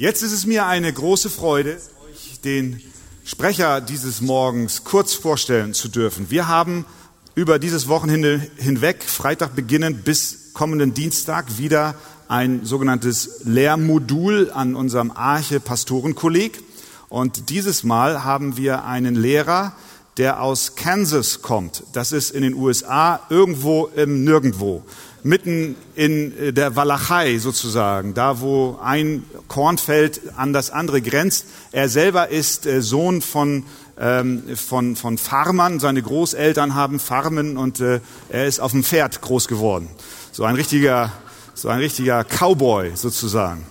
Jetzt 0.00 0.22
ist 0.22 0.32
es 0.32 0.46
mir 0.46 0.64
eine 0.64 0.90
große 0.90 1.28
Freude, 1.28 1.76
euch 2.10 2.40
den 2.40 2.80
Sprecher 3.22 3.82
dieses 3.82 4.22
Morgens 4.22 4.82
kurz 4.82 5.12
vorstellen 5.12 5.74
zu 5.74 5.88
dürfen. 5.88 6.30
Wir 6.30 6.48
haben 6.48 6.86
über 7.34 7.58
dieses 7.58 7.86
Wochenende 7.86 8.40
hinweg, 8.56 9.04
Freitag 9.04 9.54
beginnend 9.54 10.02
bis 10.06 10.54
kommenden 10.54 10.94
Dienstag, 10.94 11.58
wieder 11.58 11.96
ein 12.28 12.64
sogenanntes 12.64 13.42
Lehrmodul 13.44 14.50
an 14.54 14.74
unserem 14.74 15.10
Arche-Pastorenkolleg. 15.10 16.62
Und 17.10 17.50
dieses 17.50 17.84
Mal 17.84 18.24
haben 18.24 18.56
wir 18.56 18.86
einen 18.86 19.16
Lehrer, 19.16 19.74
der 20.16 20.42
aus 20.42 20.74
Kansas 20.74 21.42
kommt. 21.42 21.82
Das 21.92 22.12
ist 22.12 22.30
in 22.30 22.42
den 22.42 22.54
USA 22.54 23.20
irgendwo 23.30 23.86
im 23.94 24.24
Nirgendwo 24.24 24.82
mitten 25.22 25.76
in 25.94 26.36
äh, 26.38 26.52
der 26.52 26.76
Walachei 26.76 27.38
sozusagen, 27.38 28.14
da 28.14 28.40
wo 28.40 28.78
ein 28.82 29.24
Kornfeld 29.48 30.20
an 30.36 30.52
das 30.52 30.70
andere 30.70 31.02
grenzt. 31.02 31.46
Er 31.72 31.88
selber 31.88 32.28
ist 32.28 32.66
äh, 32.66 32.82
Sohn 32.82 33.22
von, 33.22 33.64
ähm, 33.98 34.56
von, 34.56 34.96
von 34.96 35.18
Farmern, 35.18 35.80
seine 35.80 36.02
Großeltern 36.02 36.74
haben 36.74 36.98
Farmen 36.98 37.56
und 37.56 37.80
äh, 37.80 38.00
er 38.28 38.46
ist 38.46 38.60
auf 38.60 38.72
dem 38.72 38.84
Pferd 38.84 39.20
groß 39.20 39.48
geworden. 39.48 39.88
So 40.32 40.44
ein 40.44 40.54
richtiger, 40.54 41.12
so 41.54 41.68
ein 41.68 41.78
richtiger 41.78 42.24
Cowboy 42.24 42.92
sozusagen. 42.94 43.66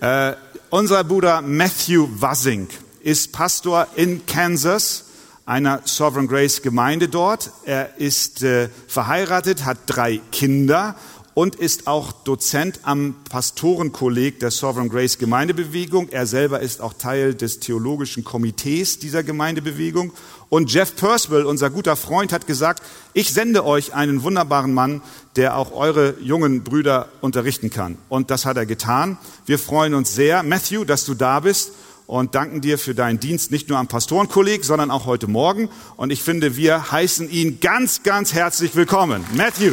Äh, 0.00 0.34
unser 0.70 1.04
Bruder 1.04 1.40
Matthew 1.42 2.08
Wassink 2.20 2.70
ist 3.00 3.32
Pastor 3.32 3.86
in 3.96 4.26
Kansas 4.26 5.04
einer 5.46 5.82
Sovereign 5.84 6.26
Grace 6.26 6.62
Gemeinde 6.62 7.08
dort. 7.08 7.50
Er 7.64 7.98
ist 7.98 8.42
äh, 8.42 8.68
verheiratet, 8.88 9.64
hat 9.64 9.78
drei 9.86 10.20
Kinder 10.32 10.96
und 11.34 11.56
ist 11.56 11.88
auch 11.88 12.12
Dozent 12.12 12.80
am 12.84 13.16
Pastorenkolleg 13.28 14.38
der 14.38 14.50
Sovereign 14.50 14.88
Grace 14.88 15.18
Gemeindebewegung. 15.18 16.08
Er 16.10 16.26
selber 16.26 16.60
ist 16.60 16.80
auch 16.80 16.94
Teil 16.94 17.34
des 17.34 17.58
theologischen 17.58 18.24
Komitees 18.24 19.00
dieser 19.00 19.22
Gemeindebewegung. 19.24 20.12
Und 20.48 20.72
Jeff 20.72 20.94
Percival, 20.94 21.44
unser 21.44 21.70
guter 21.70 21.96
Freund, 21.96 22.32
hat 22.32 22.46
gesagt, 22.46 22.82
ich 23.12 23.32
sende 23.32 23.64
euch 23.64 23.94
einen 23.94 24.22
wunderbaren 24.22 24.72
Mann, 24.72 25.02
der 25.34 25.56
auch 25.56 25.72
eure 25.72 26.14
jungen 26.20 26.62
Brüder 26.62 27.08
unterrichten 27.20 27.70
kann. 27.70 27.98
Und 28.08 28.30
das 28.30 28.46
hat 28.46 28.56
er 28.56 28.64
getan. 28.64 29.18
Wir 29.44 29.58
freuen 29.58 29.94
uns 29.94 30.14
sehr, 30.14 30.44
Matthew, 30.44 30.84
dass 30.84 31.04
du 31.04 31.14
da 31.14 31.40
bist 31.40 31.72
und 32.06 32.34
danken 32.34 32.60
dir 32.60 32.78
für 32.78 32.94
deinen 32.94 33.20
Dienst 33.20 33.50
nicht 33.50 33.68
nur 33.68 33.78
am 33.78 33.86
Pastorenkolleg, 33.86 34.64
sondern 34.64 34.90
auch 34.90 35.06
heute 35.06 35.26
Morgen. 35.26 35.68
Und 35.96 36.10
ich 36.10 36.22
finde, 36.22 36.56
wir 36.56 36.92
heißen 36.92 37.30
ihn 37.30 37.60
ganz, 37.60 38.02
ganz 38.02 38.34
herzlich 38.34 38.76
willkommen. 38.76 39.24
Matthew. 39.34 39.72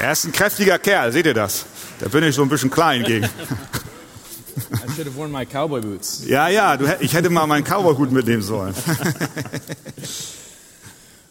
Er 0.00 0.12
ist 0.12 0.24
ein 0.24 0.32
kräftiger 0.32 0.78
Kerl, 0.78 1.12
seht 1.12 1.26
ihr 1.26 1.34
das? 1.34 1.66
Da 1.98 2.08
bin 2.08 2.22
ich 2.22 2.34
so 2.34 2.42
ein 2.42 2.48
bisschen 2.48 2.70
klein 2.70 3.02
gegen. 3.02 3.28
I 4.72 4.92
should 4.94 5.06
have 5.06 5.16
worn 5.16 5.30
my 5.30 5.44
cowboy 5.44 5.80
boots. 5.80 6.24
Ja, 6.26 6.48
ja, 6.48 6.78
ich 7.00 7.14
hätte 7.14 7.30
mal 7.30 7.46
meinen 7.46 7.64
Cowboy-Hut 7.64 8.12
mitnehmen 8.12 8.42
sollen. 8.42 8.74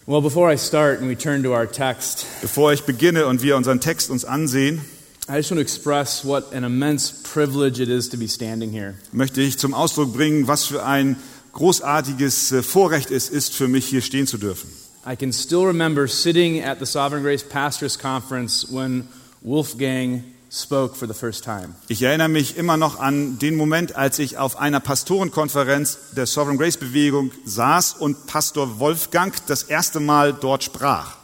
Well, 0.09 0.21
before 0.21 0.49
I 0.49 0.55
start 0.55 0.99
and 0.99 1.09
we 1.09 1.17
turn 1.17 1.43
to 1.43 1.53
our 1.53 1.65
text, 1.65 2.25
Bevor 2.41 2.71
ich 2.71 2.83
beginne 2.83 3.25
und 3.25 3.41
wir 3.41 3.57
unseren 3.57 3.81
Text 3.81 4.09
uns 4.09 4.23
ansehen, 4.23 4.79
I 5.27 5.35
just 5.35 5.51
want 5.51 5.57
to 5.57 5.61
express 5.61 6.23
what 6.23 6.53
an 6.53 6.63
immense 6.63 7.11
privilege 7.11 7.81
it 7.81 7.89
is 7.89 8.07
to 8.11 8.17
be 8.17 8.29
standing 8.29 8.71
here. 8.71 8.95
möchte 9.11 9.41
ich 9.41 9.57
zum 9.57 9.73
Ausdruck 9.73 10.13
bringen, 10.13 10.47
was 10.47 10.63
für 10.63 10.85
ein 10.85 11.17
großartiges 11.51 12.53
äh, 12.53 12.63
Vorrecht 12.63 13.11
es 13.11 13.27
ist, 13.27 13.53
für 13.53 13.67
mich 13.67 13.85
hier 13.85 13.99
stehen 13.99 14.27
zu 14.27 14.37
dürfen. 14.37 14.69
I 15.05 15.17
can 15.17 15.33
still 15.33 15.65
remember 15.65 16.07
sitting 16.07 16.63
at 16.63 16.79
the 16.79 16.85
Sovereign 16.85 17.21
Grace 17.21 17.43
Pastors 17.43 17.99
Conference 17.99 18.65
when 18.71 19.09
Wolfgang 19.41 20.23
spoke 20.51 20.95
for 20.95 21.07
the 21.07 21.13
first 21.13 21.43
time. 21.43 21.75
Ich 21.87 22.01
erinnere 22.01 22.29
mich 22.29 22.57
immer 22.57 22.77
noch 22.77 22.99
an 22.99 23.37
den 23.39 23.55
Moment, 23.55 23.95
als 23.95 24.19
ich 24.19 24.37
auf 24.37 24.57
einer 24.57 24.79
Pastorenkonferenz 24.79 25.97
der 26.15 26.25
Sovereign 26.25 26.57
Grace 26.57 26.77
Bewegung 26.77 27.31
saß 27.45 27.95
und 27.99 28.27
Pastor 28.27 28.79
Wolfgang 28.79 29.33
das 29.47 29.63
erste 29.63 29.99
Mal 29.99 30.33
dort 30.33 30.63
sprach. 30.63 31.15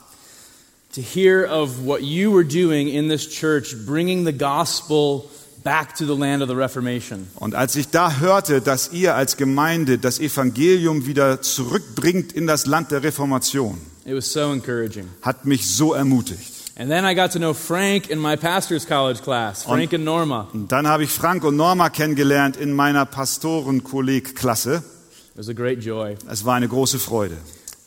To 0.96 1.02
hear 1.02 1.50
of 1.50 1.86
what 1.86 2.02
you 2.02 2.32
were 2.32 2.46
doing 2.46 2.88
in 2.88 3.10
this 3.10 3.28
church, 3.28 3.76
bringing 3.86 4.26
the 4.26 4.34
gospel 4.34 5.24
back 5.64 5.96
to 5.96 6.06
the 6.06 6.14
land 6.20 6.44
of 6.44 6.50
the 6.50 6.56
Reformation. 6.56 7.28
Und 7.36 7.56
als 7.56 7.76
ich 7.76 7.88
da 7.90 8.18
hörte, 8.20 8.62
dass 8.62 8.92
ihr 8.92 9.16
als 9.16 9.38
Gemeinde 9.38 9.98
das 9.98 10.20
Evangelium 10.20 11.08
wieder 11.08 11.42
zurückbringt 11.42 12.34
in 12.34 12.46
das 12.46 12.66
Land 12.68 12.92
der 12.92 13.02
Reformation, 13.02 13.80
It 14.06 14.14
was 14.16 14.32
so 14.32 14.52
encouraging. 14.52 15.08
hat 15.24 15.46
mich 15.46 15.66
so 15.68 15.94
ermutigt. 15.94 16.53
And 16.76 16.90
then 16.90 17.06
I 17.06 17.14
got 17.14 17.32
to 17.34 17.40
know 17.40 17.54
Frank 17.54 18.10
in 18.10 18.18
my 18.18 18.36
pastor's 18.36 18.84
college 18.86 19.22
class, 19.22 19.64
Frank 19.64 19.94
and 19.94 20.04
Norma. 20.04 20.48
Und 20.54 20.72
dann 20.72 20.88
habe 20.88 21.04
ich 21.04 21.12
Frank 21.12 21.44
und 21.44 21.56
Norma 21.56 21.90
kennengelernt 21.90 22.58
in 22.58 22.74
meiner 22.74 23.06
Pastorenkollegklasse. 23.06 24.78
It 24.78 25.38
was 25.38 25.50
a 25.50 25.54
great 25.54 25.84
joy. 25.84 26.18
Es 26.28 26.46
war 26.46 26.56
eine 26.56 26.68
große 26.68 26.98
Freude. 26.98 27.38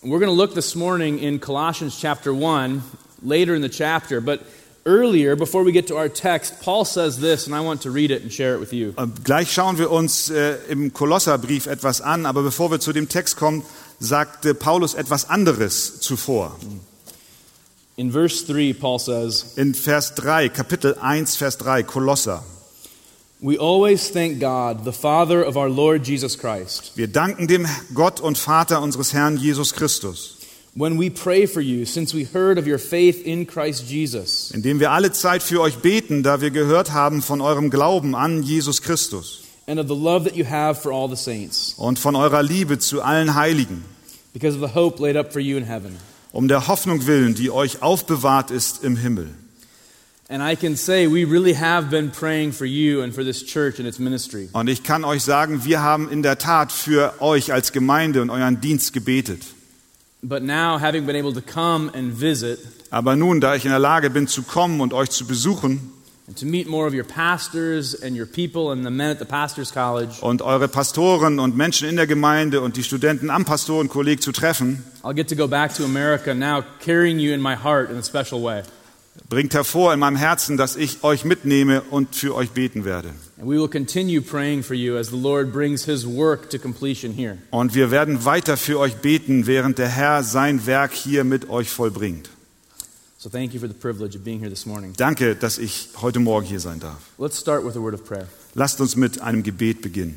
We're 0.02 0.20
going 0.20 0.30
to 0.30 0.36
look 0.36 0.54
this 0.54 0.76
morning 0.76 1.18
in 1.18 1.40
Colossians 1.40 1.98
chapter 2.00 2.32
1, 2.32 2.80
later 3.22 3.56
in 3.56 3.62
the 3.62 3.68
chapter, 3.68 4.20
but 4.20 4.40
earlier, 4.84 5.34
before 5.34 5.64
we 5.64 5.72
get 5.72 5.88
to 5.88 5.96
our 5.96 6.08
text, 6.08 6.60
Paul 6.62 6.84
says 6.84 7.18
this, 7.18 7.48
and 7.48 7.56
I 7.56 7.60
want 7.62 7.82
to 7.82 7.90
read 7.90 8.12
it 8.12 8.22
and 8.22 8.32
share 8.32 8.54
it 8.54 8.60
with 8.60 8.72
you. 8.72 8.92
Und 8.94 9.24
Gleich 9.24 9.52
schauen 9.52 9.78
wir 9.78 9.90
uns 9.90 10.30
äh, 10.30 10.58
im 10.68 10.92
Kolosserbrief 10.92 11.66
etwas 11.66 12.00
an, 12.00 12.24
aber 12.24 12.44
bevor 12.44 12.70
wir 12.70 12.78
zu 12.78 12.92
dem 12.92 13.08
Text 13.08 13.36
kommen, 13.36 13.64
sagte 13.98 14.54
Paulus 14.54 14.94
etwas 14.94 15.28
anderes 15.28 15.98
zuvor. 15.98 16.56
In 17.98 18.10
verse 18.10 18.44
3, 18.44 18.74
Paul 18.74 18.98
says, 18.98 19.56
In 19.56 19.72
Vers 19.72 20.14
3, 20.14 20.50
Kapitel 20.50 20.94
1, 21.00 21.36
Vers 21.36 21.56
3, 21.56 21.82
Kolosser. 21.82 22.42
We 23.40 23.56
always 23.58 24.10
thank 24.10 24.38
God, 24.38 24.84
the 24.84 24.92
Father 24.92 25.42
of 25.42 25.56
our 25.56 25.68
Lord 25.68 26.02
Jesus 26.06 26.36
Christ, 26.36 26.92
Wir 26.96 27.06
danken 27.06 27.46
dem 27.48 27.66
Gott 27.94 28.20
und 28.20 28.36
Vater 28.38 28.80
unseres 28.82 29.12
Herrn 29.12 29.36
Jesus 29.38 29.72
Christus, 29.74 30.36
when 30.74 30.98
we 30.98 31.08
pray 31.10 31.46
for 31.46 31.60
you, 31.62 31.84
since 31.86 32.14
we 32.14 32.24
heard 32.24 32.58
of 32.58 32.66
your 32.66 32.78
faith 32.78 33.22
in 33.26 33.46
Christ 33.46 33.84
Jesus, 33.90 34.50
indem 34.52 34.78
wir 34.80 34.90
alle 34.90 35.12
Zeit 35.12 35.42
für 35.42 35.60
euch 35.62 35.76
beten, 35.78 36.22
da 36.22 36.40
wir 36.42 36.50
gehört 36.50 36.92
haben 36.92 37.22
von 37.22 37.40
eurem 37.40 37.70
Glauben 37.70 38.14
an 38.14 38.42
Jesus 38.42 38.80
Christus. 38.82 39.42
and 39.66 39.80
of 39.80 39.88
the 39.88 39.94
love 39.96 40.24
that 40.24 40.36
you 40.36 40.44
have 40.44 40.80
for 40.80 40.92
all 40.92 41.08
the 41.08 41.16
saints, 41.16 41.74
und 41.78 41.98
von 41.98 42.14
eurer 42.16 42.42
Liebe 42.42 42.78
zu 42.78 43.02
allen 43.02 43.34
Heiligen, 43.34 43.84
because 44.34 44.54
of 44.54 44.60
the 44.62 44.74
hope 44.74 44.98
laid 45.02 45.16
up 45.16 45.32
for 45.32 45.40
you 45.40 45.56
in 45.56 45.64
heaven. 45.64 45.96
Um 46.36 46.46
der 46.48 46.66
Hoffnung 46.68 47.06
willen, 47.06 47.34
die 47.34 47.50
euch 47.50 47.80
aufbewahrt 47.80 48.50
ist 48.50 48.84
im 48.84 48.98
Himmel. 48.98 49.30
Und 50.28 50.42
ich 54.68 54.82
kann 54.82 55.04
euch 55.04 55.22
sagen, 55.22 55.64
wir 55.64 55.82
haben 55.82 56.10
in 56.10 56.22
der 56.22 56.36
Tat 56.36 56.72
für 56.72 57.22
euch 57.22 57.54
als 57.54 57.72
Gemeinde 57.72 58.20
und 58.20 58.28
euren 58.28 58.60
Dienst 58.60 58.92
gebetet. 58.92 59.40
But 60.22 60.42
now, 60.42 60.78
having 60.78 61.06
been 61.06 61.16
able 61.16 61.32
to 61.32 61.40
come 61.40 61.90
and 61.94 62.20
visit 62.20 62.58
Aber 62.90 63.16
nun, 63.16 63.40
da 63.40 63.54
ich 63.54 63.64
in 63.64 63.70
der 63.70 63.78
Lage 63.78 64.10
bin 64.10 64.28
zu 64.28 64.42
kommen 64.42 64.82
und 64.82 64.92
euch 64.92 65.08
zu 65.10 65.26
besuchen 65.26 65.90
and 66.26 66.36
to 66.36 66.46
meet 66.46 66.66
more 66.66 66.86
of 66.86 66.94
your 66.94 67.04
pastors 67.04 67.94
and 67.94 68.16
your 68.16 68.26
people 68.26 68.72
and 68.72 68.84
the 68.84 68.90
men 68.90 69.10
at 69.10 69.18
the 69.18 69.24
Pastors 69.24 69.72
College, 69.72 70.20
und 70.20 70.42
eure 70.42 70.68
Pastoren 70.68 71.38
und 71.38 71.56
Menschen 71.56 71.88
in 71.88 71.96
der 71.96 72.06
Gemeinde 72.06 72.60
und 72.60 72.76
die 72.76 72.82
Studenten 72.82 73.30
am 73.30 73.44
Pastorenkolleg 73.44 74.22
zu 74.22 74.32
treffen, 74.32 74.84
I'll 75.02 75.14
get 75.14 75.28
to 75.28 75.36
go 75.36 75.46
back 75.46 75.74
to 75.74 75.84
America 75.84 76.34
now, 76.34 76.64
carrying 76.80 77.18
you 77.18 77.32
in 77.32 77.40
my 77.40 77.54
heart 77.54 77.90
in 77.90 77.96
a 77.96 78.02
special 78.02 78.42
way. 78.42 78.62
bringt 79.28 79.54
hervor 79.54 79.92
in 79.92 80.00
meinem 80.00 80.16
Herzen, 80.16 80.56
dass 80.56 80.76
ich 80.76 81.02
euch 81.02 81.24
mitnehme 81.24 81.82
und 81.90 82.14
für 82.14 82.34
euch 82.34 82.50
beten 82.50 82.84
werde. 82.84 83.08
And 83.38 83.48
we 83.48 83.58
will 83.58 83.68
continue 83.68 84.20
praying 84.20 84.62
for 84.62 84.74
you 84.74 84.96
as 84.96 85.08
the 85.08 85.16
Lord 85.16 85.52
brings 85.52 85.84
his 85.84 86.06
work 86.06 86.48
to 86.50 86.58
completion 86.58 87.12
here. 87.12 87.38
Und 87.50 87.74
wir 87.74 87.90
werden 87.90 88.24
weiter 88.24 88.56
für 88.56 88.78
euch 88.78 88.96
beten, 88.96 89.46
während 89.46 89.78
der 89.78 89.88
Herr 89.88 90.22
sein 90.22 90.66
Werk 90.66 90.92
hier 90.92 91.24
mit 91.24 91.50
euch 91.50 91.68
vollbringt. 91.68 92.30
So 93.18 93.30
thank 93.30 93.54
you 93.54 93.60
for 93.60 93.66
the 93.68 93.74
privilege 93.74 94.14
of 94.14 94.24
being 94.24 94.40
here 94.40 94.50
this 94.50 94.66
morning. 94.66 94.92
Danke, 94.96 95.36
dass 95.36 95.58
ich 95.58 95.88
heute 96.02 96.20
Morgen 96.20 96.46
hier 96.46 96.60
sein 96.60 96.80
darf. 96.80 96.98
Let's 97.18 97.38
start 97.38 97.64
with 97.64 97.74
a 97.76 97.80
word 97.80 97.94
of 97.94 98.04
prayer. 98.04 98.28
Lasst 98.54 98.80
uns 98.80 98.94
mit 98.94 99.22
einem 99.22 99.42
Gebet 99.42 99.80
beginnen. 99.80 100.14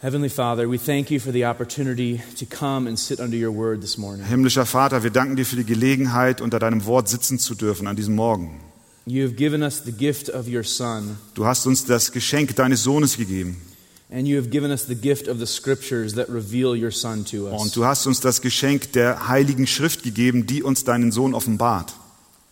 Heavenly 0.00 0.30
Father, 0.30 0.70
we 0.70 0.78
thank 0.78 1.10
you 1.10 1.18
for 1.18 1.32
the 1.32 1.44
opportunity 1.44 2.20
to 2.38 2.46
come 2.46 2.86
and 2.86 2.96
sit 2.98 3.18
under 3.18 3.36
your 3.36 3.52
word 3.52 3.80
this 3.82 3.98
morning. 3.98 4.24
Himmlischer 4.24 4.64
Vater, 4.64 5.02
wir 5.02 5.10
danken 5.10 5.36
dir 5.36 5.44
für 5.44 5.56
die 5.56 5.64
Gelegenheit, 5.64 6.40
unter 6.40 6.58
deinem 6.58 6.84
Wort 6.86 7.08
sitzen 7.08 7.38
zu 7.38 7.54
dürfen 7.54 7.86
an 7.86 7.96
diesem 7.96 8.14
Morgen. 8.14 8.60
You 9.06 9.24
have 9.24 9.34
given 9.34 9.62
us 9.62 9.82
the 9.84 9.92
gift 9.92 10.30
of 10.30 10.46
your 10.46 10.62
Son, 10.62 11.18
Du 11.34 11.46
hast 11.46 11.66
uns 11.66 11.84
das 11.84 12.12
Geschenk 12.12 12.54
deines 12.56 12.82
Sohnes 12.82 13.16
gegeben. 13.16 13.60
And 14.10 14.26
you 14.26 14.36
have 14.38 14.50
given 14.50 14.70
us 14.70 14.86
the 14.86 14.94
gift 14.94 15.28
of 15.28 15.38
the 15.38 15.46
scriptures 15.46 16.14
that 16.14 16.28
reveal 16.28 16.74
your 16.74 16.90
Son 16.90 17.24
to 17.26 17.48
us. 17.48 17.60
Und 17.60 17.76
du 17.76 17.84
hast 17.84 18.06
uns 18.06 18.20
das 18.20 18.40
Geschenk 18.40 18.92
der 18.92 19.28
heiligen 19.28 19.66
Schrift 19.66 20.02
gegeben, 20.02 20.46
die 20.46 20.62
uns 20.62 20.84
deinen 20.84 21.12
Sohn 21.12 21.34
offenbart. 21.34 21.94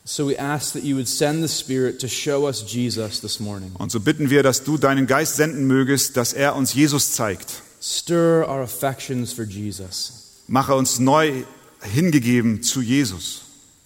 So 0.05 0.29
we 0.29 0.38
ask 0.38 0.75
that 0.75 0.85
you 0.85 0.94
would 0.94 1.08
send 1.08 1.43
the 1.43 1.49
Spirit 1.49 2.00
to 2.00 2.06
show 2.06 2.47
us 2.47 2.64
Jesus 2.64 3.20
this 3.20 3.41
morning. 3.41 3.73
Und 3.79 3.91
so 3.91 3.99
bitten 3.99 4.31
wir, 4.31 4.43
dass 4.44 4.62
du 4.62 4.79
deinen 4.79 5.06
Geist 5.06 5.37
senden 5.37 5.67
mögest, 5.67 6.17
dass 6.17 6.32
er 6.32 6.55
uns 6.55 6.75
Jesus 6.75 7.12
zeigt. 7.12 7.62
Stir 7.82 8.47
our 8.49 8.62
affections 8.62 9.32
for 9.32 9.44
Jesus. 9.44 10.43
Mache 10.47 10.75
uns 10.75 11.00
neu 11.00 11.43
hingegeben 11.81 12.62
zu 12.62 12.82
Jesus. 12.82 13.43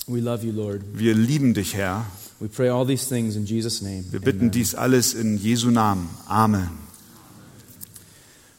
We 0.07 0.21
love 0.21 0.45
you, 0.45 0.53
Lord. 0.53 0.83
Wir 0.93 1.15
lieben 1.15 1.55
dich, 1.55 1.75
Herr. 1.75 2.05
We 2.41 2.49
pray 2.49 2.69
all 2.69 2.87
these 2.87 3.07
things 3.07 3.37
in 3.37 3.47
Jesus' 3.47 3.81
name. 3.81 4.05
Wir 4.11 4.21
bitten 4.21 4.41
Amen. 4.41 4.51
dies 4.51 4.75
alles 4.75 5.15
in 5.15 5.39
Jesu 5.39 5.71
Namen. 5.71 6.09
Amen. 6.27 6.69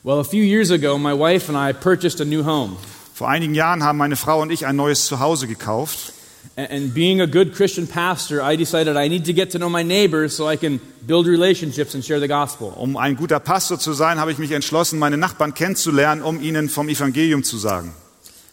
Well, 0.04 0.20
a 0.20 0.24
few 0.24 0.42
years 0.42 0.72
ago, 0.72 0.98
my 0.98 1.14
wife 1.14 1.48
and 1.48 1.56
I 1.56 1.74
purchased 1.74 2.22
a 2.22 2.26
new 2.26 2.42
home. 2.42 2.76
Vor 3.14 3.30
einigen 3.30 3.54
Jahren 3.54 3.84
haben 3.84 4.00
meine 4.00 4.16
Frau 4.16 4.42
und 4.42 4.52
ich 4.52 4.66
ein 4.66 4.76
neues 4.76 5.06
Zuhause 5.06 5.46
gekauft. 5.46 6.14
And 6.56 6.92
being 6.92 7.22
a 7.22 7.28
good 7.28 7.54
Christian 7.54 7.86
pastor, 7.86 8.42
I 8.42 8.56
decided 8.56 8.98
I 8.98 9.08
need 9.10 9.26
to 9.26 9.34
get 9.34 9.52
to 9.52 9.60
know 9.60 9.70
my 9.70 9.84
neighbors 9.84 10.36
so 10.36 10.50
I 10.50 10.58
can 10.58 10.82
build 11.06 11.28
relationships 11.28 11.94
and 11.94 12.04
share 12.04 12.20
the 12.20 12.28
gospel. 12.28 12.74
Um 12.78 12.98
ein 12.98 13.16
guter 13.16 13.40
Pastor 13.40 13.78
zu 13.78 13.94
sein, 13.94 14.20
habe 14.20 14.32
ich 14.32 14.40
mich 14.40 14.52
entschlossen, 14.52 14.98
meine 14.98 15.18
Nachbarn 15.18 15.54
kennenzulernen, 15.54 16.24
um 16.24 16.42
ihnen 16.42 16.68
vom 16.70 16.90
Evangelium 16.90 17.44
zu 17.44 17.58
sagen. 17.58 17.94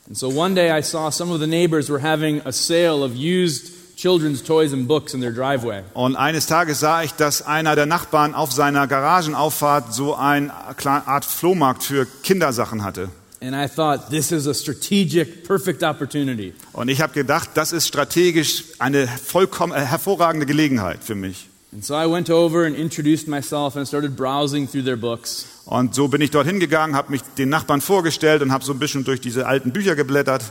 And 0.06 0.18
so 0.18 0.28
one 0.28 0.54
day 0.54 0.70
I 0.70 0.82
saw 0.82 1.08
some 1.10 1.32
of 1.32 1.40
the 1.40 1.46
neighbors 1.46 1.88
were 1.88 2.02
having 2.02 2.42
a 2.44 2.52
sale 2.52 3.02
of 3.02 3.16
used 3.16 3.72
children's 3.98 4.42
toys 4.42 4.72
and 4.72 4.86
books 4.86 5.12
in 5.12 5.20
their 5.20 5.32
driveway. 5.32 5.82
Und 5.92 6.16
eines 6.16 6.46
Tages 6.46 6.78
sah 6.80 7.02
ich, 7.02 7.12
dass 7.14 7.42
einer 7.42 7.74
der 7.74 7.86
Nachbarn 7.86 8.34
auf 8.34 8.52
seiner 8.52 8.86
Garagenauffahrt 8.86 9.92
so 9.92 10.14
eine 10.14 10.52
Art 10.52 11.24
Flohmarkt 11.24 11.82
für 11.82 12.06
Kindersachen 12.22 12.84
hatte. 12.84 13.08
And 13.40 13.54
I 13.54 13.68
thought, 13.68 14.10
this 14.10 14.32
is 14.32 14.46
a 14.48 14.54
strategic, 14.54 15.46
perfect 15.46 15.82
opportunity. 15.82 16.54
Und 16.72 16.88
ich 16.88 17.00
habe 17.00 17.12
gedacht, 17.12 17.50
das 17.54 17.72
ist 17.72 17.86
strategisch 17.86 18.64
eine 18.78 19.06
vollkommen 19.06 19.72
äh, 19.72 19.80
hervorragende 19.80 20.46
Gelegenheit 20.46 21.04
für 21.04 21.14
mich. 21.14 21.48
And 21.72 21.84
so 21.84 21.94
I 21.94 22.10
went 22.10 22.30
over 22.30 22.64
and 22.66 22.76
introduced 22.76 23.28
myself 23.28 23.76
and 23.76 23.86
started 23.86 24.16
browsing 24.16 24.68
through 24.68 24.84
their 24.84 24.96
books. 24.96 25.46
Und 25.66 25.94
so 25.94 26.08
bin 26.08 26.20
ich 26.20 26.30
dorthin 26.30 26.60
gegangen, 26.60 26.96
habe 26.96 27.10
mich 27.12 27.22
den 27.36 27.48
Nachbarn 27.48 27.80
vorgestellt 27.80 28.42
und 28.42 28.52
habe 28.52 28.64
so 28.64 28.72
ein 28.72 28.78
bisschen 28.78 29.04
durch 29.04 29.20
diese 29.20 29.46
alten 29.46 29.72
Bücher 29.72 29.94
geblättert. 29.94 30.42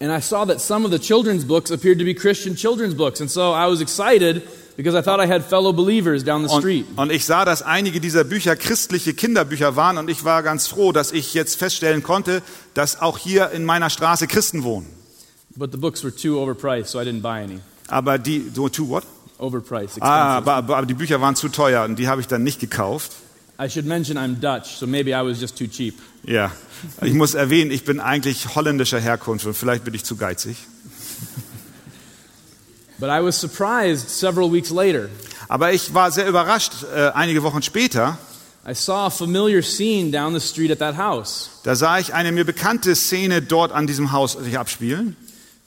And 0.00 0.10
I 0.10 0.20
saw 0.20 0.44
that 0.46 0.60
some 0.60 0.84
of 0.84 0.90
the 0.92 0.98
children's 0.98 1.44
books 1.44 1.70
appeared 1.70 1.98
to 1.98 2.04
be 2.04 2.14
Christian 2.14 2.56
children's 2.56 2.94
books. 2.94 3.20
And 3.20 3.30
so 3.30 3.52
I 3.52 3.66
was 3.70 3.80
excited 3.80 4.42
because 4.76 4.98
I 4.98 5.02
thought 5.02 5.20
I 5.20 5.26
had 5.32 5.44
fellow 5.44 5.72
believers 5.72 6.24
down 6.24 6.42
the 6.46 6.48
street. 6.54 6.86
Und, 6.96 6.98
und 6.98 7.12
ich 7.12 7.24
sah, 7.24 7.44
dass 7.44 7.62
einige 7.62 8.00
dieser 8.00 8.24
Bücher 8.24 8.56
christliche 8.56 9.14
Kinderbücher 9.14 9.76
waren 9.76 9.96
und 9.98 10.10
ich 10.10 10.24
war 10.24 10.42
ganz 10.42 10.66
froh, 10.66 10.90
dass 10.92 11.12
ich 11.12 11.32
jetzt 11.32 11.56
feststellen 11.56 12.02
konnte, 12.02 12.42
dass 12.74 13.00
auch 13.00 13.18
hier 13.18 13.50
in 13.52 13.64
meiner 13.64 13.88
Straße 13.88 14.26
Christen 14.26 14.64
wohnen. 14.64 14.86
But 15.56 15.70
the 15.70 15.78
books 15.78 16.02
were 16.02 16.12
too 16.14 16.36
overpriced, 16.40 16.88
so 16.88 17.00
I 17.00 17.04
didn't 17.04 17.22
buy 17.22 17.40
any. 17.44 17.60
Aber 17.86 18.18
die, 18.18 18.50
so, 18.52 18.68
to 18.68 18.88
what? 18.88 19.04
Overpriced, 19.38 19.98
Ah, 20.02 20.38
expensive. 20.38 20.52
aber, 20.52 20.76
aber 20.76 20.86
die 20.86 20.94
Bücher 20.94 21.20
waren 21.20 21.36
zu 21.36 21.48
teuer 21.48 21.84
und 21.84 21.96
die 21.96 22.08
habe 22.08 22.20
ich 22.20 22.26
dann 22.26 22.42
nicht 22.42 22.58
gekauft. 22.58 23.12
I 23.56 23.68
should 23.68 23.86
mention 23.86 24.16
I'm 24.16 24.40
Dutch, 24.40 24.76
so 24.78 24.86
maybe 24.86 25.10
I 25.12 25.22
was 25.22 25.40
just 25.40 25.56
too 25.56 25.68
cheap. 25.68 25.94
Ja, 26.24 26.50
ich 27.02 27.14
muss 27.14 27.34
erwähnen, 27.34 27.70
ich 27.70 27.84
bin 27.84 28.00
eigentlich 28.00 28.54
holländischer 28.56 28.98
Herkunft 28.98 29.46
und 29.46 29.54
vielleicht 29.54 29.84
bin 29.84 29.94
ich 29.94 30.04
zu 30.04 30.16
geizig. 30.16 30.56
But 32.98 33.10
I 33.10 33.20
was 33.22 33.38
surprised 33.40 34.08
several 34.10 34.50
weeks 34.50 34.70
later. 34.70 35.08
Aber 35.48 35.72
ich 35.72 35.94
war 35.94 36.10
sehr 36.10 36.26
überrascht, 36.26 36.72
äh, 36.94 37.10
einige 37.10 37.42
Wochen 37.42 37.62
später, 37.62 38.18
I 38.66 38.74
saw 38.74 39.06
a 39.06 39.10
familiar 39.10 39.62
scene 39.62 40.10
down 40.10 40.32
the 40.32 40.40
street 40.40 40.70
at 40.70 40.78
that 40.78 40.96
house. 40.96 41.50
da 41.64 41.76
sah 41.76 41.98
ich 41.98 42.14
eine 42.14 42.32
mir 42.32 42.44
bekannte 42.44 42.96
Szene 42.96 43.42
dort 43.42 43.72
an 43.72 43.86
diesem 43.86 44.10
Haus 44.10 44.32
sich 44.32 44.58
abspielen. 44.58 45.16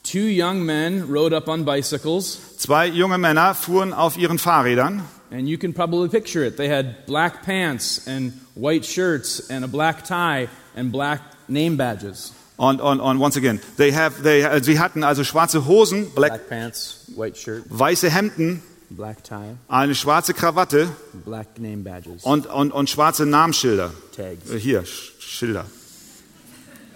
Two 0.04 0.28
young 0.30 0.64
men 0.66 1.04
rode 1.04 1.36
up 1.38 1.48
on 1.48 1.64
bicycles, 1.64 2.40
Zwei 2.58 2.88
junge 2.88 3.18
Männer 3.18 3.54
fuhren 3.54 3.94
auf 3.94 4.18
ihren 4.18 4.40
Fahrrädern 4.40 5.04
and 5.32 5.48
you 5.48 5.58
can 5.58 5.74
probably 5.74 6.10
picture 6.10 6.44
it. 6.46 6.58
They 6.58 6.70
had 6.70 7.06
black 7.06 7.44
pants 7.44 8.08
and 8.08 8.34
white 8.56 8.86
shirts 8.86 9.50
and 9.50 9.64
a 9.64 9.68
black 9.68 10.04
tie 10.06 10.48
and 10.76 10.92
black 10.92 11.22
name 11.50 11.76
badges. 11.78 12.32
und, 12.58 12.82
und, 12.82 13.00
und 13.00 13.20
once 13.20 13.38
again, 13.38 13.60
they 13.78 13.92
have, 13.92 14.24
they, 14.24 14.42
äh, 14.42 14.64
sie 14.64 14.80
hatten 14.80 15.04
also 15.04 15.24
schwarze 15.24 15.66
Hosen, 15.68 16.10
black, 16.16 16.32
Black 16.32 16.50
pants, 16.50 17.02
white 17.16 17.38
shirt, 17.38 17.64
weiße 17.70 18.10
Hemden, 18.10 18.64
black 18.90 19.24
tie, 19.24 19.56
eine 19.68 19.94
schwarze 19.94 20.34
Krawatte 20.34 20.88
black 21.26 21.60
name 21.60 21.84
badges, 21.84 22.24
und, 22.24 22.48
und, 22.48 22.72
und 22.72 22.90
schwarze 22.90 23.26
Namensschilder. 23.28 23.92
tags. 24.16 24.50
Äh, 24.50 24.58
Hier, 24.60 24.84
Sch- 24.86 25.12
Schilder. 25.20 25.66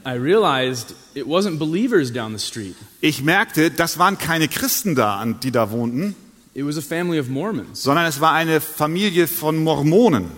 I 0.04 0.14
realized 0.16 0.96
it 1.14 1.28
wasn't 1.28 1.60
believers 1.60 2.12
down 2.12 2.36
the 2.36 2.44
street. 2.44 2.76
Ich 3.02 3.22
merkte, 3.22 3.70
das 3.70 4.00
waren 4.00 4.18
keine 4.18 4.48
Christen 4.48 4.96
da, 4.96 5.24
die 5.44 5.52
da 5.52 5.70
wohnten, 5.70 6.16
It 6.54 6.66
was 6.66 6.78
a 6.78 6.82
family 6.82 7.20
of 7.20 7.30
Mormons. 7.30 7.82
sondern 7.84 8.06
es 8.06 8.20
war 8.20 8.34
eine 8.34 8.60
Familie 8.60 9.28
von 9.28 9.64
Mormonen. 9.64 10.32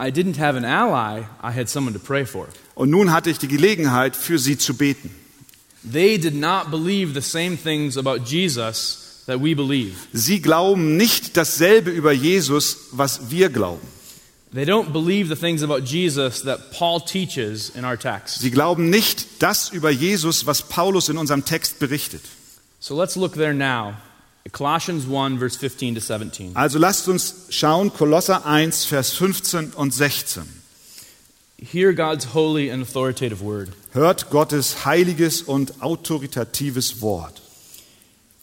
I 0.00 0.10
didn't 0.10 0.38
have 0.38 0.56
an 0.56 0.64
ally, 0.64 1.24
I 1.42 1.50
had 1.52 1.68
someone 1.68 1.92
to 1.92 2.00
pray 2.04 2.24
for. 2.24 2.48
Und 2.74 2.90
nun 2.90 3.12
hatte 3.12 3.30
ich 3.30 3.38
die 3.38 3.48
Gelegenheit, 3.48 4.16
für 4.16 4.38
sie 4.38 4.56
zu 4.56 4.74
beten. 4.74 5.10
They 5.90 6.18
did 6.18 6.34
not 6.34 6.70
believe 6.70 7.14
the 7.14 7.20
same 7.20 7.56
things 7.56 7.96
about 7.96 8.24
Jesus 8.24 9.22
that 9.26 9.40
we 9.40 9.54
believe. 9.54 9.94
Sie 10.12 10.40
glauben 10.40 10.96
nicht 10.96 11.36
dasselbe 11.36 11.90
über 11.90 12.12
Jesus, 12.12 12.88
was 12.92 13.30
wir 13.30 13.48
glauben. 13.48 13.86
They 14.54 14.64
don't 14.64 14.92
believe 14.92 15.28
the 15.28 15.38
things 15.38 15.62
about 15.62 15.80
Jesus 15.84 16.42
that 16.42 16.72
Paul 16.72 17.00
teaches 17.04 17.70
in 17.70 17.84
our 17.84 17.98
text. 17.98 18.40
Sie 18.40 18.50
glauben 18.50 18.88
nicht 18.90 19.42
das 19.42 19.70
über 19.70 19.90
Jesus, 19.90 20.46
was 20.46 20.62
Paulus 20.62 21.08
in 21.08 21.18
unserem 21.18 21.44
Text 21.44 21.78
berichtet. 21.78 22.22
So 22.80 22.96
let's 22.98 23.14
look 23.14 23.34
there 23.34 23.52
now. 23.52 23.94
Colossians 24.52 25.06
1, 25.06 25.38
verse 25.38 25.56
15 25.56 25.94
to 25.96 26.00
17. 26.00 26.56
Also 26.56 26.78
lasst 26.78 27.08
uns 27.08 27.46
schauen, 27.50 27.92
Kolosser 27.92 28.46
1, 28.46 28.84
Vers 28.84 29.12
15 29.12 29.72
und 29.74 29.92
16. 29.92 30.42
Hear 31.60 31.92
God's 31.92 32.34
holy 32.34 32.70
and 32.70 32.82
authoritative 32.82 33.40
word. 33.42 33.70
Hört 33.92 34.30
Gottes 34.30 34.84
heiliges 34.84 35.42
und 35.42 35.82
autoritatives 35.82 37.00
Wort. 37.00 37.42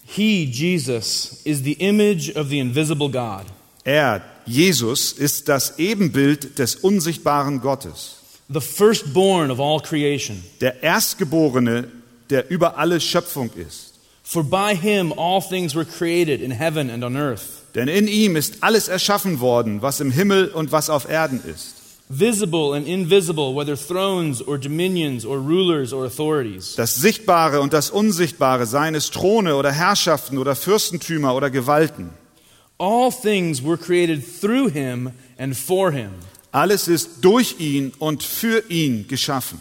He, 0.06 0.44
Jesus, 0.46 1.42
is 1.46 1.64
the 1.64 1.74
image 1.74 2.36
of 2.36 2.50
the 2.50 2.60
invisible 2.60 3.10
God, 3.10 3.46
Er, 3.86 4.22
Jesus, 4.46 5.12
ist 5.14 5.48
das 5.48 5.80
Ebenbild 5.80 6.60
des 6.60 6.76
unsichtbaren 6.76 7.62
Gottes, 7.62 8.18
the 8.50 8.62
firstborn 8.62 9.50
of 9.50 9.60
all 9.60 9.80
creation. 9.80 10.44
der 10.62 10.84
Erstgeborene, 10.84 11.88
der 12.30 12.50
über 12.52 12.78
alle 12.78 13.00
Schöpfung 13.00 13.50
ist. 13.56 13.95
For 14.28 14.44
by 14.44 14.74
him 14.76 15.14
all 15.18 15.40
things 15.40 15.76
were 15.76 15.86
created 15.86 16.42
in 16.42 16.52
heaven 16.52 16.90
and 16.90 17.04
on 17.04 17.16
earth, 17.16 17.62
Denn 17.76 17.88
in 17.88 18.08
ihm 18.08 18.36
ist 18.36 18.64
alles 18.64 18.88
erschaffen 18.88 19.40
worden, 19.40 19.82
was 19.82 20.00
im 20.00 20.10
Himmel 20.12 20.48
und 20.48 20.72
was 20.72 20.90
auf 20.90 21.08
Erden 21.08 21.42
ist. 21.46 21.76
visible 22.10 22.74
and 22.76 22.88
invisible, 22.88 23.54
whether 23.56 23.76
thrones 23.76 24.42
or 24.42 24.58
dominions 24.60 25.26
or 25.26 25.38
rulers 25.40 25.92
or 25.94 26.06
authorities. 26.06 26.76
Das 26.76 26.96
Sichtbare 26.96 27.62
und 27.62 27.74
das 27.74 27.90
Unsichtbare, 27.92 28.66
seien 28.66 28.96
es 28.96 29.10
Throne 29.12 29.56
oder 29.56 29.72
Herrschaften 29.72 30.38
oder 30.38 30.56
Fürstentümer 30.56 31.36
oder 31.36 31.50
Gewalten. 31.50 32.10
All 32.78 33.12
things 33.12 33.64
were 33.64 33.78
created 33.78 34.24
through 34.42 34.72
him 34.72 35.12
and 35.38 35.56
for 35.56 35.92
him. 35.92 36.12
Alles 36.52 36.88
ist 36.88 37.22
durch 37.22 37.56
ihn 37.60 37.92
und 38.00 38.24
für 38.24 38.64
ihn 38.70 39.08
geschaffen. 39.08 39.60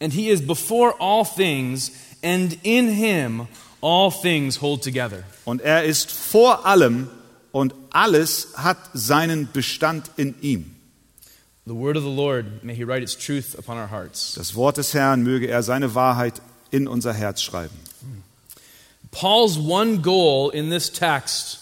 And 0.00 0.12
he 0.12 0.28
is 0.30 0.40
before 0.46 0.94
all 0.98 1.24
things, 1.24 1.92
and 2.22 2.56
in 2.62 2.88
him 2.88 3.46
all 3.82 4.10
things 4.10 4.62
hold 4.62 4.82
together. 4.82 5.24
Und 5.44 5.60
er 5.60 5.84
ist 5.84 6.10
vor 6.10 6.64
allem 6.64 7.08
und 7.52 7.74
alles 7.90 8.48
hat 8.56 8.78
seinen 8.94 9.50
Bestand 9.52 10.10
in 10.16 10.34
ihm. 10.40 10.74
The 11.66 11.74
word 11.74 11.96
of 11.96 12.02
the 12.02 12.10
Lord, 12.10 12.64
may 12.64 12.74
he 12.74 12.84
write 12.84 13.02
its 13.02 13.14
truth 13.14 13.56
upon 13.58 13.76
our 13.76 13.90
hearts. 13.90 14.34
Das 14.34 14.54
Wort 14.54 14.78
des 14.78 14.94
Herrn 14.94 15.22
möge 15.22 15.46
er 15.46 15.62
seine 15.62 15.94
Wahrheit 15.94 16.40
in 16.70 16.88
unser 16.88 17.12
Herz 17.12 17.42
schreiben. 17.42 17.76
Paul's 19.10 19.58
one 19.58 19.98
goal 19.98 20.50
in 20.50 20.70
this 20.70 20.90
text 20.90 21.58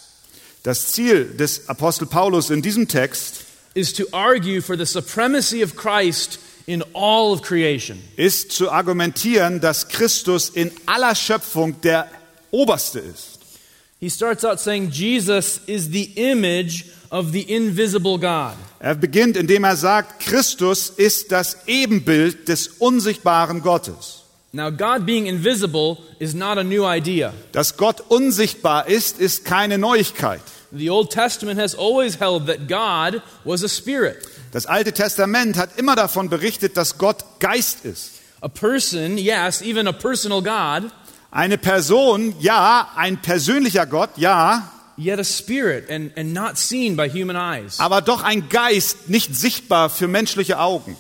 Das 0.63 0.93
Ziel 0.93 1.25
des 1.25 1.69
Apostel 1.69 2.07
Paulus 2.07 2.51
in 2.51 2.61
diesem 2.61 2.87
Text 2.87 3.45
is 3.75 3.93
to 3.95 4.05
argue 4.13 4.61
for 4.61 4.77
the 4.77 4.85
supremacy 4.85 5.63
of 5.63 5.75
Christ 5.75 6.39
in 6.71 6.85
all 6.95 7.33
of 7.33 7.43
creation. 7.43 7.99
ist 8.17 8.53
zu 8.53 8.71
argumentieren, 8.71 9.61
dass 9.61 9.89
Christus 9.89 10.49
in 10.51 10.71
aller 10.87 11.15
Schöpfung 11.15 11.81
der 11.81 12.09
Oberste 12.51 13.01
ist. 13.01 13.41
He 13.99 14.09
starts 14.09 14.45
out 14.45 14.61
saying 14.61 14.91
Jesus 14.91 15.61
is 15.67 15.91
the 15.91 16.05
image 16.15 16.87
of 17.11 17.33
the 17.33 17.43
invisible 17.43 18.19
God. 18.19 18.55
Er 18.79 18.95
beginnt, 18.95 19.37
indem 19.37 19.65
er 19.65 19.77
sagt, 19.77 20.21
Christus 20.21 20.89
ist 20.89 21.33
das 21.33 21.67
Ebenbild 21.67 22.49
des 22.49 22.69
unsichtbaren 22.79 23.61
Gottes. 23.63 24.23
Now, 24.53 24.71
God 24.71 25.07
being 25.07 25.27
invisible 25.27 25.99
is 26.19 26.35
not 26.35 26.59
a 26.59 26.65
new 26.65 26.85
idea. 26.85 27.33
Dass 27.53 27.77
Gott 27.77 28.01
unsichtbar 28.09 28.89
ist, 28.89 29.21
ist 29.21 29.45
keine 29.45 29.79
Neuigkeit. 29.79 30.41
The 30.73 30.91
Old 30.91 31.11
Testament 31.11 31.59
has 31.61 31.75
always 31.75 32.21
held 32.21 32.47
that 32.47 32.69
God 32.69 33.23
was 33.45 33.65
a 33.65 33.69
spirit. 33.69 34.27
Das 34.53 34.67
Alte 34.67 34.93
Testament 34.93 35.57
hat 35.57 35.71
immer 35.79 35.97
davon 35.97 36.29
berichtet, 36.29 36.77
dass 36.77 36.97
Gott 36.99 37.25
Geist 37.41 37.85
ist. 37.85 38.21
A 38.41 38.49
person, 38.49 39.19
yes, 39.19 39.63
even 39.63 39.87
a 39.87 39.93
personal 39.93 40.43
God, 40.43 40.91
Eine 41.33 41.59
Person, 41.59 42.35
ja, 42.41 42.89
ein 42.97 43.21
persönlicher 43.23 43.87
Gott, 43.87 44.11
ja, 44.17 44.71
yet 44.97 45.19
a 45.21 45.25
spirit 45.25 45.89
and, 45.91 46.11
and 46.17 46.33
not 46.35 46.57
seen 46.59 46.97
by 46.97 47.09
human 47.09 47.37
eyes. 47.37 47.79
aber 47.79 48.01
doch 48.01 48.23
ein 48.23 48.49
Geist, 48.49 49.09
nicht 49.09 49.35
sichtbar 49.37 49.91
für 49.91 50.09
menschliche 50.09 50.59
Augen. 50.59 50.97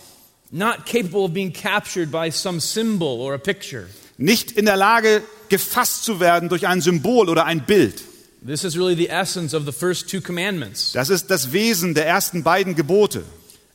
not 0.52 0.84
capable 0.86 1.24
of 1.24 1.32
being 1.32 1.52
captured 1.52 2.10
by 2.10 2.30
some 2.30 2.60
symbol 2.60 3.20
or 3.20 3.34
a 3.34 3.38
picture. 3.38 3.86
Nicht 4.18 4.52
in 4.52 4.66
der 4.66 4.76
Lage, 4.76 5.22
gefasst 5.48 6.04
zu 6.04 6.20
werden 6.20 6.48
durch 6.48 6.66
ein 6.66 6.80
Symbol 6.80 7.28
oder 7.28 7.44
ein 7.44 7.64
Bild. 7.66 8.02
This 8.42 8.64
is 8.64 8.76
really 8.78 8.94
the 8.94 9.10
essence 9.10 9.52
of 9.52 9.66
the 9.66 9.72
first 9.72 10.08
two 10.08 10.22
commandments. 10.22 10.92
Das 10.92 11.10
ist 11.10 11.30
das 11.30 11.52
Wesen 11.52 11.94
der 11.94 12.06
ersten 12.06 12.42
beiden 12.42 12.74
Gebote. 12.74 13.22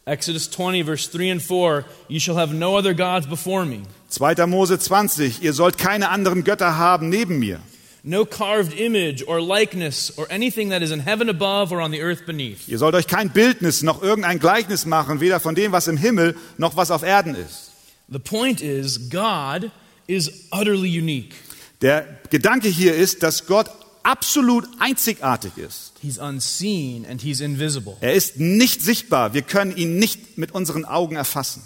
Exodus 0.05 0.49
20, 0.49 0.83
verse 0.83 1.07
3 1.11 1.31
and 1.33 1.41
4 1.41 1.85
You 2.07 2.19
shall 2.19 2.35
have 2.35 2.53
no 2.53 2.75
other 2.75 2.95
gods 2.95 3.27
before 3.27 3.65
me. 3.65 3.83
2. 4.09 4.47
Mose 4.47 4.79
20, 4.79 5.43
ihr 5.43 5.53
sollt 5.53 5.77
keine 5.77 6.09
anderen 6.09 6.43
Götter 6.43 6.77
haben 6.77 7.09
neben 7.09 7.37
mir. 7.37 7.59
No 8.03 8.25
carved 8.25 8.79
image 8.79 9.23
or 9.27 9.39
likeness 9.39 10.13
or 10.17 10.27
anything 10.31 10.69
that 10.69 10.81
is 10.81 10.91
in 10.91 10.99
heaven 10.99 11.29
above 11.29 11.71
or 11.71 11.81
on 11.81 11.91
the 11.91 12.01
earth 12.01 12.25
beneath. 12.25 12.67
Ihr 12.67 12.77
sollt 12.77 12.95
euch 12.95 13.07
kein 13.07 13.31
Bildnis 13.31 13.83
noch 13.83 14.01
irgendein 14.01 14.39
Gleichnis 14.39 14.85
machen, 14.85 15.21
weder 15.21 15.39
von 15.39 15.55
dem, 15.55 15.71
was 15.71 15.87
im 15.87 15.97
Himmel, 15.97 16.35
noch 16.57 16.75
was 16.75 16.91
auf 16.91 17.03
Erden 17.03 17.35
ist. 17.35 17.71
The 18.07 18.19
point 18.19 18.61
is, 18.61 19.09
God 19.09 19.71
is 20.07 20.49
utterly 20.51 20.99
unique. 20.99 21.35
Der 21.81 22.05
Gedanke 22.29 22.67
hier 22.67 22.95
ist, 22.95 23.23
dass 23.23 23.47
Gott 23.47 23.69
absolut 24.05 24.67
einzigartig 24.79 25.57
ist. 25.57 25.93
He's 26.01 26.17
unseen 26.17 27.05
and 27.05 27.21
he's 27.21 27.41
invisible. 27.41 27.97
Er 28.01 28.13
ist 28.13 28.39
nicht 28.39 28.81
sichtbar. 28.81 29.33
Wir 29.33 29.41
können 29.41 29.75
ihn 29.75 29.97
nicht 29.97 30.37
mit 30.37 30.51
unseren 30.51 30.85
Augen 30.85 31.15
erfassen. 31.15 31.63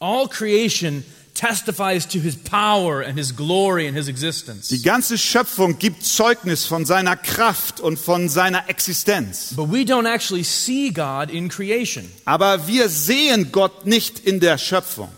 All 0.00 0.28
creation 0.28 1.04
testifies 1.34 2.06
to 2.08 2.18
his 2.18 2.36
power 2.36 3.04
and 3.04 3.16
his 3.16 3.34
glory 3.34 3.86
and 3.86 3.96
his 3.96 4.08
existence. 4.08 4.68
Die 4.68 4.82
ganze 4.82 5.16
Schöpfung 5.16 5.78
gibt 5.78 6.04
Zeugnis 6.04 6.66
von 6.66 6.84
seiner 6.84 7.16
Kraft 7.16 7.80
und 7.80 7.98
von 7.98 8.28
seiner 8.28 8.68
Existenz. 8.68 9.54
But 9.54 9.70
we 9.70 9.82
don't 9.82 10.06
actually 10.06 10.44
see 10.44 10.90
God 10.90 11.30
in 11.30 11.48
creation. 11.48 12.10
Aber 12.24 12.66
wir 12.66 12.88
sehen 12.88 13.52
Gott 13.52 13.86
nicht 13.86 14.18
in 14.18 14.40
der 14.40 14.58
Schöpfung. 14.58 15.10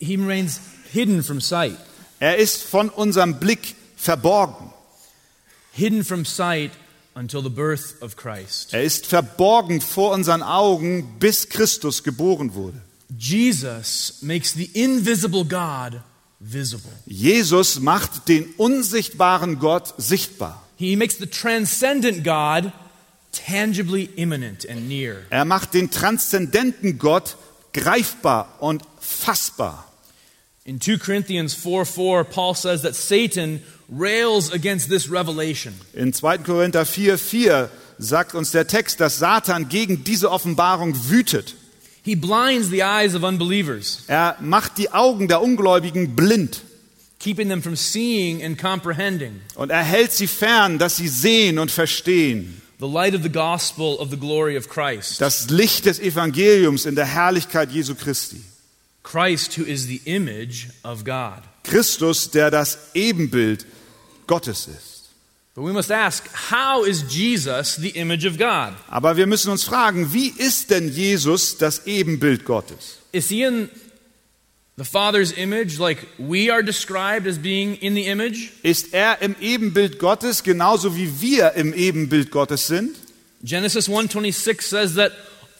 He 0.00 0.16
remains 0.16 0.60
hidden 0.92 1.22
from 1.22 1.40
sight. 1.40 1.76
Er 2.20 2.36
ist 2.36 2.64
von 2.64 2.88
unserem 2.88 3.38
Blick 3.38 3.76
verborgen. 3.96 4.72
Hidden 5.78 6.04
from 6.04 6.24
sight 6.24 6.72
until 7.14 7.40
the 7.40 7.50
birth 7.50 8.02
of 8.02 8.16
Christ. 8.16 8.72
Er 8.72 8.82
ist 8.82 9.06
verborgen 9.06 9.80
vor 9.80 10.12
unseren 10.12 10.42
Augen, 10.42 11.18
bis 11.20 11.48
Christus 11.48 12.02
geboren 12.02 12.54
wurde. 12.54 12.80
Jesus 13.16 14.18
makes 14.20 14.54
the 14.54 14.66
invisible 14.74 15.44
God 15.44 16.00
visible. 16.40 16.90
Jesus 17.06 17.78
macht 17.78 18.28
den 18.28 18.52
unsichtbaren 18.56 19.60
Gott 19.60 19.94
sichtbar. 19.98 20.62
He 20.76 20.96
makes 20.96 21.18
the 21.18 21.26
transcendent 21.26 22.24
God 22.24 22.72
tangibly 23.32 24.10
imminent 24.16 24.68
and 24.68 24.88
near. 24.88 25.18
Er 25.30 25.44
macht 25.44 25.74
den 25.74 25.90
transzendenten 25.90 26.98
Gott 26.98 27.36
greifbar 27.72 28.56
und 28.58 28.82
fassbar. 29.00 29.84
In 30.68 30.80
2 30.80 30.98
Corinthians 30.98 31.54
4 31.54 31.86
4, 31.86 32.24
Paul 32.24 32.52
says 32.52 32.82
that 32.82 32.94
Satan 32.94 33.62
rails 33.88 34.52
against 34.52 34.90
this 34.90 35.08
revelation. 35.08 35.72
In 35.94 36.12
2. 36.12 36.44
Korinther 36.44 36.84
4, 36.84 37.16
4 37.16 37.70
sagt 37.98 38.34
uns 38.34 38.50
der 38.50 38.66
Text, 38.66 39.00
dass 39.00 39.18
Satan 39.18 39.70
gegen 39.70 40.04
diese 40.04 40.30
Offenbarung 40.30 40.94
wütet. 41.08 41.54
He 42.02 42.14
blinds 42.14 42.68
the 42.68 42.82
eyes 42.82 43.14
of 43.14 43.22
unbelievers, 43.22 44.04
Er 44.08 44.36
macht 44.40 44.76
die 44.76 44.90
Augen 44.90 45.26
der 45.26 45.40
Ungläubigen 45.40 46.14
blind 46.14 46.60
keeping 47.18 47.48
them 47.48 47.62
from 47.62 47.74
seeing 47.74 48.44
and 48.44 48.58
comprehending 48.58 49.40
und 49.54 49.70
er 49.70 49.82
hält 49.82 50.12
sie 50.12 50.26
fern, 50.26 50.78
dass 50.78 50.98
sie 50.98 51.08
sehen 51.08 51.58
und 51.58 51.70
verstehen. 51.70 52.60
the 52.78 52.86
light 52.86 53.14
of 53.14 53.22
the 53.22 53.32
gospel 53.32 53.96
of 53.98 54.10
the 54.10 54.18
glory 54.18 54.58
of 54.58 54.68
Christ. 54.68 55.18
Das 55.18 55.48
Licht 55.48 55.86
des 55.86 55.98
Evangeliums 55.98 56.84
in 56.84 56.94
der 56.94 57.06
Herrlichkeit 57.06 57.72
Jesu 57.72 57.94
Christi. 57.94 58.42
Christ, 59.02 59.56
who 59.56 59.64
is 59.64 59.86
the 59.86 60.00
image 60.04 60.68
of 60.84 61.04
God. 61.04 61.42
Christus, 61.64 62.30
der 62.30 62.50
das 62.50 62.78
Ebenbild 62.94 63.66
Gottes 64.26 64.66
ist. 64.66 64.98
But 65.54 65.64
we 65.64 65.72
must 65.72 65.90
ask, 65.90 66.28
how 66.52 66.84
is 66.84 67.02
Jesus 67.08 67.76
the 67.76 67.90
image 67.90 68.24
of 68.24 68.38
God? 68.38 68.74
Aber 68.86 69.16
wir 69.16 69.26
müssen 69.26 69.50
uns 69.50 69.64
fragen, 69.64 70.12
wie 70.12 70.28
ist 70.28 70.70
denn 70.70 70.88
Jesus 70.88 71.58
das 71.58 71.84
Ebenbild 71.86 72.44
Gottes? 72.44 72.98
Is 73.10 73.28
he 73.28 73.42
in 73.42 73.68
the 74.76 74.84
Father's 74.84 75.32
image 75.32 75.80
like 75.80 76.06
we 76.16 76.48
are 76.48 76.62
described 76.62 77.26
as 77.26 77.38
being 77.38 77.74
in 77.74 77.96
the 77.96 78.06
image? 78.06 78.52
Ist 78.62 78.94
er 78.94 79.20
im 79.20 79.34
Ebenbild 79.40 79.98
Gottes 79.98 80.44
genauso 80.44 80.94
wie 80.96 81.20
wir 81.20 81.54
im 81.54 81.74
Ebenbild 81.74 82.30
Gottes 82.30 82.68
sind? 82.68 82.96
Genesis 83.42 83.88
1:26 83.88 84.62
says 84.62 84.94
that 84.94 85.10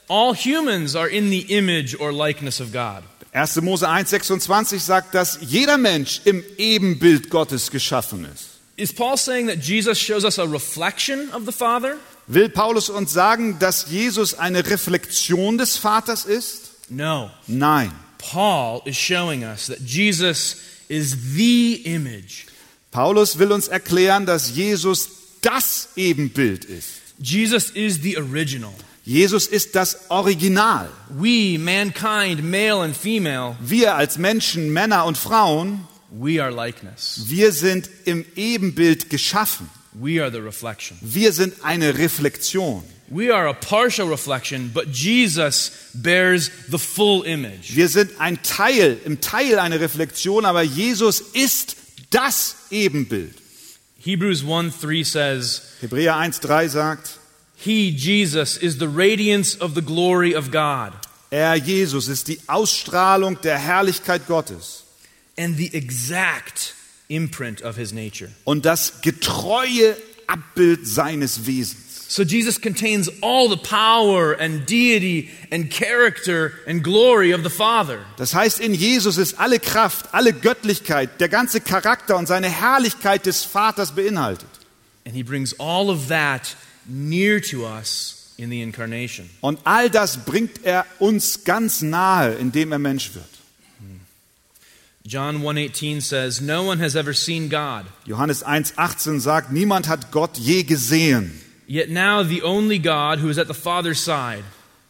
all 0.09 0.33
humans 0.33 0.95
are 0.95 1.09
in 1.09 1.29
the 1.31 1.41
image 1.53 1.99
or 1.99 2.13
likeness 2.13 2.61
of 2.61 2.73
God. 2.73 3.03
1. 3.33 3.61
Mose 3.63 3.89
1,26 3.89 4.79
sagt, 4.79 5.15
dass 5.15 5.39
jeder 5.41 5.77
Mensch 5.77 6.23
im 6.25 6.43
Ebenbild 6.57 7.31
Gottes 7.31 7.71
geschaffen 7.71 8.27
ist. 8.33 8.59
Is 8.77 8.93
Paul 8.93 9.17
saying 9.17 9.49
that 9.49 9.59
Jesus 9.59 9.99
shows 9.99 10.25
us 10.25 10.39
a 10.39 10.45
reflection 10.45 11.31
of 11.33 11.45
the 11.45 11.53
Father? 11.53 11.97
Will 12.29 12.49
Paulus 12.49 12.91
uns 12.91 13.13
sagen, 13.13 13.59
dass 13.59 13.91
Jesus 13.91 14.35
eine 14.35 14.65
Reflexion 14.65 15.59
des 15.59 15.77
Vaters 15.77 16.25
ist? 16.25 16.71
No. 16.89 17.31
Nein. 17.47 17.91
Paul 18.19 18.83
is 18.85 18.97
showing 18.97 19.45
us 19.45 19.67
that 19.67 19.81
Jesus 19.81 20.57
is 20.89 21.35
the 21.35 21.83
image. 21.87 22.47
Paulus 22.91 23.39
will 23.39 23.53
uns 23.53 23.69
erklären, 23.69 24.27
dass 24.27 24.55
Jesus 24.55 25.09
das 25.43 25.89
Ebenbild 25.97 26.65
ist. 26.65 26.89
Jesus 27.19 27.71
is 27.71 28.01
the 28.03 28.17
original. 28.17 28.73
Jesus 29.09 29.47
ist 29.47 29.75
das 29.75 30.11
Original. 30.11 30.91
We, 31.09 31.59
mankind, 31.59 32.45
male 32.45 32.83
and 32.83 32.95
female, 32.95 33.57
Wir 33.59 33.95
als 33.95 34.19
Menschen, 34.19 34.71
Männer 34.71 35.07
und 35.07 35.17
Frauen, 35.17 35.89
we 36.11 36.43
are 36.43 36.51
likeness. 36.51 37.23
wir 37.27 37.53
sind 37.53 37.89
im 38.05 38.27
Ebenbild 38.37 39.09
geschaffen. 39.09 39.71
We 39.95 40.23
are 40.23 40.31
the 40.31 40.41
reflection. 40.41 40.99
Wir 41.01 41.33
sind 41.33 41.55
eine 41.65 41.97
Reflexion. 41.97 42.85
We 43.09 43.35
are 43.35 43.49
a 43.49 43.55
partial 43.55 44.09
reflection, 44.09 44.71
but 44.75 44.89
Jesus 44.89 45.73
bears 45.95 46.51
the 46.71 46.79
full 46.79 47.25
image. 47.25 47.75
Wir 47.75 47.89
sind 47.89 48.11
ein 48.21 48.43
Teil, 48.43 48.99
im 49.07 49.23
Teil 49.23 49.59
eine 49.59 49.81
Reflexion, 49.81 50.45
aber 50.45 50.61
Jesus 50.61 51.21
ist 51.33 51.77
das 52.11 52.57
Ebenbild. 52.71 53.35
Hebrews 54.01 54.45
1 54.47 54.81
3 54.81 55.03
says, 55.03 55.63
Hebräer 55.81 56.17
1,3 56.17 56.69
sagt, 56.69 57.19
He, 57.59 57.95
Jesus, 57.95 58.57
is 58.57 58.79
the 58.79 58.89
radiance 58.89 59.61
of 59.61 59.75
the 59.75 59.83
glory 59.83 60.35
of 60.35 60.51
God 60.51 60.93
er, 61.31 61.57
Jesus, 61.57 62.09
ist 62.09 62.29
die 62.29 62.39
Ausstrahlung 62.47 63.41
der 63.43 63.59
Herrlichkeit 63.59 64.27
Gottes 64.27 64.85
and 65.37 65.57
the 65.57 65.75
exact 65.75 66.75
imprint 67.09 67.63
of 67.63 67.77
his 67.77 67.93
nature. 67.93 68.31
und 68.45 68.65
das 68.65 69.01
getreue 69.03 69.97
Abbild 70.27 70.87
seines 70.87 71.47
Wesens. 71.47 72.07
So 72.11 72.23
Jesus 72.23 72.59
contains 72.59 73.11
all 73.23 73.51
the 73.51 73.57
power 73.57 74.35
and 74.39 74.67
deity 74.67 75.29
and 75.51 75.71
character 75.71 76.53
and 76.67 76.83
glory 76.83 77.35
of 77.35 77.43
the 77.43 77.51
Father. 77.51 78.01
Das 78.17 78.35
heißt, 78.35 78.61
in 78.61 78.73
Jesus 78.73 79.19
ist 79.19 79.39
alle 79.39 79.59
Kraft, 79.59 80.07
alle 80.13 80.33
Göttlichkeit, 80.33 81.21
der 81.21 81.29
ganze 81.29 81.61
Charakter 81.61 82.17
und 82.17 82.27
seine 82.27 82.49
Herrlichkeit 82.49 83.27
des 83.27 83.45
Vaters 83.45 83.95
beinhaltet. 83.95 84.49
And 85.05 85.15
he 85.15 85.23
brings 85.23 85.59
all 85.59 85.91
of 85.91 86.09
that 86.09 86.57
near 86.89 87.41
to 87.41 87.67
us 87.67 88.33
in 88.37 88.51
the 88.51 88.63
incarnation. 88.63 89.29
Und 89.41 89.61
all 89.65 89.91
das 89.91 90.25
bringt 90.25 90.65
er 90.65 90.87
uns 90.99 91.45
ganz 91.45 91.83
nahe, 91.83 92.35
indem 92.35 92.73
er 92.73 92.79
Mensch 92.79 93.15
wird. 93.15 93.25
John 95.05 95.43
1:18 95.43 96.03
says, 96.03 96.41
"No 96.43 96.69
one 96.69 96.83
has 96.83 96.95
ever 96.95 97.15
seen 97.15 97.49
God, 97.49 97.87
Johannes 98.05 98.43
1,18 98.43 99.21
sagt, 99.21 99.51
niemand 99.53 99.89
hat 99.89 100.11
Gott 100.13 100.37
je 100.37 100.65
gesehen. 100.65 101.41
yet 101.67 101.89
now 101.89 102.23
the 102.23 102.43
only 102.43 102.79
God 102.79 103.21
who 103.23 103.29
is 103.31 103.39
at 103.39 103.47
the 103.49 103.55
Father's 103.55 104.05
side, 104.05 104.45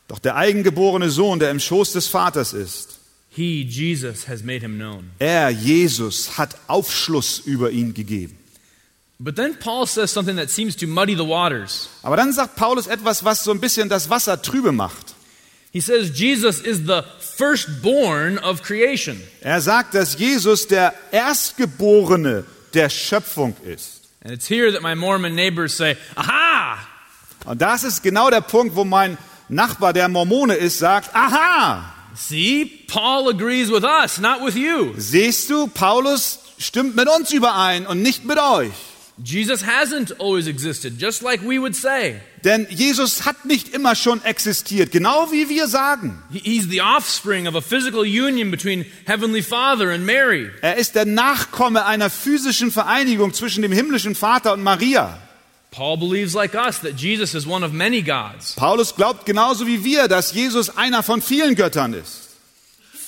Doch 0.09 0.19
der 0.19 0.35
eigengeborene 0.37 1.11
Sohn, 1.11 1.39
der 1.39 1.51
im 1.51 1.61
Schoß 1.61 1.93
des 1.93 2.09
Vaters 2.09 2.53
ist, 2.53 2.99
he 3.31 3.63
Jesus 3.63 4.27
has 4.27 4.43
made 4.43 4.61
him 4.61 4.77
known." 4.77 5.11
er, 5.21 5.51
Jesus, 5.51 6.37
hat 6.37 6.57
Aufschluss 6.67 7.39
über 7.45 7.71
ihn 7.71 7.95
gegeben. 7.95 8.38
But 9.21 9.35
then 9.35 9.59
Paul 9.59 9.87
says 9.87 10.13
something 10.13 10.37
that 10.37 10.49
seems 10.49 10.77
to 10.77 10.87
muddy 10.87 11.17
the 11.17 11.27
waters. 11.27 11.89
Aber 12.03 12.17
dann 12.17 12.33
sagt 12.33 12.55
Paulus 12.55 12.87
etwas, 12.87 13.25
was 13.25 13.43
so 13.43 13.51
ein 13.51 13.59
bisschen 13.61 13.89
das 13.89 14.09
Wasser 14.09 14.41
trübe 14.41 14.71
macht. 14.71 15.15
He 15.73 15.81
says 15.81 16.13
Jesus 16.19 16.61
is 16.61 16.79
the 16.87 17.03
firstborn 17.37 18.39
of 18.39 18.63
creation. 18.63 19.21
Er 19.41 19.61
sagt, 19.61 19.95
dass 19.95 20.19
Jesus 20.19 20.69
der 20.69 20.95
Erstgeborene 21.11 22.45
der 22.75 22.89
Schöpfung 22.89 23.57
ist. 23.65 24.03
And 24.23 24.33
it's 24.33 24.49
here 24.49 24.73
that 24.73 24.83
my 24.83 24.95
Mormon 24.95 25.35
neighbors 25.35 25.77
say, 25.77 25.97
"Aha! 26.15 26.79
Und 27.45 27.61
das 27.61 27.85
ist 27.85 28.03
genau 28.03 28.31
der 28.31 28.41
Punkt, 28.41 28.77
wo 28.77 28.85
mein 28.85 29.19
Nachbar, 29.49 29.93
der 29.93 30.09
Mormone 30.09 30.55
ist, 30.55 30.79
sagt, 30.79 31.15
aha, 31.15 31.95
See, 32.15 32.85
Paul 32.89 33.31
agrees 33.31 33.71
with 33.71 33.85
us, 33.85 34.19
not 34.19 34.45
with 34.45 34.55
you." 34.55 34.95
siehst 34.97 35.51
du, 35.51 35.67
Paulus 35.67 36.41
stimmt 36.59 36.95
mit 36.97 37.09
uns 37.09 37.33
überein 37.33 37.87
und 37.87 38.03
nicht 38.03 38.25
mit 38.25 38.39
euch. 38.39 38.73
Jesus 39.23 39.63
hasn't 39.65 40.13
always 40.21 40.47
existed, 40.47 40.97
just 40.99 41.23
like 41.23 41.43
we 41.43 41.59
would 41.59 41.75
say. 41.75 42.21
Denn 42.45 42.69
Jesus 42.71 43.25
hat 43.27 43.45
nicht 43.45 43.75
immer 43.75 43.97
schon 43.97 44.23
existiert, 44.25 44.93
genau 44.93 45.33
wie 45.33 45.49
wir 45.49 45.67
sagen. 45.67 46.23
He- 46.31 46.39
He's 46.39 46.69
the 46.69 46.81
offspring 46.83 47.49
of 47.49 47.57
a 47.57 47.61
physical 47.61 48.05
union 48.05 48.51
between 48.53 48.87
Heavenly 49.07 49.43
Father 49.43 49.91
and 49.91 50.07
Mary. 50.07 50.51
Er 50.63 50.77
ist 50.77 50.95
der 50.95 51.05
Nachkomme 51.05 51.85
einer 51.85 52.11
physischen 52.11 52.71
Vereinigung 52.71 53.35
zwischen 53.35 53.63
dem 53.63 53.73
himmlischen 53.73 54.15
Vater 54.15 54.53
und 54.53 54.63
Maria. 54.63 55.19
Paul 55.73 55.97
believes, 55.99 56.33
like 56.35 56.55
us, 56.55 56.79
that 56.81 56.95
Jesus 56.97 57.35
is 57.35 57.45
one 57.47 57.65
of 57.67 57.73
many 57.73 58.01
gods. 58.03 58.55
Paulus 58.55 58.95
glaubt 58.95 59.27
genauso 59.27 59.67
wie 59.67 59.83
wir, 59.85 60.07
dass 60.09 60.33
Jesus 60.33 60.71
einer 60.77 61.03
von 61.03 61.21
vielen 61.21 61.57
Göttern 61.57 61.93
ist. 61.93 62.29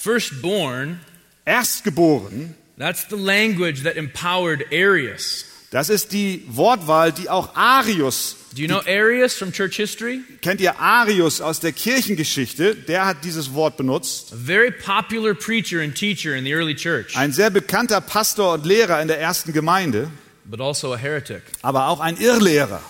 Firstborn, 0.03 0.99
Erstgeboren, 1.47 2.55
that's 2.79 3.07
the 3.09 3.17
language 3.17 3.83
that 3.85 3.97
empowered 3.97 4.65
Arius. 4.73 5.45
Das 5.71 5.89
ist 5.89 6.13
die 6.13 6.43
Wortwahl, 6.49 7.13
die 7.13 7.29
auch 7.29 7.55
Arius, 7.55 8.37
Do 8.53 8.63
you 8.63 8.67
know 8.67 8.81
Arius 8.85 9.35
from 9.35 9.53
church 9.53 9.77
history? 9.77 10.21
kennt 10.43 10.61
ihr 10.61 10.79
Arius 10.81 11.41
aus 11.41 11.61
der 11.61 11.71
Kirchengeschichte, 11.73 12.75
der 12.75 13.07
hat 13.07 13.19
dieses 13.25 13.55
Wort 13.55 13.77
benutzt. 13.77 14.33
A 14.33 14.37
very 14.37 14.73
popular 14.73 15.35
preacher 15.35 15.81
and 15.81 15.95
teacher 15.95 16.35
in 16.35 16.45
the 16.45 16.53
early 16.53 16.75
church, 16.75 17.17
Ein 17.17 17.33
sehr 17.33 17.51
bekannter 17.51 18.01
Pastor 18.01 18.55
und 18.55 18.67
Lehrer 18.67 19.01
in 19.01 19.07
der 19.09 19.21
ersten 19.21 19.53
Gemeinde, 19.53 20.11
but 20.45 20.61
also 20.61 20.93
a 20.93 20.97
heretic. 20.97 21.43
aber 21.63 21.87
auch 21.89 22.01
ein 22.01 22.17
Irrlehrer. 22.17 22.83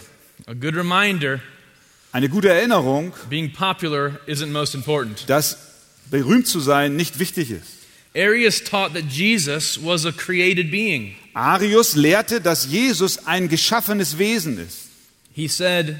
A 0.46 0.54
good 0.54 0.74
reminder 0.74 1.40
Eine 2.12 2.28
gute 2.30 2.48
Erinnerung, 2.48 3.12
being 3.28 3.52
popular 3.52 4.18
isn't 4.26 4.46
most 4.50 4.74
important. 4.74 5.28
dass 5.28 5.58
berühmt 6.10 6.46
zu 6.46 6.58
sein 6.60 6.96
nicht 6.96 7.18
wichtig 7.18 7.50
ist. 7.50 7.66
Arius 8.16 8.64
taught 8.64 8.94
that 8.94 9.04
Jesus 9.10 9.78
was 9.84 10.06
a 10.06 10.10
created 10.10 10.70
being. 10.70 11.14
Arius 11.34 11.94
lehrte, 11.94 12.40
dass 12.40 12.66
Jesus 12.66 13.26
ein 13.26 13.48
geschaffenes 13.48 14.18
Wesen 14.18 14.58
ist. 14.58 14.88
He 15.32 15.48
said, 15.48 15.96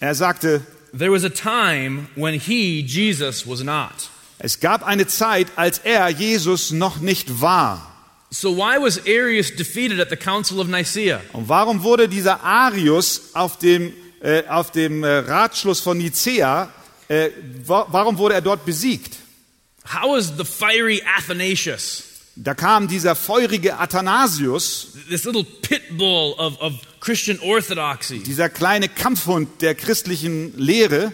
Er 0.00 0.14
sagte, 0.14 0.62
There 0.96 1.10
was 1.12 1.24
a 1.24 1.30
time 1.30 2.08
when 2.16 2.38
he, 2.38 2.80
Jesus, 2.80 3.46
was 3.46 3.62
not. 3.62 4.10
es 4.38 4.60
gab 4.60 4.84
eine 4.84 5.06
Zeit, 5.06 5.46
als 5.56 5.78
er 5.78 6.08
Jesus 6.08 6.70
noch 6.70 6.98
nicht 7.00 7.40
war. 7.40 7.88
So 8.30 8.56
why 8.56 8.78
was 8.80 8.98
Arius 9.06 9.54
defeated 9.54 10.00
at 10.00 10.08
the 10.10 10.16
Council 10.16 10.58
of 10.58 10.66
Nicaea? 10.66 11.20
Und 11.32 11.48
warum 11.48 11.82
wurde 11.82 12.08
dieser 12.08 12.42
Arius 12.42 13.34
auf 13.34 13.58
dem, 13.58 13.92
äh, 14.22 14.44
auf 14.48 14.70
dem 14.70 15.04
äh, 15.04 15.18
Ratschluss 15.18 15.80
von 15.80 15.98
Nicea, 15.98 16.70
äh, 17.08 17.28
wa 17.66 17.86
warum 17.90 18.16
wurde 18.18 18.34
er 18.34 18.40
dort 18.40 18.64
besiegt? 18.64 19.16
How 19.84 20.16
was 20.16 20.32
the 20.36 20.44
fiery 20.44 21.02
Athanasius, 21.18 22.04
Da 22.34 22.54
kam 22.54 22.88
dieser 22.88 23.14
feurige 23.14 23.78
Athanasius, 23.78 24.88
this 25.10 25.24
little 25.24 25.44
pit 25.44 25.82
bull 25.98 26.34
of, 26.38 26.58
of 26.60 26.72
Christian 27.00 27.38
orthodoxy, 27.40 28.20
dieser 28.20 28.48
kleine 28.48 28.88
Kampfhund 28.88 29.60
der 29.60 29.74
christlichen 29.74 30.56
Lehre, 30.58 31.12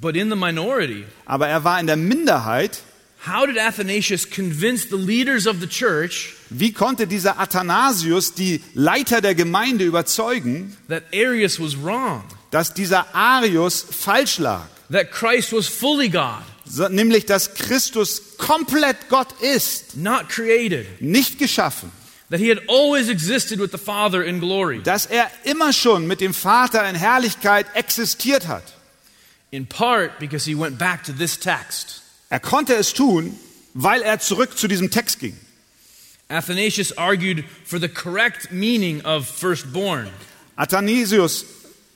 but 0.00 0.16
in 0.16 0.28
the 0.28 0.36
minority? 0.36 1.04
aber 1.24 1.46
er 1.46 1.62
war 1.62 1.78
in 1.78 1.86
der 1.86 1.96
Minderheit. 1.96 2.80
How 3.28 3.46
did 3.46 3.58
Athanasius 3.58 4.28
convince 4.28 4.88
the 4.88 4.96
leaders 4.96 5.46
of 5.46 5.56
the 5.60 5.68
church 5.68 6.34
Wie 6.50 6.72
konnte 6.72 7.06
dieser 7.06 7.38
Athanasius 7.38 8.34
die 8.34 8.60
Leiter 8.74 9.20
der 9.20 9.34
Gemeinde 9.36 9.84
überzeugen, 9.84 10.76
that 10.88 11.04
Arius 11.14 11.60
was 11.60 11.76
wrong, 11.76 12.24
dass 12.50 12.74
dieser 12.74 13.14
Arius 13.14 13.86
falsch 13.88 14.38
lag? 14.38 14.66
that 14.90 15.12
Christ 15.12 15.52
was 15.52 15.68
fully 15.68 16.08
God, 16.08 16.42
So- 16.68 16.88
Nämlich, 16.88 17.26
dass 17.26 17.54
Christus 17.54 18.36
komplett 18.38 19.08
Gott 19.08 19.40
ist, 19.40 19.96
not 19.96 20.28
created, 20.28 21.00
nicht 21.00 21.38
geschaffen. 21.38 21.90
that 22.28 22.40
he 22.40 22.48
had 22.48 22.58
always 22.68 23.08
existed 23.08 23.60
with 23.60 23.70
the 23.70 23.78
Father 23.78 24.24
in 24.24 24.40
glory? 24.40 24.82
Dass 24.82 25.06
er 25.06 25.30
immer 25.44 25.72
schon 25.72 26.06
mit 26.08 26.20
dem 26.20 26.34
Vater 26.34 26.88
in 26.88 26.96
Herrlichkeit 26.96 27.66
existiert 27.74 28.48
hat. 28.48 28.64
In 29.52 29.64
part 29.66 30.18
because 30.18 30.44
he 30.44 30.54
went 30.58 30.76
back 30.76 31.04
to 31.04 31.12
this 31.12 31.38
text. 31.38 32.02
Er 32.28 32.40
konnte 32.40 32.74
es 32.74 32.92
tun, 32.92 33.38
weil 33.74 34.02
er 34.02 34.18
zurück 34.18 34.58
zu 34.58 34.66
diesem 34.66 34.90
Text 34.90 35.20
ging. 35.20 35.36
Athanasius 36.28 36.98
argued 36.98 37.44
for 37.64 37.78
the 37.78 37.88
correct 37.88 38.50
meaning 38.50 39.00
of 39.04 39.28
firstborn. 39.28 40.08
Athanasius, 40.56 41.44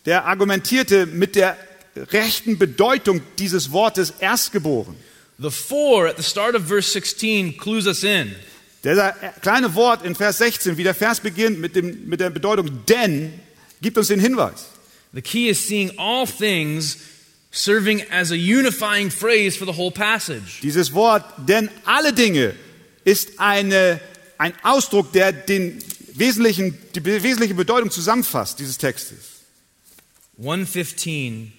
der 0.07 0.27
argumentierte 0.27 1.07
mit 1.07 1.35
der 1.35 1.57
rechten 1.97 2.59
Bedeutung 2.59 3.23
dieses 3.39 3.73
Wortes 3.73 4.15
erstgeboren. 4.21 4.97
The 5.39 5.51
four 5.51 6.07
at 6.07 6.17
the 6.17 6.23
start 6.23 6.55
of 6.55 6.67
verse 6.67 6.91
16 6.93 7.57
clues 7.57 7.87
us 7.87 8.05
in. 8.05 8.35
Dieser 8.85 9.13
kleine 9.43 9.75
Wort 9.75 10.05
in 10.05 10.15
Vers 10.15 10.39
16, 10.39 10.77
wie 10.77 10.85
der 10.85 10.95
Vers 10.95 11.21
beginnt 11.21 11.59
mit, 11.61 11.77
dem, 11.77 12.09
mit 12.09 12.21
der 12.21 12.31
Bedeutung 12.31 12.85
denn, 12.87 13.33
gibt 13.83 13.99
uns 13.99 14.09
den 14.09 14.21
Hinweis. 14.21 14.67
The 15.13 15.23
key 15.23 15.49
is 15.49 15.67
seeing 15.67 15.99
all 15.99 16.27
things 16.27 16.99
serving 17.51 18.03
as 18.11 18.31
a 18.31 18.37
unifying 18.37 19.11
phrase 19.11 19.57
for 19.57 19.67
the 19.67 19.77
whole 19.77 19.91
passage. 19.91 20.61
Dieses 20.63 20.95
Wort 20.95 21.25
denn 21.39 21.69
alle 21.85 22.13
Dinge 22.13 22.55
ist 23.05 23.39
eine, 23.39 24.01
ein 24.39 24.53
Ausdruck, 24.63 25.13
der 25.13 25.33
den 25.33 25.83
wesentlichen, 26.15 26.79
die 26.95 27.05
wesentliche 27.05 27.55
Bedeutung 27.55 27.91
zusammenfasst, 27.91 28.59
dieses 28.61 28.79
Textes. 28.79 29.41
115 30.39 31.53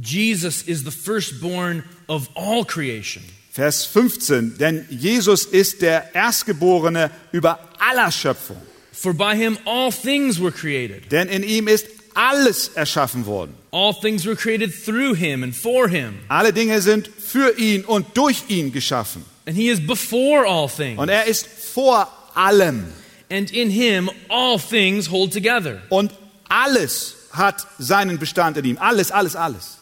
Jesus 0.00 0.62
is 0.62 0.84
the 0.84 0.90
firstborn 0.90 1.84
of 2.08 2.28
all 2.34 2.64
creation. 2.64 3.22
Vers 3.50 3.86
15, 3.86 4.58
denn 4.58 4.86
Jesus 4.90 5.46
ist 5.46 5.80
der 5.80 6.14
Erstgeborene 6.14 7.10
über 7.32 7.58
aller 7.78 8.12
Schöpfung. 8.12 8.60
For 8.92 9.14
by 9.14 9.34
him 9.34 9.58
all 9.64 9.90
things 9.90 10.38
were 10.38 10.52
created. 10.52 11.10
Denn 11.10 11.28
in 11.28 11.42
ihm 11.42 11.68
ist 11.68 11.86
alles 12.14 12.68
erschaffen 12.74 13.24
worden. 13.24 13.54
All 13.70 13.94
things 13.94 14.26
were 14.26 14.36
created 14.36 14.72
through 14.72 15.14
him 15.14 15.42
and 15.42 15.54
for 15.54 15.88
him. 15.88 16.18
Alle 16.28 16.52
Dinge 16.52 16.80
sind 16.82 17.08
für 17.08 17.58
ihn 17.58 17.84
und 17.84 18.06
durch 18.14 18.44
ihn 18.48 18.72
geschaffen. 18.72 19.24
And 19.46 19.56
he 19.56 19.68
is 19.68 19.80
before 19.80 20.46
all 20.46 20.68
things. 20.68 20.98
Und 20.98 21.08
er 21.08 21.24
ist 21.24 21.46
vor 21.46 22.10
allem. 22.34 22.84
And 23.30 23.50
in 23.50 23.70
him 23.70 24.10
all 24.28 24.58
things 24.58 25.10
hold 25.10 25.32
together. 25.32 25.82
Und 25.88 26.12
alles 26.48 27.16
hat 27.32 27.66
seinen 27.78 28.18
Bestand 28.18 28.56
in 28.56 28.64
ihm. 28.64 28.78
Alles, 28.78 29.10
alles, 29.10 29.36
alles. 29.36 29.75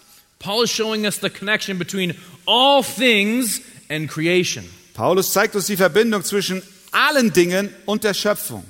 Paul 0.45 0.63
is 0.65 0.71
showing 0.71 1.07
us 1.07 1.19
the 1.19 1.31
connection 1.31 1.79
between 1.79 2.15
all 2.47 2.83
things 2.83 3.61
and 3.89 4.09
creation. 4.11 4.65
Paulus 4.95 5.33
zeigt 5.33 5.55
uns 5.57 5.67
die 5.67 5.77
Verbindung 5.77 6.23
zwischen 6.23 6.63
allen 6.93 7.33
Dingen 7.33 7.71
und 7.87 8.05
der 8.05 8.13
Schöpfung. 8.15 8.63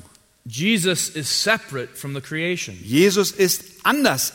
Jesus 0.46 1.08
is 1.10 1.28
separate 1.28 1.96
from 1.96 2.14
the 2.14 2.20
creation. 2.20 2.76
Jesus 2.84 3.32
ist 3.32 3.62
anders 3.82 4.32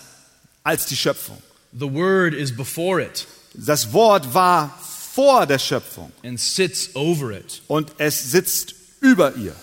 als 0.63 0.85
die 0.87 0.95
Schöpfung. 0.97 1.37
The 1.71 1.87
Word 1.87 2.33
is 2.33 2.51
before 2.51 2.99
it 3.01 3.25
Das 3.53 3.93
Wort 3.93 4.33
war 4.33 4.77
vor 5.13 5.45
der 5.45 5.59
Schöpfung 5.59 6.11
and 6.23 6.39
sits 6.39 6.89
over 6.95 7.31
it. 7.31 7.61
und 7.67 7.91
es 7.99 8.31
sitzt 8.31 8.75
über 9.01 9.35
ihr. 9.35 9.55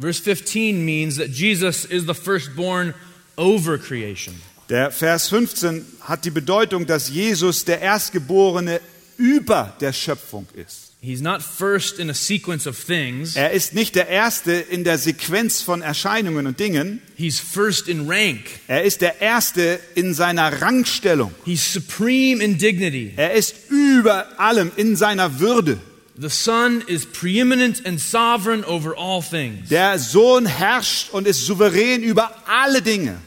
Verse 0.00 0.20
15 0.22 0.84
means 0.84 1.16
that 1.18 1.28
Jesus 1.28 1.84
is 1.84 2.06
the 2.06 2.14
firstborn 2.14 2.94
over 3.36 3.78
creation. 3.78 4.34
Der 4.70 4.90
Vers 4.90 5.28
15 5.28 5.84
hat 6.00 6.24
die 6.24 6.30
Bedeutung, 6.30 6.86
dass 6.86 7.10
Jesus 7.10 7.64
der 7.64 7.80
Erstgeborene 7.80 8.80
über 9.18 9.76
der 9.80 9.92
Schöpfung 9.92 10.46
ist. 10.54 10.92
He's 11.02 11.20
not 11.20 11.42
first 11.42 11.98
in 11.98 12.08
a 12.08 12.14
sequence 12.14 12.66
of 12.66 12.82
things, 12.82 13.36
Er 13.36 13.50
ist 13.50 13.74
nicht 13.74 13.94
der 13.94 14.08
Erste 14.08 14.52
in 14.52 14.84
der 14.84 14.96
Sequenz 14.96 15.60
von 15.60 15.82
Erscheinungen 15.82 16.46
und 16.46 16.58
Dingen. 16.58 17.02
he's 17.14 17.38
first 17.38 17.88
in 17.88 18.08
rank. 18.10 18.40
Er 18.68 18.84
ist 18.84 19.02
der 19.02 19.20
Erste 19.20 19.78
in 19.94 20.14
seiner 20.14 20.62
Rangstellung. 20.62 21.34
He's 21.44 21.70
supreme 21.70 22.42
in 22.42 22.56
dignity. 22.56 23.12
Er 23.16 23.34
ist 23.34 23.54
über 23.68 24.40
allem 24.40 24.72
in 24.76 24.96
seiner 24.96 25.40
Würde. 25.40 25.78
The 26.16 26.30
Son 26.30 26.80
is 26.86 27.04
preeminent 27.04 27.84
and 27.84 28.00
sovereign 28.00 28.64
over 28.64 28.96
all 28.96 29.20
things. 29.22 29.68
Der 29.68 29.98
Sohn 29.98 30.46
herrscht 30.46 31.10
und 31.10 31.26
ist 31.26 31.44
souverän 31.44 32.02
über 32.02 32.30
alle 32.46 32.80
Dinge. 32.80 33.18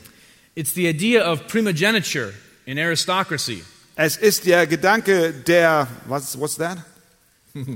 It's 0.57 0.73
the 0.73 0.87
idea 0.87 1.21
of 1.23 1.47
primogeniture 1.47 2.33
in 2.65 2.79
aristocracy. 2.79 3.63
Es 3.95 4.17
ist 4.17 4.43
der 4.47 4.65
Gedanke 4.65 5.31
der, 5.31 5.87
was, 6.07 6.35
what's 6.35 6.55
that? 6.57 6.79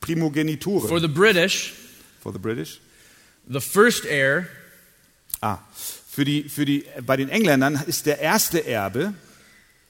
Primogeniture. 0.00 0.86
For 0.86 1.00
the 1.00 1.08
British, 1.08 1.72
For 2.20 2.32
the 2.32 2.38
British. 2.38 2.80
the 3.48 3.60
first 3.60 4.04
heir 4.04 4.46
Ah, 5.42 5.58
für 6.06 6.24
die, 6.26 6.42
für 6.50 6.64
die, 6.66 6.84
bei 7.06 7.16
den 7.16 7.28
Engländern 7.30 7.82
ist 7.86 8.04
der 8.06 8.18
erste 8.18 8.66
Erbe, 8.66 9.14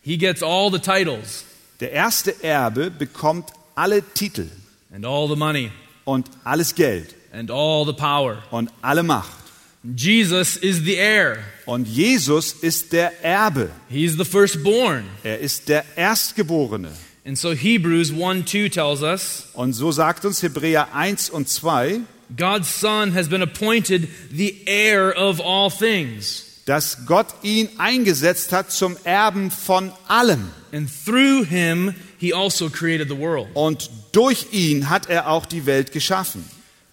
he 0.03 0.17
gets 0.17 0.43
all 0.43 0.71
the 0.71 0.79
titles 0.79 1.45
der 1.81 1.91
erste 1.91 2.41
Erbe 2.43 2.91
bekommt 2.91 3.51
alle 3.75 4.01
Titel 4.15 4.49
and 4.93 5.05
all 5.05 5.29
the 5.29 5.37
money 5.37 5.71
und 6.05 6.29
alles 6.45 6.75
Geld 6.75 7.15
and 7.33 7.51
all 7.51 7.85
the 7.85 7.93
power. 7.93 8.43
und 8.53 8.71
alle 8.81 9.03
Macht. 9.03 9.44
Jesus 9.85 10.57
is 10.57 10.83
the 10.85 10.97
heir. 10.97 11.45
Und 11.67 11.87
Jesus 11.87 12.55
ist 12.55 12.93
der 12.93 13.23
Erbe. 13.23 13.71
He's 13.91 14.17
the 14.17 14.25
firstborn. 14.25 15.05
Er 15.23 15.41
ist 15.41 15.69
der 15.69 15.85
Erstgeborene. 15.95 16.91
And 17.27 17.39
so 17.39 17.53
Hebrews 17.53 18.11
1 18.11 18.51
2 18.51 18.69
tells 18.71 19.03
us 19.03 19.45
Und 19.53 19.75
so 19.75 19.93
sagt 19.93 20.25
uns 20.25 20.43
Hebräer 20.43 20.95
1 20.95 21.31
und 21.31 21.49
2, 21.49 22.01
God's 22.35 22.81
Son 22.81 23.15
has 23.15 23.29
been 23.29 23.43
appointed 23.43 24.09
the 24.31 24.63
heir 24.67 25.15
of 25.17 25.41
all 25.41 25.71
things. 25.71 26.63
dass 26.65 27.05
Gott 27.05 27.27
ihn 27.43 27.69
eingesetzt 27.77 28.53
hat 28.53 28.73
zum 28.73 28.97
Erben 29.05 29.51
von 29.51 29.93
allem. 30.09 30.51
And 30.73 30.89
through 31.05 31.45
him, 31.45 31.95
he 32.19 32.33
also 32.33 32.71
created 32.71 33.09
the 33.09 33.19
world. 33.19 33.49
Und 33.53 33.91
durch 34.13 34.47
ihn 34.53 34.89
hat 34.89 35.11
er 35.11 35.29
auch 35.29 35.45
die 35.45 35.67
Welt 35.67 35.93
geschaffen. 35.93 36.45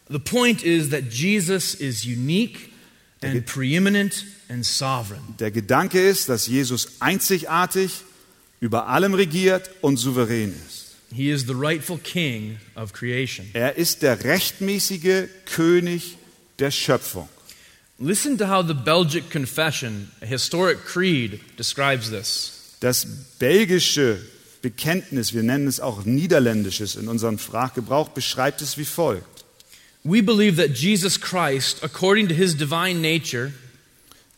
The 0.09 0.19
point 0.19 0.61
is 0.63 0.89
that 0.89 1.03
Jesus 1.09 1.73
is 1.73 2.03
unique 2.03 2.70
and 3.23 3.45
preeminent 3.45 4.25
and 4.49 4.65
sovereign. 4.65 5.21
Der 5.39 5.51
Gedanke 5.51 5.99
ist, 5.99 6.29
dass 6.29 6.47
Jesus 6.47 6.87
einzigartig 6.99 8.01
über 8.59 8.87
allem 8.87 9.13
regiert 9.13 9.69
und 9.81 9.97
souverän 9.97 10.53
ist. 10.67 10.95
He 11.13 11.29
is 11.29 11.45
the 11.45 11.53
rightful 11.53 11.97
king 11.97 12.57
of 12.75 12.93
creation. 12.93 13.47
Er 13.53 13.75
ist 13.75 14.01
der 14.01 14.23
rechtmäßige 14.23 15.27
König 15.45 16.17
der 16.59 16.71
Schöpfung. 16.71 17.27
Listen 17.99 18.37
to 18.37 18.47
how 18.47 18.65
the 18.65 18.73
Belgic 18.73 19.29
Confession, 19.29 20.09
a 20.21 20.25
historic 20.25 20.85
creed, 20.85 21.39
describes 21.57 22.09
this. 22.09 22.75
Das 22.79 23.05
belgische 23.37 24.19
Bekenntnis, 24.61 25.33
wir 25.33 25.43
nennen 25.43 25.67
es 25.67 25.79
auch 25.79 26.05
niederländisches 26.05 26.95
in 26.95 27.07
unserem 27.07 27.37
Sprachgebrauch, 27.37 28.09
beschreibt 28.09 28.61
es 28.61 28.77
wie 28.77 28.85
folgt. 28.85 29.30
We 30.03 30.21
believe 30.21 30.57
that 30.57 30.75
Jesus 30.75 31.19
Christ, 31.19 31.83
according 31.83 32.27
to 32.29 32.33
his 32.33 32.55
divine 32.55 33.01
nature, 33.01 33.51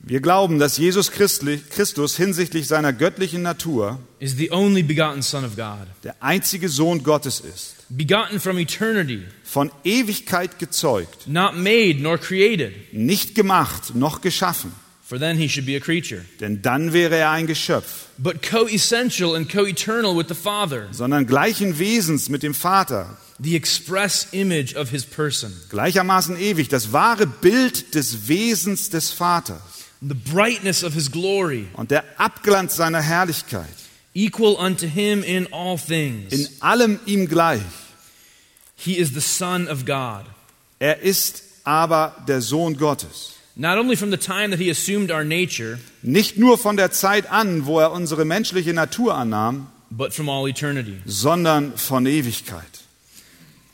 Wir 0.05 0.19
glauben, 0.19 0.59
dass 0.59 0.75
Jesus 0.75 1.11
Christus 1.11 2.17
hinsichtlich 2.17 2.67
seiner 2.67 2.91
göttlichen 2.91 3.41
Natur 3.41 3.99
is 4.19 4.35
the 4.35 4.51
only 4.51 4.83
begotten 4.83 5.21
Son 5.21 5.45
of 5.45 5.55
God, 5.55 5.87
der 6.03 6.21
einzige 6.21 6.67
Sohn 6.67 7.03
Gottes 7.03 7.39
ist, 7.39 7.75
begotten 7.87 8.41
from 8.41 8.57
eternity, 8.57 9.23
von 9.45 9.71
Ewigkeit 9.85 10.59
gezeugt, 10.59 11.25
not 11.25 11.55
made 11.55 12.01
nor 12.01 12.17
created, 12.17 12.73
nicht 12.91 13.33
gemacht 13.33 13.95
noch 13.95 14.19
geschaffen, 14.19 14.73
for 15.13 15.19
then 15.19 15.37
he 15.37 15.47
should 15.47 15.67
be 15.67 15.75
a 15.75 15.79
creature, 15.79 16.25
denn 16.39 16.63
dann 16.63 16.91
wäre 16.91 17.15
er 17.15 17.29
ein 17.29 17.45
Geschöpf, 17.45 18.07
but 18.17 18.41
co 18.41 18.67
essential 18.67 19.35
and 19.35 19.47
co 19.47 19.63
eternal 19.63 20.17
with 20.17 20.27
the 20.27 20.33
Father, 20.33 20.87
sondern 20.91 21.27
gleichen 21.27 21.77
Wesens 21.77 22.29
mit 22.29 22.41
dem 22.41 22.55
Vater, 22.55 23.15
the 23.39 23.55
express 23.55 24.27
image 24.31 24.75
of 24.75 24.89
his 24.89 25.05
person, 25.05 25.53
gleichermaßen 25.69 26.35
ewig, 26.35 26.67
das 26.67 26.93
wahre 26.93 27.27
Bild 27.27 27.93
des 27.93 28.27
Wesens 28.27 28.89
des 28.89 29.11
Vaters. 29.11 29.61
The 30.01 30.15
brightness 30.15 30.83
of 30.83 30.95
his 30.95 31.11
glory, 31.11 31.67
und 31.73 31.91
der 31.91 32.03
Abglanz 32.17 32.75
seiner 32.75 33.01
Herrlichkeit, 33.01 33.69
equal 34.15 34.55
unto 34.55 34.87
him 34.87 35.21
in 35.21 35.47
all 35.53 35.77
things. 35.77 36.33
in 36.33 36.47
allem 36.59 36.99
ihm 37.05 37.27
gleich. 37.27 37.61
He 38.75 38.97
is 38.97 39.13
the 39.13 39.21
Son 39.21 39.67
of 39.67 39.85
God. 39.85 40.25
Er 40.79 41.01
ist 41.01 41.43
aber 41.63 42.15
der 42.27 42.41
Sohn 42.41 42.75
Gottes. 42.77 43.32
Not 43.55 43.77
only 43.77 43.95
from 43.95 44.09
the 44.09 44.17
time 44.17 44.49
that 44.49 44.59
he 44.59 44.69
assumed 44.71 45.11
our 45.11 45.23
nature, 45.23 45.77
Nicht 46.01 46.37
nur 46.37 46.57
von 46.57 46.75
der 46.75 46.91
Zeit 46.91 47.31
an, 47.31 47.65
wo 47.67 47.79
er 47.79 47.91
unsere 47.91 48.25
menschliche 48.25 48.73
Natur 48.73 49.13
annahm, 49.15 49.67
but 49.91 50.11
from 50.13 50.27
all 50.27 50.47
eternity. 50.47 50.97
sondern 51.05 51.77
von 51.77 52.05
Ewigkeit. 52.07 52.63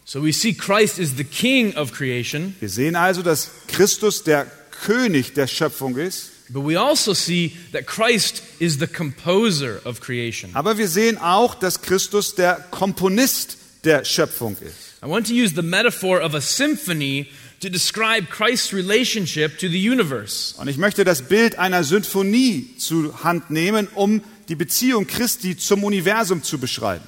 So 0.04 0.22
we 0.24 0.34
see 0.34 0.54
Christ 0.54 0.98
is 1.00 1.16
the 1.18 1.24
King 1.24 1.76
of 1.78 1.94
creation, 1.94 2.56
Wir 2.60 2.68
sehen 2.70 2.96
also, 2.98 3.22
dass 3.22 3.52
Christus 3.68 4.24
der 4.24 4.48
König 4.86 5.34
der 5.36 5.48
Schöpfung 5.48 5.96
ist, 5.98 6.32
but 6.52 6.66
we 6.68 6.78
also 6.78 7.14
see 7.14 7.54
that 7.72 7.86
Christ 7.86 8.42
is 8.60 8.80
the 8.80 8.88
composer 8.88 9.80
of 9.86 10.02
creation. 10.02 10.50
aber 10.56 10.78
wir 10.78 10.90
sehen 10.90 11.18
auch, 11.20 11.56
dass 11.56 11.82
Christus 11.82 12.36
der 12.36 12.56
Komponist 12.72 13.58
der 13.86 14.04
Schöpfung 14.04 14.58
ist. 14.60 14.90
I 15.02 15.08
want 15.08 15.28
to 15.28 15.34
use 15.34 15.54
the 15.56 15.62
metaphor 15.62 16.22
of 16.22 16.34
a 16.36 16.42
symphony 16.42 17.28
to 17.62 17.70
describe 17.70 18.28
Christ's 18.30 18.74
relationship 18.74 19.58
to 19.60 19.68
the 19.68 19.90
universe. 19.90 20.56
Und 20.58 20.68
ich 20.68 20.78
möchte 20.78 21.04
das 21.04 21.22
Bild 21.24 21.58
einer 21.60 21.84
Sinfonie 21.84 22.76
zur 22.78 23.24
Hand 23.24 23.50
nehmen, 23.50 23.88
um 23.96 24.22
die 24.48 24.56
Beziehung 24.56 25.06
Christi 25.08 25.58
zum 25.58 25.84
Universum 25.84 26.42
zu 26.44 26.58
beschreiben. 26.58 27.04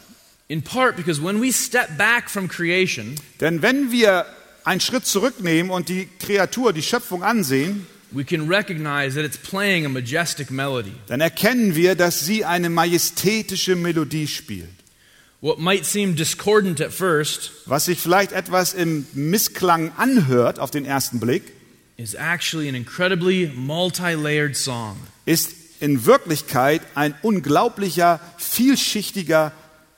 In 0.47 0.61
part 0.61 0.97
because 0.97 1.21
when 1.23 1.41
we 1.41 1.51
step 1.53 1.97
back 1.97 2.29
from 2.29 2.47
creation, 2.47 3.15
Denn 3.39 3.61
wenn 3.61 3.91
wir 3.91 4.25
einen 4.65 4.81
Schritt 4.81 5.05
zurücknehmen 5.05 5.71
und 5.71 5.87
die 5.89 6.07
Kreatur, 6.19 6.73
die 6.73 6.83
Schöpfung 6.83 7.23
ansehen, 7.23 7.87
we 8.11 8.25
can 8.25 8.49
recognize 8.49 9.15
that 9.15 9.23
it's 9.23 9.37
playing 9.37 9.85
a 9.85 9.89
majestic 9.89 10.51
melody. 10.51 10.91
dann 11.07 11.21
erkennen 11.21 11.75
wir, 11.75 11.95
dass 11.95 12.25
sie 12.25 12.43
eine 12.43 12.69
majestätische 12.69 13.77
Melodie 13.77 14.27
spielt. 14.27 14.67
What 15.43 15.57
might 15.57 15.85
seem 15.85 16.15
discordant 16.15 16.79
at 16.81 16.91
first 16.93 17.51
Was 17.65 17.85
sich 17.85 17.99
vielleicht 17.99 18.31
etwas 18.31 18.75
im 18.75 19.07
Missklang 19.13 19.91
anhört 19.97 20.59
auf 20.59 20.69
den 20.69 20.85
ersten 20.85 21.19
Blick, 21.19 21.53
is 21.97 22.13
actually 22.13 22.69
an 22.69 22.75
incredibly 22.75 23.51
multi 23.55 24.13
layered 24.13 24.55
song. 24.55 24.97
ist 25.25 25.51
in 25.79 26.05
Wirklichkeit 26.05 26.81
ein 26.93 27.15
unglaublicher, 27.23 28.19
vielschichtiger, 28.37 29.51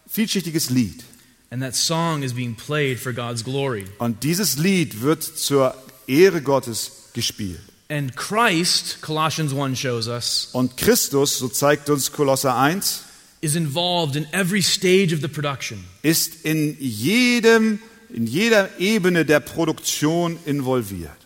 vielschichtiges 0.08 0.70
Lied. 0.70 1.04
And 1.50 1.62
that 1.62 1.76
song 1.76 2.24
is 2.24 2.34
being 2.34 2.56
played 2.56 3.00
for 3.00 3.12
God's 3.14 3.44
glory. 3.44 3.86
Und 4.00 4.24
dieses 4.24 4.58
Lied 4.58 5.02
wird 5.02 5.24
zur 5.24 5.76
Ehre 6.08 6.42
Gottes 6.42 7.10
gespielt. 7.14 7.60
And 7.90 8.16
Christ, 8.16 9.02
Colossians 9.02 9.54
1 9.54 9.78
shows 9.78 10.08
us, 10.08 10.50
Und 10.54 10.78
Christus, 10.78 11.38
so 11.38 11.50
zeigt 11.50 11.90
uns 11.90 12.14
Kolosser 12.14 12.56
1, 12.56 13.04
is 13.44 13.56
involved 13.56 14.16
in 14.16 14.26
every 14.32 14.62
stage 14.62 15.14
of 15.14 15.22
the 15.22 15.28
production. 15.28 15.84
ist 16.02 16.46
in 16.46 16.78
jedem, 16.80 17.80
in 18.10 18.26
jeder 18.26 18.70
Ebene 18.80 19.26
der 19.26 19.40
Produktion 19.42 20.40
involviert. 20.46 21.18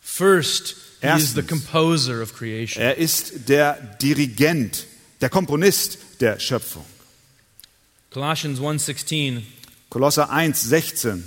First, 0.00 0.76
he 1.02 1.08
is 1.08 1.34
the 1.34 1.42
composer 1.42 2.22
of 2.22 2.34
creation. 2.34 2.82
Er 2.82 2.96
ist 2.96 3.48
der 3.48 3.74
Dirigent, 4.00 4.86
der 5.20 5.28
Komponist 5.28 5.98
der 6.20 6.38
Schöpfung. 6.38 6.84
Colossians 8.10 8.60
1:16 8.60 9.42
Kolosser 9.90 10.30
1, 10.30 10.62
16. 10.62 11.24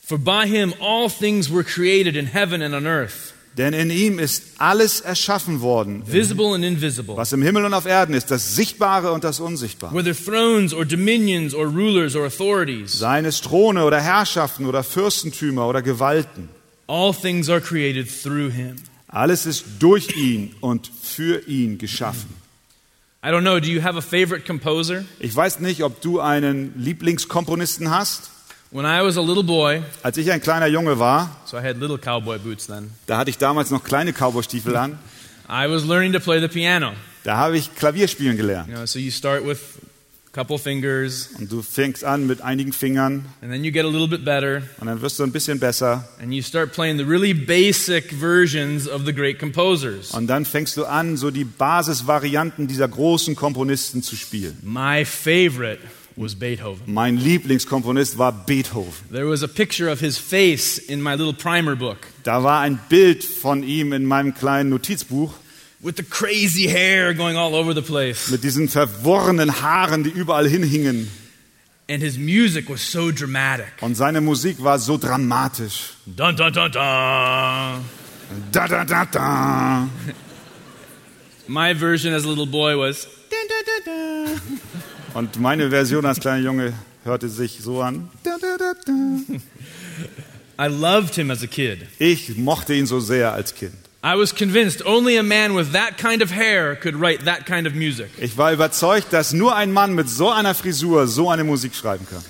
For 0.00 0.18
by 0.18 0.46
him 0.46 0.72
all 0.80 1.08
things 1.08 1.50
were 1.50 1.64
created 1.64 2.16
in 2.16 2.26
heaven 2.26 2.62
and 2.62 2.74
on 2.74 2.86
earth, 2.86 3.32
Denn 3.58 3.72
in 3.72 3.90
ihm 3.90 4.20
ist 4.20 4.44
alles 4.58 5.00
erschaffen 5.00 5.60
worden, 5.60 6.04
was 6.06 7.32
im 7.32 7.42
Himmel 7.42 7.64
und 7.64 7.74
auf 7.74 7.86
Erden 7.86 8.14
ist, 8.14 8.30
das 8.30 8.54
Sichtbare 8.54 9.10
und 9.10 9.24
das 9.24 9.40
Unsichtbare. 9.40 9.92
whether 9.92 10.14
thrones 10.14 10.72
or 10.72 10.84
dominions 10.84 11.54
or 11.54 11.66
rulers 11.66 12.14
or 12.14 12.24
authorities. 12.24 12.96
Seien 12.96 13.24
es 13.24 13.40
Throne 13.40 13.84
oder 13.84 14.00
Herrschaften 14.00 14.64
oder 14.64 14.84
Fürstentümer 14.84 15.66
oder 15.66 15.82
Gewalten. 15.82 16.48
All 16.86 17.12
things 17.12 17.50
are 17.50 17.60
created 17.60 18.08
through 18.22 18.52
him. 18.52 18.76
Alles 19.08 19.44
ist 19.44 19.64
durch 19.80 20.16
ihn 20.16 20.54
und 20.60 20.90
für 21.02 21.48
ihn 21.48 21.78
geschaffen. 21.78 22.28
I 23.24 23.30
don't 23.30 23.40
know, 23.40 23.58
do 23.58 23.66
you 23.66 23.82
have 23.82 23.98
a 23.98 24.00
favorite 24.00 24.46
composer? 24.46 25.04
Ich 25.18 25.34
weiß 25.34 25.58
nicht, 25.58 25.82
ob 25.82 26.00
du 26.00 26.20
einen 26.20 26.72
Lieblingskomponisten 26.78 27.90
hast. 27.90 28.30
When 28.70 28.84
I 28.84 29.02
was 29.02 29.16
a 29.16 29.22
little 29.22 29.42
boy, 29.42 29.82
Als 30.02 30.18
ich 30.18 30.30
ein 30.30 30.42
kleiner 30.42 30.66
Junge 30.66 30.98
war, 30.98 31.34
so 31.46 31.56
I 31.56 31.62
had 31.62 31.78
little 31.78 31.96
cowboy 31.98 32.38
boots 32.38 32.66
then, 32.66 32.90
da 33.06 33.16
hatte 33.16 33.30
ich 33.30 33.38
damals 33.38 33.70
noch 33.70 33.82
kleine 33.82 34.12
Cowboystiefel 34.12 34.76
an, 34.76 34.98
I 35.48 35.66
was 35.70 35.84
learning 35.86 36.12
to 36.12 36.20
play 36.20 36.38
the 36.40 36.48
piano. 36.48 36.92
da 37.24 37.38
habe 37.38 37.56
ich 37.56 37.74
Klavier 37.74 38.08
spielen 38.08 38.36
gelernt. 38.36 38.68
You 38.68 38.74
know, 38.74 38.84
so 38.84 38.98
you 38.98 39.10
start 39.10 39.46
with 39.46 39.58
a 40.26 40.34
couple 40.34 40.58
fingers, 40.58 41.30
Und 41.38 41.50
du 41.50 41.62
fängst 41.62 42.04
an 42.04 42.26
mit 42.26 42.42
einigen 42.42 42.74
Fingern 42.74 43.24
and 43.40 43.50
then 43.50 43.64
you 43.64 43.72
get 43.72 43.86
a 43.86 43.88
little 43.88 44.06
bit 44.06 44.22
better, 44.26 44.60
und 44.80 44.86
dann 44.86 45.00
wirst 45.00 45.18
du 45.18 45.22
ein 45.22 45.32
bisschen 45.32 45.58
besser. 45.58 46.06
and 46.20 46.34
you 46.34 46.42
start 46.42 46.74
playing 46.74 46.98
the 46.98 47.04
really 47.04 47.32
basic 47.32 48.12
versions 48.12 48.86
of 48.86 49.06
the 49.06 49.14
great 49.14 49.38
composers. 49.38 50.10
Und 50.10 50.26
dann 50.26 50.44
fängst 50.44 50.76
du 50.76 50.84
an, 50.84 51.16
so 51.16 51.30
die 51.30 51.44
Basisvarianten 51.44 52.66
dieser 52.66 52.86
großen 52.88 53.34
Komponisten 53.34 54.02
zu 54.02 54.14
spielen. 54.14 54.58
My 54.62 55.06
favorite 55.06 55.78
was 56.18 56.34
Beethoven. 56.34 56.82
Mein 56.92 57.16
Lieblingskomponist 57.16 58.18
war 58.18 58.32
Beethoven. 58.32 58.92
There 59.12 59.26
was 59.28 59.42
a 59.42 59.48
picture 59.48 59.88
of 59.90 60.00
his 60.00 60.18
face 60.18 60.78
in 60.78 61.00
my 61.00 61.14
little 61.14 61.32
primer 61.32 61.76
book 61.76 61.98
Da 62.24 62.42
war 62.42 62.60
ein 62.60 62.78
Bild 62.88 63.22
von 63.24 63.62
ihm 63.62 63.92
in 63.92 64.04
meinem 64.04 64.34
kleinen 64.34 64.70
Notizbuch 64.70 65.32
with 65.80 65.96
the 65.96 66.02
crazy 66.02 66.66
hair 66.68 67.14
going 67.14 67.36
all 67.36 67.54
over 67.54 67.72
the 67.74 67.82
place. 67.82 68.30
mit 68.30 68.42
diesen 68.42 68.68
verworrenen 68.68 69.62
Haaren, 69.62 70.02
die 70.04 70.10
überall 70.10 70.48
hinhingen. 70.48 71.08
And 71.90 72.02
his 72.02 72.18
music 72.18 72.68
was 72.68 72.82
so 72.82 73.10
dramatic. 73.10 73.68
Und 73.80 73.94
seine 73.96 74.20
Musik 74.20 74.62
war 74.62 74.78
so 74.78 74.98
dramatisch. 74.98 75.94
Dun 76.04 76.36
dun 76.36 76.52
dun 76.52 76.70
dun. 76.70 77.84
Da, 78.52 78.68
da, 78.68 78.84
da, 78.84 79.04
da. 79.06 79.88
My 81.46 81.72
version 81.74 82.12
as 82.12 82.24
a 82.26 82.28
little 82.28 82.44
boy 82.44 82.76
was 82.76 83.06
dun 83.30 83.48
dun 83.48 83.64
dun 83.64 83.84
dun. 84.34 84.60
Und 85.14 85.40
meine 85.40 85.70
Version 85.70 86.04
als 86.04 86.20
kleiner 86.20 86.44
Junge 86.44 86.72
hörte 87.04 87.28
sich 87.28 87.58
so 87.60 87.82
an. 87.82 88.08
I 90.60 90.66
loved 90.66 91.14
him 91.14 91.30
as 91.30 91.42
a 91.42 91.46
kid. 91.46 91.86
Ich 91.98 92.36
mochte 92.36 92.74
ihn 92.74 92.86
so 92.86 93.00
sehr 93.00 93.32
als 93.32 93.54
Kind. 93.54 93.74
I 94.02 94.16
was 94.16 94.32
convinced 94.32 94.84
only 94.86 95.18
a 95.18 95.22
man 95.22 95.56
with 95.56 95.72
that 95.72 95.98
kind 95.98 96.22
of 96.22 96.30
hair 96.30 96.76
could 96.76 96.94
write 96.94 97.24
that 97.24 97.46
kind 97.46 97.66
of 97.66 97.74
music. 97.74 98.10
Ich 98.18 98.36
war 98.36 98.52
überzeugt, 98.52 99.12
dass 99.12 99.32
nur 99.32 99.56
ein 99.56 99.72
Mann 99.72 99.94
mit 99.94 100.08
so 100.08 100.30
einer 100.30 100.54
Frisur 100.54 101.08
so 101.08 101.30
eine 101.30 101.42
Musik 101.42 101.74
schreiben 101.74 102.06
kann. 102.08 102.22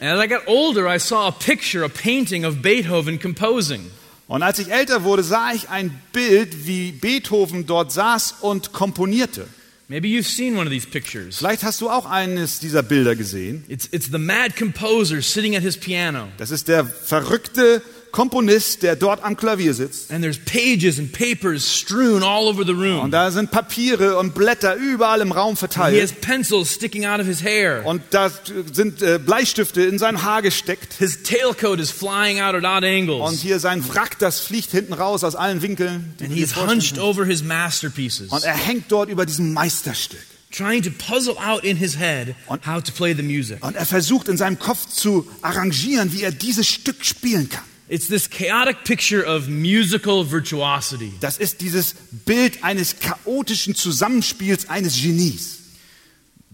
And 0.00 0.10
as 0.10 0.24
I 0.24 0.26
got 0.26 0.48
older, 0.48 0.88
I 0.88 0.98
saw 0.98 1.28
a 1.28 1.30
picture, 1.30 1.84
a 1.84 1.88
painting 1.88 2.44
of 2.44 2.62
Beethoven 2.62 3.20
composing. 3.20 3.90
Und 4.26 4.42
als 4.42 4.58
ich 4.58 4.72
älter 4.72 5.04
wurde, 5.04 5.22
sah 5.22 5.52
ich 5.52 5.68
ein 5.68 5.96
Bild, 6.12 6.66
wie 6.66 6.90
Beethoven 6.90 7.66
dort 7.66 7.92
saß 7.92 8.36
und 8.40 8.72
komponierte. 8.72 9.46
Maybe 9.92 10.08
you've 10.08 10.26
seen 10.26 10.56
one 10.56 10.66
of 10.66 10.70
these 10.70 10.86
pictures. 10.86 11.36
Vielleicht 11.36 11.64
hast 11.64 11.82
du 11.82 11.90
auch 11.90 12.06
eines 12.06 12.60
dieser 12.60 12.82
Bilder 12.82 13.14
gesehen. 13.14 13.62
It's, 13.68 13.86
it's 13.92 14.10
the 14.10 14.16
mad 14.16 14.56
composer 14.56 15.20
sitting 15.20 15.54
at 15.54 15.60
his 15.60 15.76
piano. 15.76 16.28
Das 16.38 16.50
ist 16.50 16.68
der 16.68 16.86
verrückte 16.86 17.82
Komponist, 18.12 18.82
der 18.82 18.94
dort 18.94 19.24
am 19.24 19.36
Klavier 19.36 19.72
sitzt. 19.72 20.10
And 20.12 20.22
there's 20.22 20.38
pages 20.38 20.98
and 20.98 21.10
papers 21.12 21.66
strewn 21.78 22.22
all 22.22 22.46
over 22.46 22.64
the 22.64 22.72
Und 22.72 23.10
da 23.10 23.30
sind 23.30 23.50
Papiere 23.50 24.18
und 24.18 24.34
Blätter 24.34 24.76
überall 24.76 25.22
im 25.22 25.32
Raum 25.32 25.48
He 25.48 25.52
has 25.52 25.58
verteilt. 25.60 26.20
pencils 26.20 26.72
sticking 26.74 27.06
out 27.06 27.20
of 27.20 27.26
his 27.26 27.42
hair. 27.42 27.84
Und 27.86 28.02
da 28.10 28.30
sind 28.72 29.00
äh, 29.02 29.18
Bleistifte 29.18 29.82
in 29.82 29.98
sein 29.98 30.22
Haar 30.22 30.42
gesteckt. 30.42 30.94
His 30.98 31.22
tailcoat 31.22 31.80
is 31.80 31.90
flying 31.90 32.40
out 32.40 32.54
at 32.54 32.64
odd 32.64 32.66
Und 32.66 32.84
angles. 32.84 33.40
hier 33.40 33.58
sein 33.58 33.82
Wrack, 33.88 34.18
das 34.18 34.40
fliegt 34.40 34.70
hinten 34.70 34.92
raus 34.92 35.24
aus 35.24 35.34
allen 35.34 35.62
Winkeln. 35.62 36.14
Und 36.20 38.44
er 38.44 38.54
hängt 38.54 38.92
dort 38.92 39.08
über 39.08 39.24
diesem 39.26 39.52
Meisterstück. 39.54 40.20
trying 40.54 40.82
to 40.82 40.90
puzzle 40.90 41.34
out 41.38 41.64
in 41.64 41.78
his 41.78 41.98
head 41.98 42.34
Und- 42.46 42.66
how 42.66 42.82
to 42.82 42.92
play 42.92 43.14
the 43.14 43.22
music. 43.22 43.64
Und 43.64 43.74
er 43.74 43.86
versucht 43.86 44.28
in 44.28 44.36
seinem 44.36 44.58
Kopf 44.58 44.86
zu 44.86 45.26
arrangieren, 45.40 46.12
wie 46.12 46.22
er 46.22 46.30
dieses 46.30 46.68
Stück 46.68 47.06
spielen 47.06 47.48
kann. 47.48 47.64
It's 47.92 48.08
this 48.08 48.26
chaotic 48.26 48.84
picture 48.84 49.22
of 49.22 49.48
musical 49.50 50.24
virtuosity. 50.24 51.12
Das 51.20 51.36
ist 51.36 51.60
dieses 51.60 51.94
Bild 52.24 52.64
eines 52.64 52.96
chaotischen 53.00 53.74
Zusammenspiels 53.74 54.70
eines 54.70 54.96
Genies. 54.96 55.58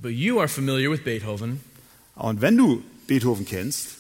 But 0.02 0.14
you 0.14 0.40
are 0.40 0.48
familiar 0.48 0.90
with 0.90 1.04
Beethoven. 1.04 1.60
Und 2.16 2.40
wenn 2.40 2.56
du 2.56 2.82
Beethoven 3.06 3.46
kennst, 3.46 3.90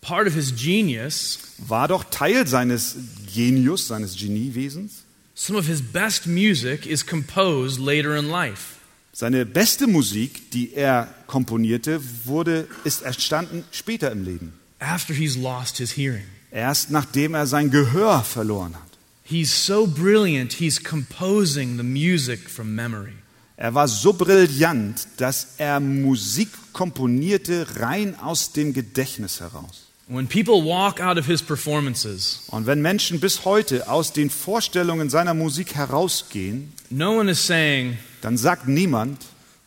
Part 0.00 0.26
of 0.26 0.34
his 0.34 0.52
genius, 0.56 1.38
war 1.58 1.86
doch 1.86 2.02
Teil 2.10 2.48
seines 2.48 2.96
Genius, 3.32 3.86
seines 3.86 4.16
Geniewesens. 4.16 5.04
some 5.36 5.56
of 5.56 5.68
his 5.68 5.80
best 5.80 6.26
music 6.26 6.86
is 6.86 7.06
composed 7.06 7.78
later 7.78 8.16
in 8.16 8.28
life. 8.28 8.80
Seine 9.12 9.46
beste 9.46 9.86
Musik, 9.86 10.50
die 10.50 10.74
er 10.74 11.06
komponierte, 11.28 12.00
wurde, 12.24 12.66
ist 12.82 13.02
entstanden 13.02 13.62
später 13.70 14.10
im 14.10 14.24
Leben. 14.24 14.54
after 14.80 15.14
he's 15.14 15.36
lost 15.36 15.78
his 15.78 15.92
hearing. 15.92 16.26
Erst 16.50 16.90
nachdem 16.90 17.34
er 17.34 17.46
sein 17.46 17.70
Gehör 17.70 18.22
verloren 18.22 18.74
hat. 18.74 18.82
He's 19.24 19.64
so 19.66 19.86
brilliant, 19.86 20.52
he's 20.52 20.82
composing 20.82 21.76
the 21.76 21.84
music 21.84 22.50
from 22.50 22.74
memory. 22.74 23.12
Er 23.56 23.74
war 23.74 23.86
so 23.88 24.12
brillant, 24.12 25.06
dass 25.18 25.54
er 25.58 25.78
Musik 25.80 26.48
komponierte 26.72 27.66
rein 27.78 28.18
aus 28.18 28.52
dem 28.52 28.72
Gedächtnis 28.72 29.40
heraus. 29.40 29.86
When 30.08 30.26
people 30.26 30.64
walk 30.64 31.00
out 31.00 31.18
of 31.18 31.26
his 31.26 31.40
performances, 31.40 32.42
Und 32.48 32.66
wenn 32.66 32.82
Menschen 32.82 33.20
bis 33.20 33.44
heute 33.44 33.88
aus 33.88 34.12
den 34.12 34.28
Vorstellungen 34.30 35.08
seiner 35.10 35.34
Musik 35.34 35.76
herausgehen, 35.76 36.72
no 36.88 37.20
one 37.20 37.30
is 37.30 37.46
saying, 37.46 37.96
dann 38.22 38.36
sagt 38.36 38.66
niemand, 38.66 39.18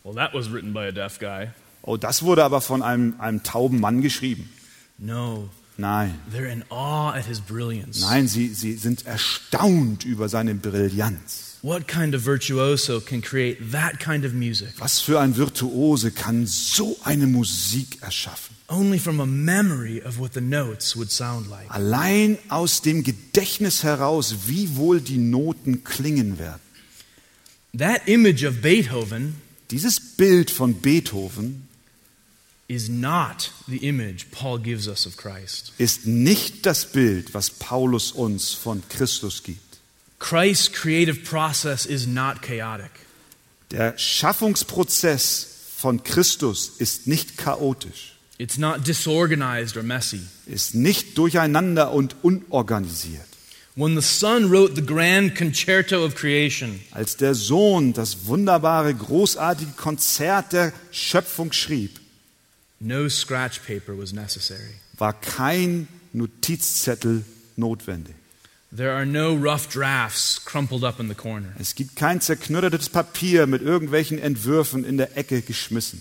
well, 0.02 0.14
that 0.14 0.34
was 0.34 0.52
written 0.52 0.74
by 0.74 0.80
a 0.88 0.92
deaf 0.92 1.18
guy. 1.18 1.48
oh, 1.80 1.96
das 1.96 2.22
wurde 2.24 2.44
aber 2.44 2.60
von 2.60 2.82
einem, 2.82 3.14
einem 3.20 3.42
tauben 3.42 3.80
Mann 3.80 4.02
geschrieben. 4.02 4.50
No, 4.98 5.48
Nein, 5.76 6.20
they're 6.30 6.46
in 6.46 6.64
awe 6.70 7.12
at 7.14 7.26
his 7.26 7.40
brilliance. 7.40 8.00
nein, 8.00 8.28
sie, 8.28 8.48
sie 8.54 8.74
sind 8.74 9.06
erstaunt 9.06 10.04
über 10.04 10.28
seine 10.28 10.54
Brillanz. 10.54 11.58
What 11.62 11.88
kind 11.88 12.14
of 12.14 12.26
virtuoso 12.26 13.00
can 13.00 13.22
create 13.22 13.72
that 13.72 13.98
kind 13.98 14.24
of 14.24 14.34
music? 14.34 14.74
Was 14.78 15.00
für 15.00 15.18
ein 15.18 15.36
Virtuose 15.36 16.10
kann 16.10 16.46
so 16.46 16.96
eine 17.04 17.26
Musik 17.26 18.02
erschaffen? 18.02 18.54
Only 18.68 18.98
from 18.98 19.18
a 19.20 19.26
memory 19.26 20.02
of 20.02 20.18
what 20.18 20.34
the 20.34 20.40
notes 20.40 20.94
would 20.94 21.10
sound 21.10 21.48
like. 21.48 21.70
Allein 21.70 22.38
aus 22.50 22.82
dem 22.82 23.02
Gedächtnis 23.02 23.82
heraus, 23.82 24.34
wie 24.46 24.76
wohl 24.76 25.00
die 25.00 25.18
Noten 25.18 25.84
klingen 25.84 26.38
werden. 26.38 26.60
That 27.76 28.06
image 28.06 28.44
of 28.44 28.60
Beethoven 28.60 29.36
Dieses 29.70 29.98
Bild 29.98 30.50
von 30.50 30.74
Beethoven 30.74 31.68
is 32.68 32.88
not 32.88 33.50
the 33.68 33.86
image 33.86 34.30
Paul 34.30 34.58
gives 34.58 34.88
us 34.88 35.06
of 35.06 35.16
Christ. 35.16 35.72
ist 35.78 36.06
nicht 36.06 36.64
das 36.66 36.86
Bild, 36.86 37.34
was 37.34 37.50
Paulus 37.50 38.12
uns 38.12 38.52
von 38.52 38.82
Christus 38.88 39.42
gibt. 39.42 39.60
Christ's 40.18 40.72
creative 40.72 41.20
process 41.24 41.84
is 41.84 42.06
not 42.06 42.40
chaotic. 42.42 42.90
Der 43.70 43.98
Schaffungsprozess 43.98 45.48
von 45.76 46.02
Christus 46.02 46.72
ist 46.78 47.06
nicht 47.06 47.36
chaotisch, 47.36 48.12
It's 48.38 48.58
not 48.58 48.84
disorganized 48.86 49.76
or 49.76 49.82
messy. 49.82 50.20
ist 50.46 50.74
nicht 50.74 51.16
durcheinander 51.18 51.92
und 51.92 52.16
unorganisiert. 52.22 53.26
When 53.76 54.00
the 54.00 54.06
Son 54.06 54.50
wrote 54.50 54.74
the 54.76 54.82
grand 54.86 55.36
concerto 55.36 56.04
of 56.04 56.14
creation, 56.14 56.80
Als 56.92 57.16
der 57.16 57.34
Sohn 57.34 57.92
das 57.92 58.26
wunderbare, 58.26 58.94
großartige 58.94 59.72
Konzert 59.76 60.52
der 60.52 60.72
Schöpfung 60.92 61.52
schrieb, 61.52 62.00
no 62.84 63.08
scratch 63.08 63.60
paper 63.66 63.96
was 63.96 64.12
necessary. 64.12 64.74
war 64.98 65.12
kein 65.12 65.88
Notizzettel 66.12 67.24
notwendig. 67.56 68.14
There 68.76 68.92
are 68.92 69.06
no 69.06 69.34
rough 69.34 69.68
drafts 69.68 70.44
crumpled 70.44 70.82
up 70.82 70.98
in 70.98 71.08
the 71.08 71.14
corner. 71.14 71.52
Es 71.58 71.74
gibt 71.76 71.94
kein 71.96 72.20
zerknüttertes 72.20 72.88
Papier 72.88 73.46
mit 73.46 73.62
irgendwelchen 73.62 74.18
Entwürfen 74.18 74.84
in 74.84 74.96
der 74.96 75.16
Ecke 75.16 75.42
geschmissen. 75.42 76.00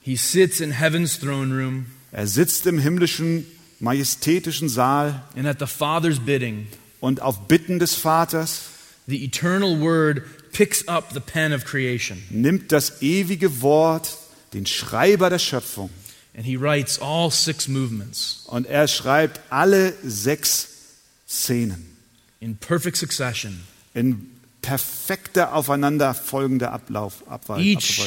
He 0.00 0.16
sits 0.16 0.60
in 0.60 0.72
heaven's 0.72 1.18
throne 1.18 1.52
room, 1.54 1.86
Er 2.12 2.26
sitzt 2.26 2.66
im 2.66 2.78
himmlischen, 2.78 3.46
majestätischen 3.80 4.68
Saal 4.68 5.22
and 5.36 5.46
at 5.46 5.58
the 5.58 5.66
Father's 5.66 6.18
bidding, 6.20 6.66
und 7.00 7.20
auf 7.22 7.48
Bitten 7.48 7.78
des 7.78 7.94
Vaters 7.94 8.62
the 9.08 9.24
eternal 9.24 9.80
Word 9.80 10.22
picks 10.52 10.86
up 10.86 11.12
the 11.12 11.20
pen 11.20 11.52
of 11.52 11.64
creation, 11.64 12.22
nimmt 12.30 12.70
das 12.70 13.02
ewige 13.02 13.62
Wort, 13.62 14.16
den 14.54 14.66
Schreiber 14.66 15.28
der 15.30 15.40
Schöpfung, 15.40 15.90
and 16.34 16.44
he 16.46 16.56
writes 16.56 16.98
all 17.00 17.30
six 17.30 17.68
movements 17.68 18.44
und 18.46 18.66
er 18.66 18.88
schreibt 18.88 19.40
alle 19.50 19.92
sechs 20.02 20.68
Szenen 21.28 21.86
in 22.40 22.56
perfect 22.56 22.96
succession, 22.96 23.60
in 23.94 24.28
perfekter 24.62 25.54
aufeinanderfolgender 25.54 26.72
Ablauf, 26.72 27.22
Abweise. 27.28 27.62
each 27.62 28.00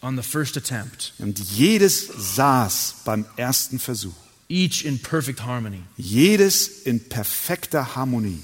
on 0.00 0.16
the 0.16 0.22
first 0.22 0.56
attempt, 0.56 1.12
Und 1.18 1.38
jedes 1.38 2.08
saß 2.36 2.96
beim 3.04 3.24
ersten 3.36 3.78
Versuch. 3.78 4.14
each 4.48 4.84
in 4.84 4.98
perfect 5.00 5.40
harmony. 5.44 5.82
Jedes 5.96 6.82
in 6.84 7.00
perfekter 7.08 7.94
Harmonie. 7.96 8.40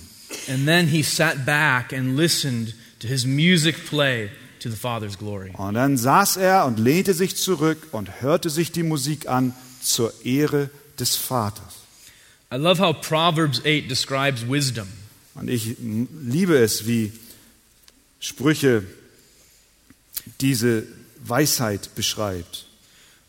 And 0.47 0.67
then 0.67 0.89
he 0.89 1.03
sat 1.03 1.45
back 1.45 1.93
and 1.93 2.17
listened 2.17 2.75
to 3.01 3.07
his 3.07 3.27
music 3.27 3.87
play 3.87 4.31
to 4.61 4.71
the 4.71 4.77
Father's 4.77 5.19
glory. 5.19 5.51
Und 5.53 5.75
dann 5.75 5.97
saß 5.97 6.37
er 6.37 6.67
und 6.67 6.79
lehnte 6.79 7.15
sich 7.15 7.37
zurück 7.37 7.89
und 7.93 8.21
hörte 8.21 8.51
sich 8.51 8.73
die 8.73 8.83
Musik 8.83 9.29
an 9.29 9.55
zur 9.83 10.13
Ehre 10.25 10.71
des 10.99 11.17
Vaters. 11.17 11.75
I 12.53 12.57
love 12.57 12.81
how 12.81 12.99
Proverbs 12.99 13.61
8 13.65 13.89
describes 13.89 14.49
wisdom. 14.49 14.89
Und 15.35 15.49
ich 15.49 15.77
liebe 15.79 16.57
es, 16.57 16.87
wie 16.87 17.13
Sprüche 18.21 18.85
diese 20.41 20.85
Weisheit 21.25 21.95
beschreibt. 21.95 22.67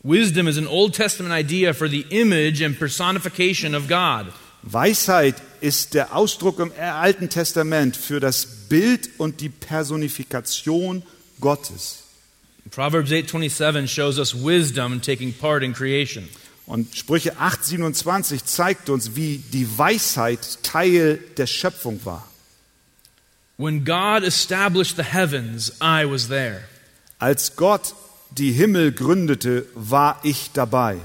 Wisdom 0.02 0.48
is 0.48 0.56
an 0.56 0.66
Old 0.66 0.94
Testament 0.94 1.34
idea 1.34 1.74
for 1.74 1.88
the 1.88 2.06
image 2.08 2.62
and 2.62 2.78
personification 2.78 3.74
of 3.74 3.86
God. 3.86 4.32
Weisheit 4.62 5.36
ist 5.60 5.94
der 5.94 6.14
Ausdruck 6.16 6.58
im 6.58 6.72
Alten 6.78 7.28
Testament 7.28 7.96
für 7.96 8.20
das 8.20 8.46
Bild 8.68 9.10
und 9.18 9.40
die 9.40 9.48
Personifikation 9.48 11.02
Gottes. 11.40 12.02
Proverbs 12.70 13.10
8:27 13.10 13.88
shows 13.88 14.18
us 14.18 14.34
wisdom 14.34 15.00
taking 15.00 15.32
part 15.32 15.62
in 15.62 15.72
creation. 15.72 16.28
Und 16.66 16.94
Sprüche 16.94 17.36
8:27 17.40 18.44
zeigt 18.44 18.90
uns, 18.90 19.16
wie 19.16 19.38
die 19.52 19.66
Weisheit 19.76 20.62
Teil 20.62 21.18
der 21.36 21.46
Schöpfung 21.46 22.00
war. 22.04 22.26
When 23.56 23.84
God 23.84 24.22
established 24.22 24.96
the 24.96 25.02
heavens, 25.02 25.72
I 25.82 26.04
was 26.06 26.28
there. 26.28 26.62
Als 27.18 27.56
Gott 27.56 27.94
die 28.30 28.52
Himmel 28.52 28.92
gründete, 28.92 29.66
war 29.74 30.20
ich 30.22 30.50
dabei. 30.52 30.96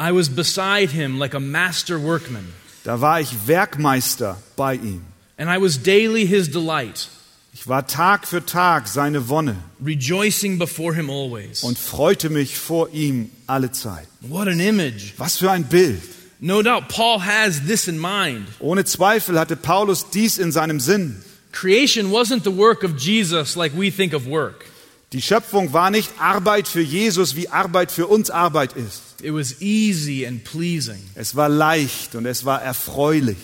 I 0.00 0.12
was 0.12 0.28
beside 0.30 0.92
him 0.92 1.18
like 1.18 1.34
a 1.34 1.40
master 1.40 2.00
workman, 2.02 2.46
Da 2.84 3.00
war 3.00 3.20
ich 3.20 3.28
Werkmeister 3.46 4.40
bei 4.56 4.74
ihm. 4.76 5.02
and 5.36 5.50
I 5.50 5.58
was 5.60 5.76
daily 5.82 6.24
his 6.26 6.48
delight, 6.50 7.08
Ich 7.52 7.66
war 7.66 7.86
Tag 7.86 8.26
für 8.28 8.46
Tag 8.46 8.86
seine 8.86 9.28
Wonne 9.28 9.56
rejoicing 9.84 10.58
before 10.58 10.94
him 10.94 11.10
always. 11.10 11.62
und 11.64 11.78
freute 11.78 12.30
mich 12.30 12.56
vor 12.56 12.90
ihm 12.90 13.30
alle 13.46 13.72
Zeit. 13.72 14.06
What 14.20 14.46
an 14.48 14.60
image. 14.60 15.14
Was 15.18 15.38
für 15.38 15.50
ein 15.50 15.64
Bild. 15.64 16.00
No 16.38 16.62
doubt 16.62 16.88
Paul 16.88 17.20
has 17.20 17.60
this 17.66 17.88
in 17.88 17.98
mind. 18.00 18.46
Ohne 18.60 18.84
Zweifel 18.84 19.38
hatte 19.38 19.56
Paulus 19.56 20.08
dies 20.10 20.38
in 20.38 20.52
seinem 20.52 20.80
Sinn. 20.80 21.22
Creation 21.52 22.12
wasn't 22.12 22.44
the 22.44 22.56
work 22.56 22.84
of 22.84 22.96
Jesus 22.96 23.56
like 23.56 23.72
we 23.76 23.90
think 23.90 24.14
of 24.14 24.26
work. 24.26 24.64
Die 25.12 25.20
Schöpfung 25.20 25.72
war 25.72 25.90
nicht 25.90 26.08
Arbeit 26.20 26.68
für 26.68 26.80
Jesus, 26.80 27.34
wie 27.34 27.48
Arbeit 27.48 27.90
für 27.90 28.06
uns 28.06 28.30
Arbeit 28.30 28.74
ist. 28.74 29.02
It 29.22 29.34
was 29.34 29.60
easy 29.60 30.24
and 30.24 30.44
pleasing, 30.44 31.02
Es 31.16 31.34
war 31.34 31.48
leicht 31.48 32.14
und 32.14 32.26
es 32.26 32.44
war 32.44 32.62
erfreulich. 32.62 33.36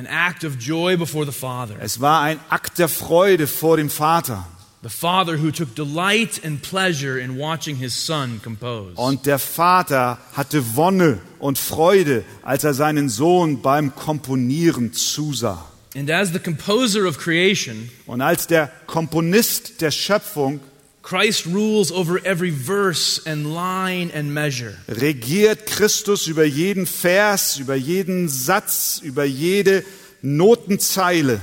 An 0.00 0.06
act 0.06 0.44
of 0.44 0.58
joy 0.58 0.96
before 0.96 1.26
the 1.26 1.32
Father. 1.32 1.76
Es 1.80 2.00
war 2.00 2.22
ein 2.22 2.40
Akt 2.48 2.78
der 2.78 2.88
Freude 2.88 3.46
vor 3.46 3.76
dem 3.76 3.90
Vater. 3.90 4.46
The 4.82 4.88
Father 4.88 5.36
who 5.36 5.50
took 5.50 5.74
delight 5.74 6.40
and 6.42 6.62
pleasure 6.62 7.20
in 7.20 7.36
watching 7.36 7.76
his 7.76 7.94
Son 7.94 8.40
compose. 8.42 8.96
Und 8.96 9.26
der 9.26 9.38
Vater 9.38 10.16
hatte 10.32 10.74
Wonne 10.74 11.18
und 11.38 11.58
Freude, 11.58 12.24
als 12.42 12.64
er 12.64 12.72
seinen 12.72 13.10
Sohn 13.10 13.60
beim 13.60 13.94
Komponieren 13.94 14.94
zusah. 14.94 15.66
And 15.94 16.10
as 16.10 16.32
the 16.32 16.38
composer 16.38 17.06
of 17.06 17.18
creation, 17.18 17.90
Und 18.06 18.22
als 18.22 18.46
der 18.46 18.70
Komponist 18.86 19.82
der 19.82 19.90
Schöpfung 19.90 20.60
Christ 21.02 21.46
rules 21.46 21.90
over 21.90 22.18
every 22.24 22.50
verse 22.50 23.20
and 23.26 23.54
line 23.54 24.10
and 24.12 24.32
measure. 24.34 24.76
regiert 24.88 25.66
Christus 25.66 26.26
über 26.26 26.44
jeden 26.44 26.86
Vers, 26.86 27.58
über 27.58 27.74
jeden 27.74 28.28
Satz, 28.28 29.00
über 29.02 29.24
jede 29.24 29.84
Notenzeile, 30.22 31.40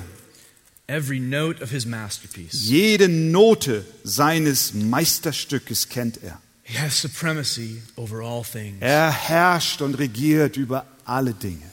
Every 0.90 1.20
note 1.20 1.62
of 1.62 1.70
his 1.70 1.86
masterpiece. 1.86 2.70
jede 2.70 3.10
Note 3.10 3.84
seines 4.04 4.74
Meisterstückes 4.74 5.90
kennt 5.90 6.24
er. 6.24 6.40
He 6.64 6.78
has 6.78 6.94
supremacy 6.96 7.82
over 7.98 8.22
all 8.22 8.44
things. 8.44 8.78
Er 8.82 9.12
herrscht 9.12 9.82
und 9.82 9.96
regiert 9.96 10.56
über 10.56 10.86
alle 11.06 11.34
Dinge. 11.34 11.64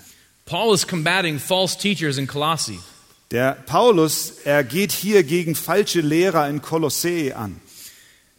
Paul 0.47 0.75
is 0.75 0.85
combating 0.87 1.39
false 1.39 1.77
teachers 1.77 2.19
in 2.19 2.27
Colossae. 2.27 2.79
Der 3.31 3.53
Paulus, 3.67 4.35
er 4.45 4.63
geht 4.65 4.93
hier 4.93 5.23
gegen 5.23 5.55
falsche 5.55 6.01
Lehrer 6.01 6.49
in 6.49 6.61
Kolossee 6.63 7.33
an, 7.33 7.61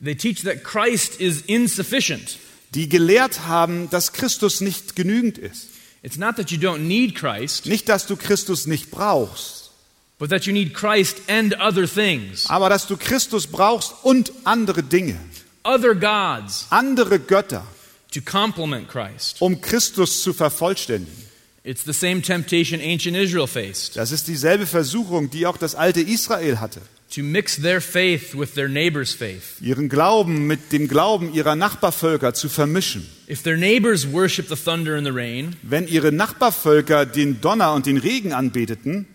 They 0.03 0.15
teach 0.15 0.43
that 0.43 0.63
Christ 0.63 1.19
is 1.19 1.41
insufficient. 1.47 2.37
die 2.73 2.89
gelehrt 2.89 3.47
haben, 3.47 3.89
dass 3.89 4.11
Christus 4.13 4.59
nicht 4.61 4.95
genügend 4.95 5.37
ist. 5.37 5.69
It's 6.03 6.17
not 6.17 6.35
that 6.35 6.51
you 6.51 6.57
don't 6.59 6.79
need 6.79 7.15
Christ, 7.15 7.65
Nicht, 7.65 7.87
dass 7.89 8.05
du 8.05 8.15
Christus 8.15 8.67
nicht 8.67 8.91
brauchst, 8.91 9.71
but 10.19 10.29
that 10.29 10.45
you 10.45 10.53
need 10.53 10.73
Christ 10.73 11.17
and 11.27 11.55
other 11.59 11.87
things, 11.87 12.47
aber 12.49 12.69
dass 12.69 12.85
du 12.87 12.97
Christus 12.97 13.47
brauchst 13.47 13.93
und 14.03 14.31
andere 14.43 14.83
Dinge, 14.83 15.17
other 15.63 15.95
gods 15.95 16.67
andere 16.69 17.19
Götter, 17.19 17.65
to 18.13 18.19
complement 18.21 18.87
Christ. 18.89 19.37
um 19.41 19.61
Christus 19.61 20.21
zu 20.21 20.33
vervollständigen. 20.33 21.23
It's 21.63 21.83
the 21.83 21.93
same 21.93 22.21
temptation 22.21 22.79
ancient 22.79 23.17
Israel 23.17 23.47
faced 23.47 23.95
Das 23.95 24.11
ist 24.11 24.27
dieselbe 24.27 24.67
Versuchung, 24.67 25.31
die 25.31 25.47
auch 25.47 25.57
das 25.57 25.73
alte 25.73 26.01
Israel 26.01 26.59
hatte. 26.59 26.81
To 27.13 27.21
mix 27.23 27.55
their 27.61 27.79
faith 27.81 28.33
with 28.35 28.53
their 28.55 28.67
neighbor's 28.67 29.13
faith. 29.13 29.61
Ihren 29.61 29.89
Glauben 29.89 30.47
mit 30.47 30.71
dem 30.71 30.87
Glauben 30.87 31.33
ihrer 31.33 31.55
Nachbarvölker 31.55 32.33
zu 32.33 32.49
vermischen. 32.49 33.05
If 33.29 33.43
their 33.43 33.57
neighbors 33.57 34.11
worship 34.11 34.47
the 34.49 34.55
thunder 34.55 34.95
and 34.97 35.05
the 35.05 35.13
rain, 35.13 35.55
Wenn 35.61 35.87
ihre 35.87 36.11
Nachbarvölker 36.11 37.05
den 37.05 37.39
Donner 37.41 37.73
und 37.73 37.85
den 37.85 37.97
Regen 37.97 38.33
anbeteten, 38.33 39.05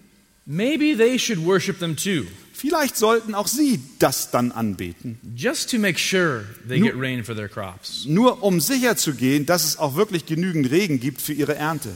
maybe 0.46 0.96
they 0.96 1.18
should 1.18 1.44
worship 1.44 1.79
them 1.79 1.96
too, 1.96 2.24
vielleicht 2.53 2.96
sollten 2.96 3.35
auch 3.35 3.46
sie 3.48 3.81
das 3.98 4.31
dann 4.31 4.53
anbeten. 4.53 5.18
just 5.37 5.70
to 5.70 5.79
make 5.79 5.98
sure 5.98 6.44
they 6.68 6.79
Nu- 6.81 6.87
get 6.87 6.94
rain 6.98 7.22
for 7.24 7.35
their 7.35 7.48
crops. 7.48 8.05
Nur 8.07 8.42
um 8.42 8.61
sicherzugehen, 8.61 9.46
dass 9.46 9.64
es 9.64 9.79
auch 9.79 9.96
wirklich 9.96 10.26
genügend 10.26 10.70
Regen 10.70 11.00
gibt 11.00 11.20
für 11.20 11.33
ihre 11.33 11.55
Ernte. 11.57 11.90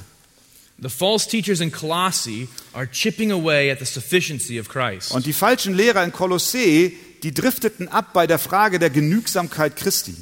The 0.82 0.88
false 0.88 1.28
teachers 1.28 1.60
in 1.60 1.70
Colossae 1.70 2.48
are 2.72 2.86
chipping 2.90 3.30
away 3.30 3.70
at 3.70 3.78
the 3.78 3.86
sufficiency 3.86 4.58
of 4.58 4.68
Christ. 4.68 5.12
Und 5.12 5.26
die 5.26 5.32
falschen 5.32 5.74
Lehrer 5.74 6.02
in 6.02 6.12
Kolossee, 6.12 6.96
die 7.22 7.32
drifteten 7.32 7.88
ab 7.88 8.12
bei 8.12 8.26
der 8.26 8.38
Frage 8.38 8.78
der 8.78 8.90
Genügsamkeit 8.90 9.76
Christi. 9.76 10.14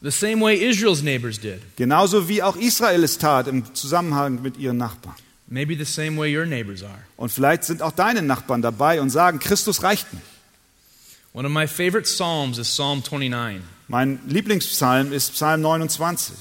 The 0.00 0.10
same 0.10 0.40
way 0.40 0.56
Israel's 0.56 1.02
neighbors 1.02 1.38
did. 1.40 1.60
Genauso 1.76 2.28
wie 2.28 2.42
auch 2.42 2.56
Israel 2.56 3.02
es 3.04 3.18
tat 3.18 3.48
im 3.48 3.74
Zusammenhang 3.74 4.40
mit 4.42 4.56
ihren 4.56 4.76
Nachbarn. 4.76 5.16
Maybe 5.48 5.76
the 5.76 5.84
same 5.84 6.16
way 6.16 6.36
your 6.36 6.46
neighbors 6.46 6.82
are. 6.82 7.02
Und 7.16 7.30
vielleicht 7.30 7.64
sind 7.64 7.82
auch 7.82 7.92
deine 7.92 8.22
Nachbarn 8.22 8.62
dabei 8.62 9.00
und 9.00 9.10
sagen, 9.10 9.38
Christus 9.38 9.82
reicht 9.82 10.12
nicht. 10.12 10.24
One 11.32 11.46
of 11.46 11.52
my 11.52 11.66
favorite 11.66 12.02
Psalms 12.02 12.58
is 12.58 12.68
Psalm 12.68 13.02
29. 13.02 13.62
Mein 13.88 14.20
Lieblingspsalm 14.26 15.12
ist 15.12 15.34
Psalm 15.34 15.62
29. 15.62 16.34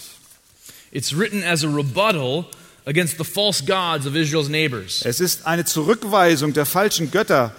It's 0.91 1.17
written 1.17 1.43
as 1.43 1.63
a 1.63 1.67
rebuttal 1.67 2.45
against 2.87 3.17
the 3.17 3.23
false 3.25 3.61
gods 3.61 4.05
of 4.05 4.15
Israel's 4.15 4.49
neighbors. 4.49 5.03
Es 5.05 5.19
ist 5.19 5.45
eine 5.45 5.65
Zurückweisung 5.65 6.53
der 6.53 6.65
falschen 6.65 7.11
Götter 7.11 7.53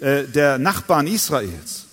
äh, 0.00 0.24
der 0.24 0.58
Nachbarn 0.58 1.06
Israels. 1.06 1.86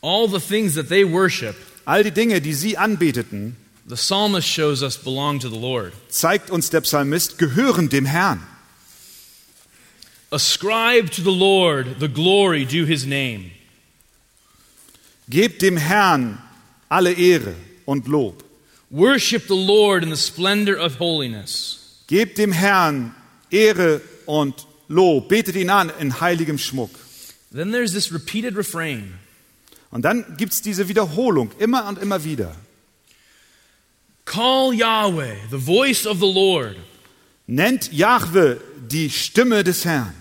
All 0.00 0.26
the 0.28 0.40
things 0.40 0.74
that 0.74 0.88
they 0.88 1.04
worship, 1.04 1.54
All 1.84 2.02
die 2.02 2.10
Dinge, 2.10 2.40
die 2.40 2.54
sie 2.54 2.76
anbeteten, 2.76 3.56
the 3.86 3.94
psalmist 3.96 4.48
shows 4.48 4.82
us 4.82 4.96
belong 4.96 5.38
to 5.40 5.48
the 5.48 5.58
Lord. 5.58 5.92
zeigt 6.08 6.50
uns 6.50 6.70
der 6.70 6.80
Psalmist, 6.80 7.38
gehören 7.38 7.88
dem 7.88 8.06
Herrn. 8.06 8.42
Ascribe 10.30 11.08
to 11.10 11.22
the 11.22 11.30
Lord 11.30 12.00
the 12.00 12.08
glory 12.08 12.64
due 12.64 12.84
his 12.86 13.04
name. 13.06 13.52
Gebt 15.28 15.60
dem 15.60 15.76
Herrn 15.76 16.38
alle 16.88 17.12
Ehre 17.12 17.54
und 17.84 18.08
Lob. 18.08 18.42
Worship 18.90 19.48
the 19.48 19.54
Lord 19.56 20.02
in 20.02 20.10
the 20.10 20.16
splendor 20.16 20.76
of 20.76 20.98
holiness. 20.98 21.85
Gebt 22.06 22.38
dem 22.38 22.52
Herrn 22.52 23.14
Ehre 23.50 24.00
und 24.26 24.66
Lob. 24.88 25.28
Betet 25.28 25.56
ihn 25.56 25.70
an 25.70 25.90
in 25.98 26.20
heiligem 26.20 26.58
Schmuck. 26.58 26.90
Then 27.52 27.72
there's 27.72 27.92
this 27.92 28.12
repeated 28.12 28.56
refrain 28.56 29.14
Und 29.90 30.02
dann 30.04 30.36
gibt 30.36 30.52
es 30.52 30.62
diese 30.62 30.88
Wiederholung 30.88 31.50
immer 31.58 31.86
und 31.88 31.98
immer 31.98 32.22
wieder. 32.24 32.54
Call 34.24 34.74
Yahweh, 34.74 35.36
the 35.50 35.58
voice 35.58 36.06
of 36.06 36.18
the 36.18 36.32
Lord, 36.32 36.76
Nennt 37.46 37.92
Jahwe 37.92 38.60
die 38.90 39.08
Stimme 39.08 39.62
des 39.62 39.84
Herrn. 39.84 40.12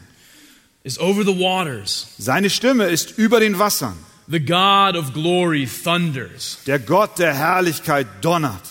is 0.83 0.99
over 0.99 1.23
the 1.23 1.33
waters. 1.39 2.07
Seine 2.19 2.51
Stimme 2.51 2.85
ist 2.85 3.17
über 3.17 3.39
den 3.39 3.57
Wassern. 3.57 3.97
The 4.27 4.39
God 4.39 4.95
of 4.95 5.13
glory 5.13 5.67
thunders. 5.67 6.59
Der 6.67 6.77
Gott 6.79 7.17
der 7.17 7.33
Herrlichkeit 7.33 8.07
donnert. 8.21 8.61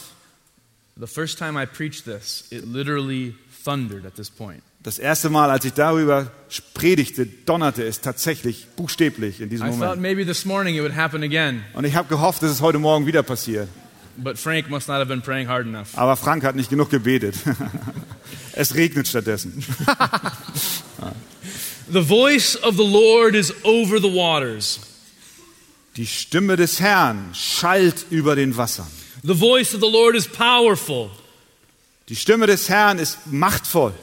The 0.97 1.07
first 1.09 1.39
time 1.39 1.57
I 1.61 1.67
preached 1.67 2.05
this, 2.05 2.45
it 2.51 2.65
literally 2.67 3.35
thundered 3.65 4.07
at 4.07 4.15
this 4.15 4.31
point. 4.31 4.63
Das 4.83 4.99
erste 4.99 5.31
Mal, 5.31 5.51
als 5.51 5.65
ich 5.65 5.73
darüber 5.73 6.31
predigte, 6.75 7.27
donnerte 7.27 7.83
es 7.85 8.01
tatsächlich 8.01 8.67
buchstäblich 8.77 9.41
in 9.41 9.49
diesem 9.49 9.67
I 9.67 9.71
thought 9.71 9.79
Moment. 9.81 10.03
maybe 10.03 10.25
this 10.27 10.45
morning 10.45 10.77
it 10.77 10.83
would 10.83 10.95
happen 10.95 11.23
again, 11.23 11.65
Und 11.73 11.85
ich 11.85 11.97
habe 11.97 12.09
gehofft, 12.09 12.43
dass 12.43 12.51
es 12.51 12.61
heute 12.61 12.79
Morgen 12.79 13.07
wieder 13.07 13.23
passiert. 13.23 13.69
but 14.17 14.39
Frank 14.39 14.69
must 14.71 14.87
not 14.87 14.99
have 14.99 15.07
been 15.09 15.23
praying 15.23 15.49
hard 15.49 15.67
enough. 15.67 15.97
Aber 15.97 16.17
Frank 16.17 16.45
hat 16.45 16.55
nicht 16.55 16.71
genug 16.71 16.91
gebetet. 16.91 17.35
es 18.53 18.75
regnet 18.75 19.09
stattdessen. 19.09 19.65
The 21.91 22.03
voice 22.03 22.57
of 22.63 22.77
the 22.77 22.85
Lord 22.85 23.35
is 23.35 23.53
over 23.65 23.99
the 24.01 24.09
waters. 24.15 24.81
Die 25.97 26.07
Stimme 26.07 26.57
des 26.57 26.81
Herrn 26.81 27.31
schallt 27.35 28.07
über 28.11 28.37
den 28.37 28.57
Wassern. 28.57 28.87
The 29.27 29.35
voice 29.35 29.73
of 29.73 29.81
the 29.81 29.89
Lord 29.89 30.15
is 30.17 30.27
powerful. 30.27 31.11
Die 32.09 32.15
Stimme 32.15 32.47
des 32.47 32.69
Herrn 32.69 32.99
ist 32.99 33.27
machtvoll. 33.27 33.95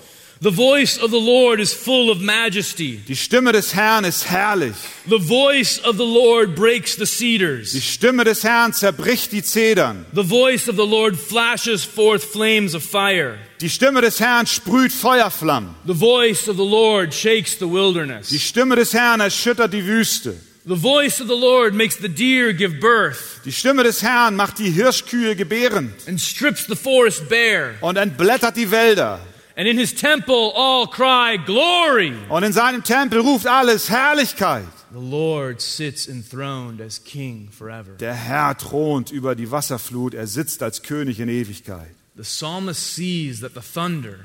The 0.42 0.50
voice 0.50 0.98
of 0.98 1.12
the 1.12 1.20
Lord 1.20 1.60
is 1.60 1.72
full 1.72 2.10
of 2.10 2.20
majesty. 2.20 3.00
Die 3.08 3.14
Stimme 3.14 3.52
des 3.52 3.76
Herrn 3.76 4.04
ist 4.06 4.26
herrlich. 4.26 4.74
The 5.08 5.20
voice 5.20 5.78
of 5.86 5.98
the 5.98 6.04
Lord 6.04 6.56
breaks 6.56 6.96
the 6.96 7.06
Die 7.06 7.38
cedars. 7.38 7.74
Stimme 7.80 8.24
des 8.24 8.44
Herrn 8.44 8.74
zerbricht 8.74 9.32
die 9.32 9.44
Zedern. 9.44 10.08
The 10.16 10.24
voice 10.24 10.68
of 10.68 10.78
the 10.78 10.88
Lord 10.88 11.16
flashes 11.16 11.86
forth 11.86 12.24
flames 12.24 12.74
of 12.74 12.82
fire. 12.82 13.38
Die 13.60 13.70
Stimme 13.70 14.02
des 14.02 14.20
Herrn 14.20 14.48
sprüht 14.48 14.92
Feuerflammen. 14.92 15.76
The 15.86 15.94
voice 15.94 16.48
of 16.48 16.58
the 16.58 16.66
Lord 16.66 17.14
shakes 17.14 17.60
the 17.60 17.68
Die 17.68 17.74
wilderness. 17.74 18.30
Stimme 18.40 18.76
des 18.76 18.92
Herrn 18.96 19.20
erschüttert 19.20 19.72
die 19.72 19.86
Wüste. 19.86 20.36
The 20.64 20.76
voice 20.76 21.20
of 21.20 21.28
the 21.28 21.36
Lord 21.36 21.74
makes 21.74 21.98
the 21.98 22.08
deer 22.08 22.54
give 22.54 22.80
birth 22.80 23.42
Die 23.46 23.52
Stimme 23.52 23.84
des 23.84 24.04
Herrn 24.04 24.36
macht 24.36 24.60
die 24.60 24.70
Hirschkühe 24.70 25.36
gebärend 25.36 25.92
and 26.08 26.20
strips 26.22 26.68
the 26.68 26.76
forest 26.76 27.28
bare. 27.30 27.74
und 27.82 27.98
entblättert 27.98 28.56
die 28.56 28.70
Wälder. 28.70 29.20
And 29.58 29.68
in 29.68 29.78
his 29.78 29.94
temple 29.94 30.54
all 30.56 30.88
cry, 30.88 31.38
Glory! 31.46 32.14
Und 32.30 32.44
in 32.44 32.54
seinem 32.54 32.84
Tempel 32.84 33.20
ruft 33.20 33.48
alles 33.48 33.90
Herrlichkeit. 33.90 34.68
The 34.94 35.00
Lord 35.00 35.62
sits 35.62 36.08
enthroned 36.08 36.80
as 36.80 37.04
king 37.04 37.50
forever. 37.52 37.92
Der 38.00 38.14
Herr 38.14 38.56
thront 38.58 39.12
über 39.12 39.36
die 39.36 39.50
Wasserflut, 39.50 40.14
er 40.14 40.28
sitzt 40.28 40.62
als 40.62 40.84
König 40.84 41.20
in 41.20 41.28
Ewigkeit. 41.30 41.90
The 42.16 42.24
psalmist 42.24 42.96
sees 42.96 43.40
that 43.42 43.54
the 43.56 43.62
thunder 43.62 44.20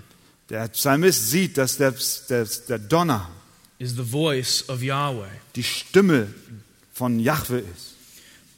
Der 0.50 0.68
Psalmist 0.68 1.30
sieht, 1.30 1.56
dass 1.56 1.76
der, 1.78 1.94
der, 2.28 2.46
der 2.68 2.78
Donner 2.78 3.28
is 3.78 3.96
the 3.96 4.02
voice 4.02 4.64
of 4.68 4.82
Yahweh. 4.82 5.28
die 5.54 5.62
Stimme 5.62 6.28
von 6.92 7.18
Jahwe 7.20 7.58
ist. 7.58 7.94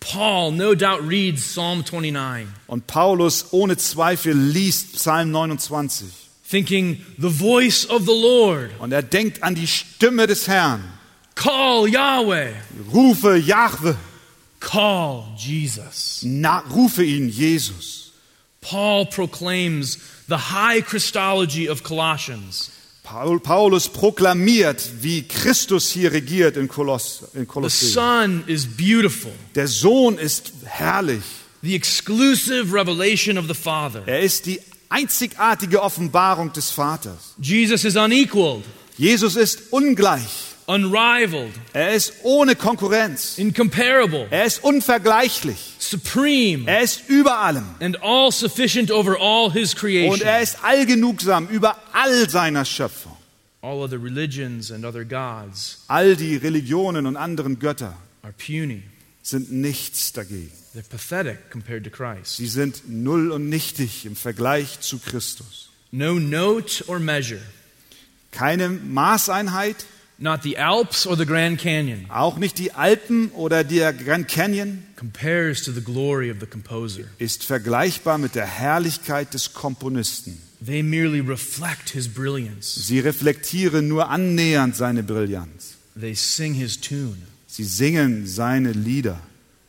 Paul 0.00 0.52
no 0.52 0.74
doubt 0.76 1.00
reads 1.08 1.42
Psalm 1.42 1.82
29, 1.84 2.46
Und 2.68 2.86
Paulus 2.86 3.46
ohne 3.52 3.76
Zweifel 3.76 4.32
liest 4.32 4.94
Psalm 4.96 5.30
29. 5.32 6.06
thinking, 6.48 7.04
The 7.18 7.28
voice 7.30 7.84
of 7.90 8.02
the 8.06 8.12
Lord, 8.14 8.70
Und 8.78 8.92
er 8.92 9.02
denkt 9.02 9.42
an 9.42 9.54
die 9.56 9.66
Stimme 9.66 10.26
des 10.28 10.46
Herrn. 10.46 10.84
call 11.34 11.88
Yahweh. 11.88 12.52
Rufe 12.92 13.36
Jahwe. 13.36 13.96
Call 14.60 15.24
Jesus. 15.36 16.20
Na, 16.24 16.60
rufe 16.70 17.02
ihn 17.04 17.28
Jesus. 17.28 18.12
Paul 18.60 19.06
proclaims 19.06 19.98
the 20.28 20.36
high 20.52 20.80
Christology 20.80 21.68
of 21.68 21.82
Colossians. 21.82 22.70
Paul, 23.10 23.40
Paulus 23.40 23.88
proklamiert, 23.88 24.82
wie 25.00 25.22
Christus 25.22 25.88
hier 25.88 26.12
regiert 26.12 26.56
in, 26.58 26.68
Koloss, 26.68 27.22
in 27.32 27.40
The 27.40 27.46
Kolosseum. 27.46 27.92
Son 27.92 28.44
is 28.46 28.66
beautiful, 28.66 29.32
Der 29.54 29.66
Sohn 29.66 30.18
ist 30.18 30.52
herrlich. 30.64 31.22
the 31.62 31.74
exclusive 31.74 32.72
revelation 32.72 33.38
of 33.38 33.46
the 33.48 33.54
Father. 33.54 34.02
Er 34.06 34.20
ist 34.20 34.44
die 34.46 34.60
einzigartige 34.90 35.82
Offenbarung 35.82 36.52
des 36.52 36.70
Vaters. 36.70 37.34
Jesus 37.40 37.84
is 37.84 37.96
unequaled, 37.96 38.64
Jesus 38.98 39.36
ist 39.36 39.72
ungleich. 39.72 40.47
Unrivaled, 40.68 41.52
Er 41.72 41.94
ist 41.94 42.12
ohne 42.22 42.54
Konkurrenz. 42.54 43.38
incomparable, 43.38 44.28
Er 44.30 44.44
ist 44.44 44.62
unvergleichlich. 44.62 45.58
supreme, 45.78 46.66
Er 46.68 46.82
ist 46.82 47.08
über 47.08 47.38
allem. 47.38 47.64
and 47.80 48.00
all 48.02 48.30
sufficient 48.30 48.90
over 48.90 49.16
all 49.18 49.50
his 49.50 49.72
Und 49.74 49.80
creation. 49.80 50.20
er 50.20 50.40
ist 50.42 50.62
allgenugsam 50.62 51.48
über 51.48 51.76
all 51.92 52.28
seiner 52.30 52.64
Schöpfung. 52.64 53.16
All 53.60 53.80
other 53.82 54.00
religions 54.00 54.70
and 54.70 54.84
other 54.84 55.04
gods 55.04 55.78
All 55.88 56.14
die 56.14 56.36
Religionen 56.36 57.06
und 57.06 57.16
anderen 57.16 57.58
Götter 57.58 57.96
are 58.22 58.32
puny. 58.34 58.82
sind 59.22 59.50
nichts 59.50 60.12
dagegen. 60.12 60.52
They're 60.76 60.88
pathetic 60.88 61.50
compared 61.50 61.82
to 61.84 61.90
Christ. 61.90 62.36
Sie 62.36 62.46
sind 62.46 62.82
null 62.88 63.32
und 63.32 63.48
nichtig 63.48 64.06
im 64.06 64.14
Vergleich 64.14 64.80
zu 64.80 64.98
Christus. 64.98 65.70
No 65.90 66.18
note 66.20 66.84
or 66.86 66.98
measure, 67.00 67.40
Keine 68.30 68.68
Maßeinheit, 68.68 69.86
not 70.18 70.42
the 70.42 70.56
Alps 70.58 71.06
or 71.06 71.16
the 71.16 71.24
Grand 71.24 71.58
Canyon, 71.58 72.06
auch 72.10 72.36
nicht 72.38 72.58
die 72.58 72.72
Alpen 72.72 73.30
oder 73.30 73.64
der 73.64 73.92
Grand 73.92 74.28
Canyon, 74.28 74.84
compares 74.96 75.62
to 75.62 75.72
the 75.72 75.80
glory 75.80 76.30
of 76.30 76.38
the 76.40 76.46
composer. 76.46 77.04
ist 77.18 77.44
vergleichbar 77.44 78.18
mit 78.18 78.34
der 78.34 78.46
Herrlichkeit 78.46 79.32
des 79.32 79.52
Komponisten. 79.54 80.42
They 80.64 80.82
merely 80.82 81.20
reflect 81.20 81.90
his 81.90 82.08
brilliance. 82.08 82.80
Sie 82.80 82.98
reflektieren 82.98 83.86
nur 83.86 84.10
annähernd 84.10 84.74
seine 84.74 85.04
Brillanz. 85.04 85.76
They 85.98 86.14
sing 86.14 86.54
his 86.54 86.80
tune. 86.80 87.18
Sie 87.46 87.64
singen 87.64 88.26
seine 88.26 88.72
Lieder. 88.72 89.20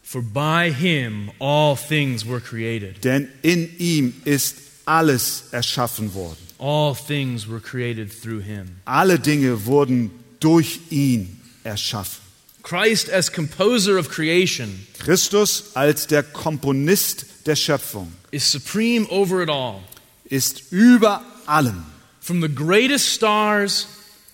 For 0.02 0.24
by 0.24 0.74
him 0.74 1.30
all 1.40 1.78
things 1.78 2.28
were 2.28 2.42
created. 2.42 3.04
Denn 3.04 3.28
in 3.44 3.70
ihm 3.78 4.14
ist 4.26 4.56
alles 4.86 5.44
erschaffen 5.52 6.16
worden. 6.16 6.38
All 6.58 6.96
things 6.96 7.48
were 7.48 7.60
created 7.60 8.12
through 8.12 8.42
him. 8.44 8.78
Alle 8.86 9.20
Dinge 9.20 9.66
wurden 9.66 10.10
durch 10.40 10.80
ihn 10.90 11.40
erschaffen. 11.64 12.22
Christ 12.64 13.10
as 13.10 13.32
composer 13.32 13.98
of 13.98 14.10
creation 14.10 14.86
Christus 15.00 15.72
als 15.76 16.08
der 16.08 16.24
Komponist 16.24 17.26
der 17.46 17.56
Schöpfung 17.56 18.12
is 18.32 18.50
supreme 18.52 19.08
over 19.10 19.42
it 19.42 19.50
all. 19.50 19.82
ist 20.26 20.72
über 20.72 21.24
allem. 21.46 21.84
From 22.22 22.42
the 22.42 22.50
greatest 22.50 23.08
stars 23.08 23.88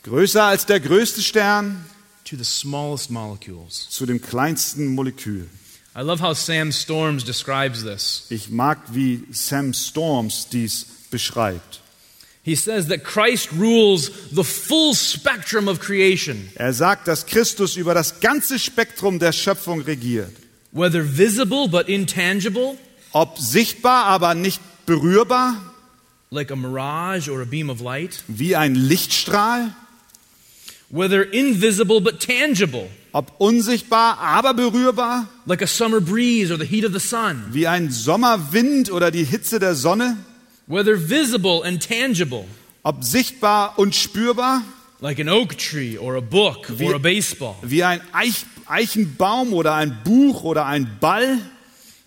Größer 0.04 0.44
als 0.44 0.66
der 0.66 0.80
größte 0.80 1.22
Stern 1.22 1.86
to 2.26 2.36
the 2.36 2.44
smallest 2.44 3.10
molecules. 3.10 3.88
zu 3.90 4.06
dem 4.06 4.22
kleinsten 4.22 4.88
Molekül. 4.88 5.48
I 5.96 6.02
love 6.02 6.22
how 6.22 6.36
Sam 6.38 6.72
Storms 6.74 7.24
describes 7.24 7.84
this. 7.84 8.26
Ich 8.30 8.50
mag, 8.50 8.80
wie 8.92 9.24
Sam 9.32 9.74
Storms 9.74 10.50
dies 10.50 10.86
beschreibt. 11.10 11.80
He 12.46 12.56
says 12.56 12.88
that 12.90 13.04
Christ 13.04 13.50
rules 13.54 14.12
the 14.32 14.44
full 14.44 14.94
spectrum 14.94 15.68
of 15.68 15.80
creation, 15.80 16.50
Er 16.56 16.74
sagt, 16.74 17.08
dass 17.08 17.26
Christus 17.26 17.76
über 17.76 17.96
das 17.96 18.20
ganze 18.20 18.60
Spektrum 18.60 19.18
der 19.18 19.32
Schöpfung 19.32 19.82
regiert. 19.82 20.32
whether 20.72 21.02
visible 21.04 21.68
but 21.68 21.90
intangible, 21.90 22.78
Ob 23.14 23.40
sichtbar, 23.40 24.06
aber 24.06 24.36
nicht 24.36 24.60
berührbar, 24.86 25.56
like 26.30 26.52
a 26.52 26.56
mirage 26.56 27.30
or 27.30 27.42
a 27.42 27.46
beam 27.46 27.70
of 27.72 27.80
light, 27.82 28.24
wie 28.28 28.56
ein 28.56 28.76
Lichtstrahl, 28.76 29.74
whether 30.90 31.24
invisible 31.24 32.00
but 32.02 32.20
tangible, 32.20 32.90
ob 33.14 33.32
unsichtbar, 33.40 34.20
aber 34.20 34.54
berührbar, 34.54 35.28
like 35.48 35.62
a 35.64 35.68
summer 35.68 36.00
breeze 36.02 36.52
or 36.52 36.58
the 36.60 36.66
heat 36.66 36.86
of 36.86 36.94
the 36.94 37.00
sun, 37.00 37.44
wie 37.54 37.66
ein 37.68 37.90
Sommerwind 37.90 38.92
oder 38.92 39.10
die 39.10 39.24
Hitze 39.24 39.58
der 39.60 39.74
Sonne, 39.76 40.18
whether 40.68 40.96
visible 40.98 41.64
and 41.64 41.82
tangible, 41.82 42.46
ob 42.84 43.04
sichtbar 43.04 43.78
und 43.78 43.96
spürbar, 43.96 44.62
like 45.02 45.20
an 45.20 45.30
oak 45.30 45.58
tree 45.58 45.98
or 45.98 46.16
a 46.16 46.22
book 46.22 46.68
Wie- 46.80 46.86
or 46.86 46.96
a 46.96 47.00
baseball. 47.00 47.56
wie 47.62 47.84
ein 47.84 48.02
Eich 48.14 48.46
Eichenbaum 48.68 49.54
oder 49.54 49.76
ein 49.76 50.00
Buch 50.04 50.44
oder 50.44 50.66
ein 50.66 50.98
Ball, 51.00 51.38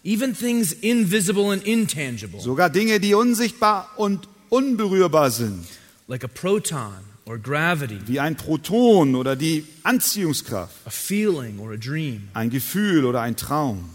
Even 0.05 0.35
things 0.35 0.73
invisible 0.73 1.53
and 1.53 1.65
intangible, 1.67 2.41
sogar 2.41 2.71
Dinge, 2.71 2.99
die 3.01 3.15
unsichtbar 3.15 3.91
und 3.97 4.27
unberührbar 4.49 5.31
sind, 5.31 5.67
like 6.07 6.25
a 6.25 6.29
proton 6.29 6.95
or 7.27 7.37
gravity, 7.39 7.99
wie 8.07 8.19
ein 8.19 8.37
Proton 8.37 9.15
oder 9.15 9.37
die 9.37 9.67
Anziehungskraft, 9.83 10.75
a 10.87 10.91
feeling 10.91 11.59
or 11.59 11.73
a 11.73 11.77
dream. 11.77 12.29
ein 12.33 12.49
Gefühl 12.49 13.05
oder 13.05 13.21
ein 13.21 13.37
Traum. 13.37 13.91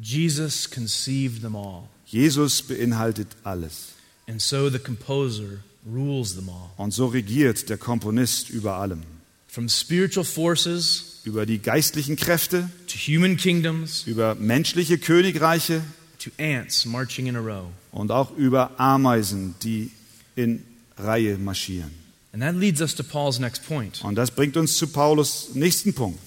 Jesus 0.00 0.70
conceived 0.70 1.42
them 1.42 1.54
all. 1.56 1.88
Jesus 2.06 2.62
beinhaltet 2.62 3.28
alles. 3.42 3.88
And 4.28 4.40
so 4.40 4.70
the 4.70 4.78
composer 4.78 5.60
rules 5.86 6.34
them 6.34 6.48
all. 6.48 6.70
Und 6.76 6.92
so 6.92 7.06
regiert 7.06 7.68
der 7.68 7.78
Komponist 7.78 8.50
über 8.50 8.74
allem. 8.76 9.02
From 9.48 9.68
spiritual 9.68 10.24
forces 10.24 11.20
Über 11.24 11.46
die 11.46 11.58
geistlichen 11.58 12.16
Kräfte, 12.16 12.68
to 12.86 12.96
human 12.98 13.36
kingdoms 13.36 14.04
über 14.06 14.34
menschliche 14.36 14.98
Königreiche 14.98 15.82
to 16.18 16.30
ants 16.38 16.84
marching 16.84 17.26
in 17.26 17.36
a 17.36 17.40
row. 17.40 17.66
und 17.92 18.10
auch 18.10 18.36
über 18.36 18.78
Ameisen, 18.78 19.54
die 19.62 19.90
in 20.36 20.62
Reihe 20.98 21.38
marschieren. 21.38 21.90
And 22.32 22.42
that 22.42 22.54
leads 22.54 22.80
us 22.82 22.94
to 22.96 23.02
Paul's 23.02 23.38
next 23.38 23.66
point. 23.66 24.04
Und 24.04 24.14
das 24.16 24.30
bringt 24.30 24.56
uns 24.56 24.76
zu 24.76 24.86
Paulus 24.88 25.50
nächsten 25.54 25.94
Punkt. 25.94 26.20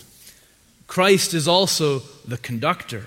Christ 0.87 1.33
is 1.35 1.47
also 1.47 2.01
the 2.27 2.37
conductor. 2.37 3.01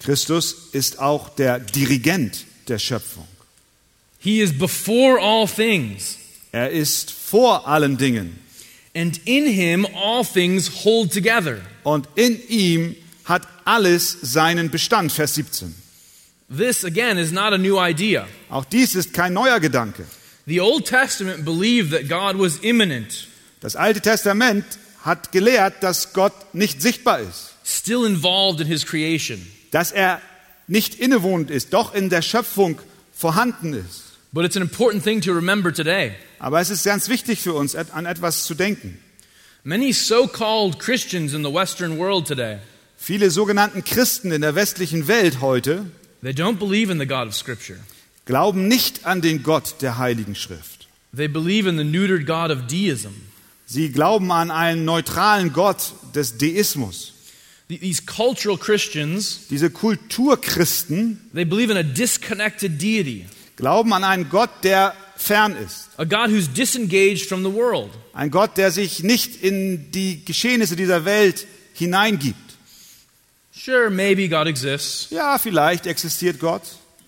Christus 0.00 0.54
ist 0.72 0.98
auch 0.98 1.28
der 1.30 1.58
Dirigent 1.60 2.44
der 2.68 2.78
Schöpfung. 2.78 3.26
He 4.18 4.40
is 4.40 4.56
before 4.56 5.18
all 5.20 5.46
things, 5.48 6.16
Er 6.52 6.70
ist 6.70 7.10
vor 7.10 7.66
allen 7.68 7.96
Dingen 7.96 8.38
and 8.94 9.20
in 9.24 9.46
him 9.46 9.86
all 9.94 10.24
things 10.24 10.84
hold 10.84 11.12
together. 11.12 11.60
und 11.84 12.08
in 12.16 12.40
ihm 12.48 12.96
hat 13.24 13.46
alles 13.64 14.16
seinen 14.20 14.70
Bestand. 14.70 15.12
Vers 15.12 15.34
17. 15.36 15.74
This, 16.48 16.84
again, 16.84 17.16
is 17.16 17.30
not 17.30 17.52
a 17.52 17.58
new 17.58 17.78
idea. 17.78 18.26
Auch 18.48 18.64
dies 18.64 18.96
ist 18.96 19.14
kein 19.14 19.32
neuer 19.32 19.60
Gedanke. 19.60 20.04
The 20.46 20.60
Old 20.60 20.86
Testament 20.86 21.44
believed 21.44 21.92
that 21.92 22.08
God 22.08 22.36
was 22.42 22.56
immanent, 22.62 23.28
Das 23.60 23.76
Alte 23.76 24.00
Testament 24.00 24.64
hat 25.04 25.30
gelehrt, 25.32 25.82
dass 25.82 26.12
Gott 26.12 26.32
nicht 26.54 26.82
sichtbar 26.82 27.20
ist, 27.20 27.49
still 27.70 28.04
involved 28.04 28.60
in 28.60 28.66
his 28.66 28.84
creation. 28.84 29.46
dass 29.70 29.92
er 29.92 30.20
nicht 30.66 30.94
innewohnend 30.96 31.50
ist, 31.50 31.72
doch 31.72 31.94
in 31.94 32.10
der 32.10 32.22
Schöpfung 32.22 32.78
vorhanden 33.14 33.72
ist. 33.74 34.04
But 34.32 34.44
it's 34.44 34.56
an 34.56 34.62
important 34.62 35.02
thing 35.02 35.20
to 35.22 35.32
remember 35.32 35.72
today. 35.72 36.12
Aber 36.38 36.60
es 36.60 36.70
ist 36.70 36.84
ganz 36.84 37.08
wichtig 37.08 37.40
für 37.40 37.52
uns, 37.54 37.74
an 37.74 38.06
etwas 38.06 38.44
zu 38.44 38.54
denken. 38.54 38.98
Many 39.64 39.92
so 39.92 40.26
called 40.26 40.78
Christians 40.78 41.34
in 41.34 41.44
the 41.44 41.52
Western 41.52 41.98
world 41.98 42.26
today, 42.26 42.58
Viele 42.96 43.30
sogenannten 43.30 43.82
Christen 43.82 44.30
in 44.30 44.42
der 44.42 44.54
westlichen 44.54 45.08
Welt 45.08 45.40
heute 45.40 45.86
they 46.22 46.32
don't 46.32 46.58
believe 46.58 46.92
in 46.92 46.98
the 46.98 47.06
God 47.06 47.26
of 47.26 47.34
Scripture. 47.34 47.78
glauben 48.26 48.68
nicht 48.68 49.04
an 49.06 49.20
den 49.20 49.42
Gott 49.42 49.76
der 49.80 49.98
Heiligen 49.98 50.34
Schrift. 50.34 50.86
They 51.16 51.26
believe 51.28 51.68
in 51.68 51.76
the 51.76 51.84
neutered 51.84 52.26
God 52.26 52.50
of 52.56 52.66
deism. 52.68 53.10
Sie 53.66 53.90
glauben 53.90 54.30
an 54.32 54.50
einen 54.50 54.84
neutralen 54.84 55.52
Gott 55.52 55.92
des 56.14 56.38
Deismus. 56.38 57.14
Th- 57.70 57.80
These 57.80 58.02
cultural 58.04 58.58
Christians, 58.58 59.46
Diese 59.48 59.70
Kulturchristen 59.70 61.20
they 61.32 61.44
believe 61.44 61.70
in 61.70 61.76
a 61.78 61.82
disconnected 61.82 62.80
deity, 62.82 63.26
glauben 63.56 63.92
an 63.92 64.04
einen 64.04 64.28
Gott, 64.28 64.50
der 64.64 64.94
fern 65.16 65.56
ist. 65.56 65.88
a 65.98 66.04
God 66.04 66.30
who's 66.30 66.48
disengaged 66.52 67.26
from 67.28 67.42
the 67.44 67.52
world. 67.52 67.90
Ein 68.12 68.30
Gott, 68.30 68.56
der 68.56 68.70
sich 68.72 69.02
nicht 69.02 69.42
in 69.42 69.90
die 69.92 70.24
Geschehnisse 70.24 70.74
dieser 70.76 71.04
Welt 71.04 71.46
hineingibt. 71.74 72.36
Sure, 73.52 73.90
maybe 73.90 74.28
God 74.28 74.46
exists, 74.46 75.08
Ja, 75.10 75.38
vielleicht 75.38 75.86
existiert 75.86 76.40
Gott, 76.40 76.62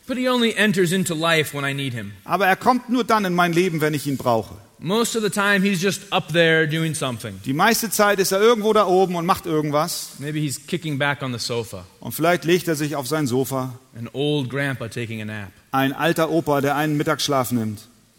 but 0.06 0.16
he 0.18 0.28
only 0.28 0.52
enters 0.54 0.92
into 0.92 1.14
life 1.14 1.56
when 1.56 1.64
I 1.64 1.72
need 1.74 1.94
him. 1.94 2.12
aber 2.24 2.46
er 2.46 2.56
kommt 2.56 2.88
nur 2.90 3.04
dann 3.04 3.24
in 3.24 3.34
mein 3.34 3.52
Leben, 3.52 3.80
wenn 3.80 3.94
ich 3.94 4.06
ihn 4.06 4.16
brauche. 4.16 4.54
Most 4.84 5.14
of 5.14 5.22
the 5.22 5.30
time, 5.30 5.62
he's 5.62 5.80
just 5.80 6.12
up 6.12 6.32
there 6.32 6.66
doing 6.66 6.92
something. 6.92 7.40
Die 7.44 7.52
meiste 7.52 7.88
Zeit 7.88 8.18
ist 8.18 8.32
er 8.32 8.40
irgendwo 8.40 8.72
da 8.72 8.84
oben 8.86 9.14
und 9.14 9.24
macht 9.26 9.46
irgendwas. 9.46 10.14
Maybe 10.18 10.40
he's 10.40 10.66
kicking 10.66 10.98
back 10.98 11.22
on 11.22 11.32
the 11.32 11.38
sofa, 11.38 11.84
Und 12.00 12.12
vielleicht 12.12 12.44
legt 12.44 12.66
er 12.66 12.74
sich 12.74 12.96
auf 12.96 13.06
sein 13.06 13.28
Sofa. 13.28 13.78
an 13.96 14.08
old 14.12 14.50
grandpa 14.50 14.88
taking 14.88 15.22
a 15.22 15.24
nap, 15.24 15.52
Ein 15.70 15.92
alter 15.92 16.30
Opa, 16.30 16.60
der 16.60 16.74
einen 16.74 16.96
Mittagsschlaf 16.96 17.52
nimmt, 17.52 17.78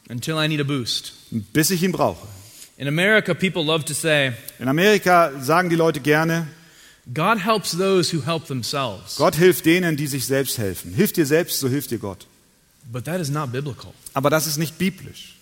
until 0.09 0.35
I 0.35 0.47
need 0.47 0.61
a 0.61 0.63
boost. 0.63 1.11
bis 1.31 1.69
ich 1.69 1.83
ihn 1.83 1.91
brauche. 1.91 2.25
In 2.77 2.87
America, 2.87 3.33
people 3.33 3.61
love 3.63 3.83
to 3.83 3.93
say, 3.93 4.31
In 4.57 4.69
Amerika 4.69 5.31
sagen 5.41 5.69
die 5.69 5.75
Leute 5.75 5.99
gerne, 5.99 6.47
God 7.13 7.43
helps 7.43 7.71
those 7.77 8.15
who 8.15 8.25
help 8.25 8.47
themselves. 8.47 9.17
Gott 9.17 9.35
hilft 9.35 9.65
denen, 9.65 9.97
die 9.97 10.07
sich 10.07 10.25
selbst 10.25 10.57
helfen. 10.57 10.93
Hilf 10.93 11.11
dir 11.11 11.25
selbst, 11.25 11.59
so 11.59 11.67
hilft 11.67 11.91
dir 11.91 11.99
Gott. 11.99 12.25
But 12.89 13.03
that 13.03 13.19
is 13.19 13.29
not 13.29 13.51
biblical. 13.51 13.91
Aber 14.13 14.29
das 14.29 14.47
ist 14.47 14.57
nicht 14.57 14.77
biblisch. 14.77 15.32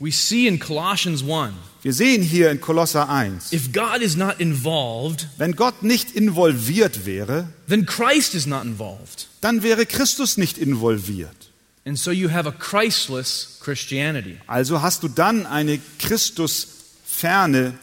We 0.00 0.10
see 0.10 0.46
in 0.48 0.58
Colossians 0.58 1.22
1 1.22 1.54
Wir 1.82 1.92
sehen 1.92 2.22
hier 2.22 2.50
in 2.50 2.60
Kolosser 2.60 3.08
1, 3.08 3.52
if 3.52 3.72
God 3.72 4.00
is 4.00 4.16
not 4.16 4.40
involved, 4.40 5.28
wenn 5.38 5.54
Gott 5.54 5.82
nicht 5.82 6.12
involviert 6.16 7.06
wäre, 7.06 7.48
then 7.68 7.86
Christ 7.86 8.34
is 8.34 8.46
not 8.46 8.64
involved. 8.64 9.28
dann 9.40 9.62
wäre 9.62 9.86
Christus 9.86 10.36
nicht 10.36 10.58
involviert. 10.58 11.50
And 11.86 11.98
so 11.98 12.10
you 12.10 12.30
have 12.30 12.48
a 12.48 12.52
Christless 12.52 13.58
Christianity. 13.60 14.38
Also 14.46 14.80
hast 14.80 15.02
du 15.02 15.08
dann 15.08 15.44
eine 15.46 15.78
Christusferne, 15.98 17.74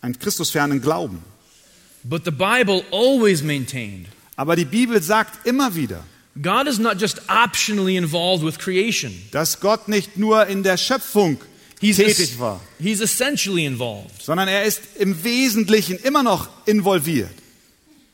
einen 0.00 0.18
Christusfernen 0.18 0.80
Glauben. 0.80 1.22
But 2.04 2.24
the 2.24 2.30
Bible 2.30 2.84
always 2.92 3.42
maintained 3.42 4.06
Aber 4.36 4.56
die 4.56 4.64
Bibel 4.64 5.02
sagt 5.02 5.46
immer 5.46 5.74
wieder, 5.74 6.02
God 6.42 6.66
is 6.68 6.78
not 6.78 6.98
just 6.98 7.20
optionally 7.28 7.96
involved 7.96 8.44
with 8.44 8.58
creation. 8.58 9.12
dass 9.32 9.60
Gott 9.60 9.88
nicht 9.88 10.16
nur 10.16 10.46
in 10.46 10.62
der 10.62 10.76
Schöpfung 10.76 11.38
He's, 11.80 11.96
tätig 11.96 12.38
war, 12.38 12.60
he's 12.78 13.00
essentially 13.00 13.64
involved. 13.64 14.22
sondern 14.22 14.48
er 14.48 14.64
ist 14.64 14.82
im 14.98 15.22
Wesentlichen 15.24 15.96
immer 15.98 16.22
noch 16.22 16.48
involviert. 16.66 17.30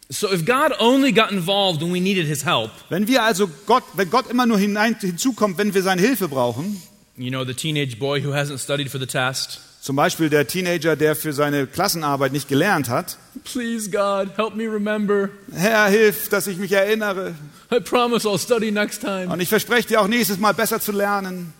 So 0.09 0.33
if 0.33 0.45
God 0.45 0.73
only 0.79 1.11
got 1.13 1.33
involved 1.33 1.83
when 1.83 1.93
we 1.93 2.01
needed 2.01 2.27
his 2.27 2.45
help, 2.45 2.71
Wenn 2.91 3.09
wir 3.09 3.25
also 3.25 3.49
Gott, 3.67 3.83
wenn 3.95 4.09
Gott 4.09 4.31
immer 4.31 4.47
nur 4.47 4.59
hinein, 4.59 4.97
hinzukommt, 5.01 5.59
wenn 5.59 5.75
wir 5.75 5.83
seine 5.83 6.01
Hilfe 6.01 6.29
brauchen, 6.29 6.81
you 7.17 7.31
know, 7.31 7.45
the 7.45 7.55
teenage 7.55 7.99
boy 7.99 8.23
who 8.23 8.33
hasn't 8.33 8.61
studied 8.61 8.89
for 8.91 9.01
the 9.01 9.07
test, 9.07 9.61
zum 9.87 9.95
Beispiel 9.95 10.29
der 10.29 10.49
Teenager, 10.49 10.97
der 10.97 11.15
für 11.15 11.33
seine 11.33 11.69
Klassenarbeit 11.69 12.33
nicht 12.33 12.49
gelernt 12.49 12.89
hat, 12.89 13.19
please 13.45 13.89
God, 13.89 14.37
help 14.37 14.57
me 14.57 14.65
remember. 14.65 15.29
Herr, 15.55 15.87
hilf, 15.87 16.29
dass 16.29 16.49
ich 16.49 16.57
mich 16.57 16.73
erinnere. 16.73 17.37
I 17.73 17.79
promise 17.79 18.27
I'll 18.27 18.37
study 18.37 18.73
next 18.73 19.03
time. 19.03 19.29
Und 19.29 19.39
ich 19.39 19.49
verspreche 19.49 19.87
dir 19.87 20.01
auch 20.01 20.09
nächstes 20.09 20.39
Mal 20.39 20.55
besser 20.55 20.81
zu 20.81 20.91
lernen. 20.91 21.53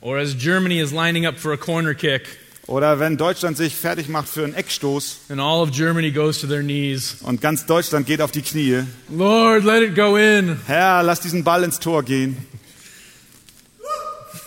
Or 0.00 0.18
as 0.18 0.36
Germany 0.36 0.80
is 0.80 0.90
lining 0.90 1.26
up 1.26 1.38
for 1.38 1.52
a 1.52 1.56
corner 1.56 1.94
kick 1.94 2.22
Oder 2.66 2.98
wenn 2.98 3.16
Deutschland 3.16 3.56
sich 3.56 3.76
fertig 3.76 4.08
macht 4.08 4.28
für 4.28 4.42
einen 4.42 4.54
Eckstoß 4.54 5.18
and 5.28 5.40
all 5.40 5.62
of 5.62 5.70
Germany 5.70 6.10
goes 6.10 6.40
to 6.40 6.48
their 6.48 6.62
knees. 6.62 7.18
und 7.22 7.40
ganz 7.40 7.66
Deutschland 7.66 8.08
geht 8.08 8.20
auf 8.20 8.32
die 8.32 8.42
Knie. 8.42 8.82
Lord, 9.16 9.62
let 9.62 9.80
it 9.80 9.94
go 9.94 10.16
in. 10.16 10.60
Herr, 10.66 11.04
lass 11.04 11.20
diesen 11.20 11.44
Ball 11.44 11.62
ins 11.62 11.78
Tor 11.78 12.02
gehen. 12.02 12.36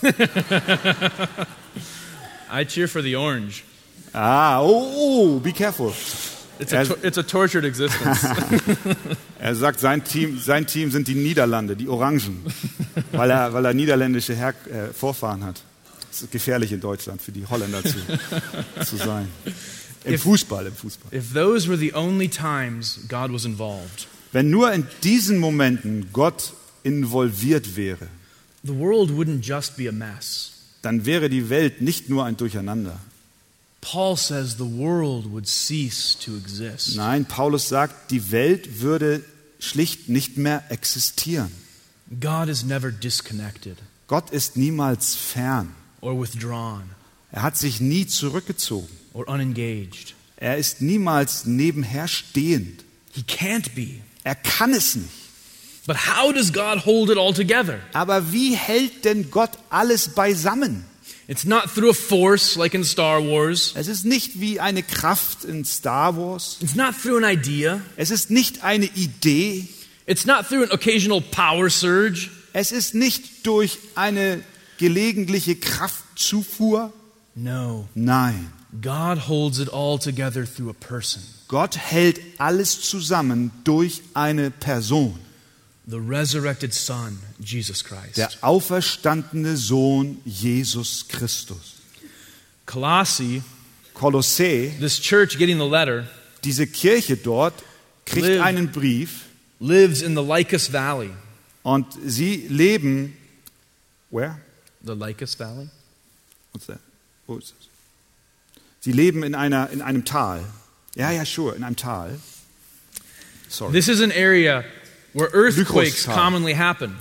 I 2.50 2.64
cheer 2.64 2.88
for 2.88 3.02
the 3.02 3.16
orange. 3.16 3.64
Ah, 4.14 4.60
oh, 4.60 4.92
oh 4.96 5.38
be 5.40 5.52
careful. 5.52 5.92
It's 6.60 6.72
a, 6.72 6.82
it's 7.02 7.18
a 7.18 7.22
tortured 7.22 7.64
existence. 7.64 8.24
Er 9.40 9.54
sagt, 9.54 9.78
sein 9.78 10.02
Team, 10.02 10.38
sein 10.40 10.66
Team 10.66 10.90
sind 10.90 11.06
die 11.06 11.14
Niederlande, 11.14 11.76
die 11.76 11.86
Orangen, 11.88 12.42
weil 13.12 13.30
er, 13.30 13.52
weil 13.52 13.64
er 13.64 13.72
niederländische 13.72 14.34
Her 14.34 14.52
äh, 14.68 14.92
Vorfahren 14.92 15.44
hat. 15.44 15.62
Es 16.10 16.22
ist 16.22 16.32
gefährlich 16.32 16.72
in 16.72 16.80
Deutschland 16.80 17.22
für 17.22 17.30
die 17.30 17.46
Holländer 17.46 17.84
zu, 17.84 17.94
zu 18.84 18.96
sein. 18.96 19.28
Im 20.04 20.14
If- 20.14 20.22
Fußball, 20.24 20.66
im 20.66 20.74
Fußball. 20.74 21.12
if 21.16 21.32
those 21.32 21.68
were 21.68 21.78
the 21.78 21.94
only 21.94 22.26
times 22.28 22.98
God 23.08 23.32
was 23.32 23.44
involved, 23.44 24.08
Wenn 24.32 24.50
nur 24.50 24.72
in 24.72 24.84
diesen 25.04 25.38
Momenten 25.38 26.08
Gott 26.12 26.52
involviert 26.82 27.76
wäre, 27.76 28.08
the 28.64 28.74
world 28.76 29.10
wouldn't 29.10 29.42
just 29.46 29.76
be 29.76 29.88
a 29.88 29.92
mess. 29.92 30.57
Dann 30.82 31.04
wäre 31.06 31.28
die 31.28 31.48
Welt 31.50 31.80
nicht 31.80 32.08
nur 32.08 32.24
ein 32.24 32.36
Durcheinander. 32.36 32.98
Paul 33.80 34.16
says 34.16 34.52
the 34.58 34.64
world 34.64 35.30
would 35.30 35.46
cease 35.46 36.16
to 36.24 36.36
exist. 36.36 36.96
Nein, 36.96 37.24
Paulus 37.24 37.68
sagt, 37.68 38.10
die 38.10 38.30
Welt 38.32 38.80
würde 38.80 39.22
schlicht 39.60 40.08
nicht 40.08 40.36
mehr 40.36 40.64
existieren. 40.70 41.50
God 42.20 42.48
is 42.48 42.64
never 42.64 42.90
disconnected 42.90 43.76
Gott 44.06 44.30
ist 44.30 44.56
niemals 44.56 45.14
fern. 45.14 45.74
or 46.00 46.18
withdrawn 46.20 46.84
Er 47.30 47.42
hat 47.42 47.56
sich 47.58 47.80
nie 47.80 48.06
zurückgezogen. 48.06 48.88
or 49.12 49.28
unengaged. 49.28 50.14
Er 50.36 50.56
ist 50.56 50.80
niemals 50.80 51.44
nebenher 51.44 52.08
stehend. 52.08 52.84
He 53.12 53.22
can't 53.22 53.74
be. 53.74 54.00
Er 54.24 54.34
kann 54.34 54.72
es 54.72 54.94
nicht. 54.96 55.08
But 55.88 55.96
how 55.96 56.32
does 56.32 56.52
God 56.52 56.84
hold 56.84 57.08
it 57.08 57.16
all 57.16 57.32
together? 57.32 57.80
Aber 57.94 58.30
wie 58.30 58.54
hält 58.54 59.06
denn 59.06 59.30
Gott 59.30 59.52
alles 59.70 60.10
beisammen? 60.10 60.84
It's 61.28 61.46
not 61.46 61.70
through 61.74 61.90
a 61.90 61.94
force 61.94 62.56
like 62.56 62.74
in 62.74 62.84
Star 62.84 63.22
Wars. 63.22 63.72
Es 63.74 63.88
ist 63.88 64.04
nicht 64.04 64.38
wie 64.38 64.60
eine 64.60 64.82
Kraft 64.82 65.44
in 65.44 65.64
Star 65.64 66.14
Wars. 66.14 66.58
It's 66.60 66.74
not 66.74 66.94
through 66.94 67.16
an 67.16 67.24
idea. 67.24 67.80
Es 67.96 68.10
ist 68.10 68.30
nicht 68.30 68.64
eine 68.64 68.84
Idee. 68.84 69.66
It's 70.04 70.26
not 70.26 70.46
through 70.46 70.64
an 70.64 70.72
occasional 70.72 71.22
power 71.22 71.70
surge. 71.70 72.28
Es 72.52 72.70
ist 72.70 72.94
nicht 72.94 73.46
durch 73.46 73.78
eine 73.94 74.42
gelegentliche 74.76 75.56
Kraftzufuhr. 75.56 76.92
No. 77.34 77.88
Nein, 77.94 78.52
God 78.82 79.26
holds 79.26 79.58
it 79.58 79.72
all 79.72 79.98
together 79.98 80.44
through 80.44 80.68
a 80.68 80.74
person, 80.74 81.22
Gott 81.46 81.78
hält 81.78 82.20
alles 82.36 82.82
zusammen 82.82 83.52
durch 83.64 84.02
eine 84.12 84.50
Person. 84.50 85.18
The 85.88 85.98
resurrected 86.00 86.74
Son, 86.74 87.18
Jesus 87.40 87.82
Christ. 87.82 88.16
Der 88.16 88.28
auferstandene 88.42 89.56
Sohn 89.56 90.20
Jesus 90.24 91.02
Christus. 91.08 91.76
Colossae, 92.66 93.42
Kolossä, 93.94 94.78
this 94.78 94.98
church 95.00 95.38
getting 95.38 95.56
the 95.58 95.66
letter, 95.66 96.06
diese 96.42 96.66
Kirche 96.66 97.16
dort, 97.16 97.54
kriegt 98.04 98.26
Live. 98.26 98.42
einen 98.42 98.68
Brief 98.70 99.28
lives 99.60 100.02
in 100.02 100.14
the 100.14 100.22
Lycus 100.22 100.68
Valley. 100.70 101.10
und 101.64 101.86
sie 102.06 102.46
leben. 102.48 103.16
Where? 104.10 104.40
The 104.84 104.94
Lycus 104.94 105.34
Valley? 105.34 105.68
What's 106.52 106.66
that? 106.66 106.80
Wo 107.26 107.36
ist 107.38 107.54
das? 107.58 107.68
Sie 108.80 108.92
leben 108.92 109.22
in, 109.22 109.34
einer, 109.34 109.70
in 109.70 109.82
einem 109.82 110.04
Tal. 110.04 110.44
Ja, 110.94 111.10
ja, 111.10 111.24
sure, 111.24 111.54
in 111.54 111.64
einem 111.64 111.76
Tal. 111.76 112.18
Sorry. 113.48 113.72
This 113.72 113.88
is 113.88 114.00
an 114.00 114.12
area 114.12 114.64
where 115.18 115.30
earthquakes 115.34 116.06
commonly 116.06 116.54
happen. 116.54 116.96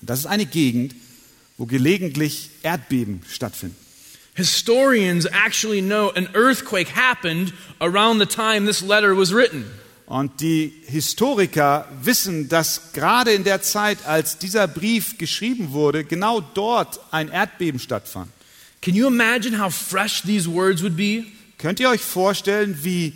Das 0.00 0.20
ist 0.20 0.26
eine 0.26 0.46
Gegend, 0.46 0.94
wo 1.58 1.66
gelegentlich 1.66 2.50
Erdbeben 2.62 3.22
stattfinden. 3.28 3.76
Historians 4.34 5.26
actually 5.26 5.82
know 5.82 6.10
an 6.10 6.28
earthquake 6.34 6.88
happened 6.94 7.52
around 7.80 8.18
the 8.20 8.26
time 8.26 8.64
this 8.64 8.80
letter 8.80 9.14
was 9.14 9.32
written. 9.34 9.66
Und 10.06 10.40
die 10.40 10.72
Historiker 10.86 11.86
wissen, 12.02 12.48
dass 12.48 12.92
gerade 12.92 13.32
in 13.32 13.44
der 13.44 13.62
Zeit, 13.62 13.98
als 14.06 14.38
dieser 14.38 14.66
Brief 14.66 15.18
geschrieben 15.18 15.72
wurde, 15.72 16.02
genau 16.04 16.40
dort 16.40 16.98
ein 17.12 17.28
Erdbeben 17.28 17.78
stattfand. 17.78 18.30
Can 18.80 18.94
you 18.94 19.06
imagine 19.06 19.62
how 19.62 19.72
fresh 19.72 20.22
these 20.22 20.50
words 20.50 20.82
would 20.82 20.96
be? 20.96 21.26
Könnt 21.58 21.78
ihr 21.78 21.90
euch 21.90 22.00
vorstellen, 22.00 22.78
wie 22.82 23.12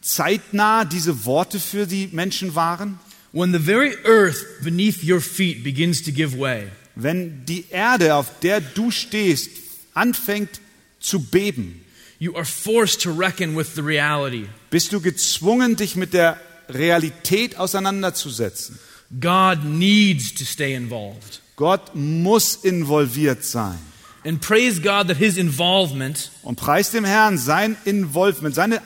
zeitnah 0.00 0.84
diese 0.84 1.24
Worte 1.24 1.58
für 1.58 1.86
die 1.86 2.08
Menschen 2.12 2.54
waren? 2.54 2.98
When 3.32 3.52
the 3.52 3.58
very 3.58 3.96
earth 4.04 4.44
beneath 4.62 5.02
your 5.02 5.20
feet 5.20 5.64
begins 5.64 6.02
to 6.02 6.12
give 6.12 6.36
way, 6.38 6.68
Wenn 6.94 7.46
die 7.46 7.64
Erde, 7.70 8.14
auf 8.14 8.40
der 8.40 8.60
du 8.60 8.90
stehst, 8.90 9.48
anfängt 9.94 10.60
zu 11.00 11.20
beben, 11.20 11.84
you 12.18 12.36
are 12.36 12.44
forced 12.44 13.00
to 13.02 13.10
reckon 13.10 13.56
with 13.56 13.74
the 13.74 13.80
reality. 13.80 14.46
bist 14.70 14.92
du 14.92 15.00
gezwungen, 15.00 15.76
dich 15.76 15.96
mit 15.96 16.12
der 16.12 16.38
Realität 16.68 17.56
auseinanderzusetzen. 17.58 18.78
God 19.20 19.64
needs 19.64 20.34
to 20.34 20.44
stay 20.44 20.74
involved. 20.74 21.40
Gott 21.56 21.94
muss 21.94 22.56
involviert 22.56 23.44
sein. 23.44 23.78
And 24.24 24.40
praise 24.40 24.80
God 24.80 25.08
that 25.08 25.16
his 25.16 25.36
involvement 25.36 26.30
Und 26.42 26.56
preis 26.56 26.90
dem 26.90 27.04
Herrn 27.04 27.38
sein 27.38 27.76
Involvement, 27.84 28.54
seine, 28.54 28.80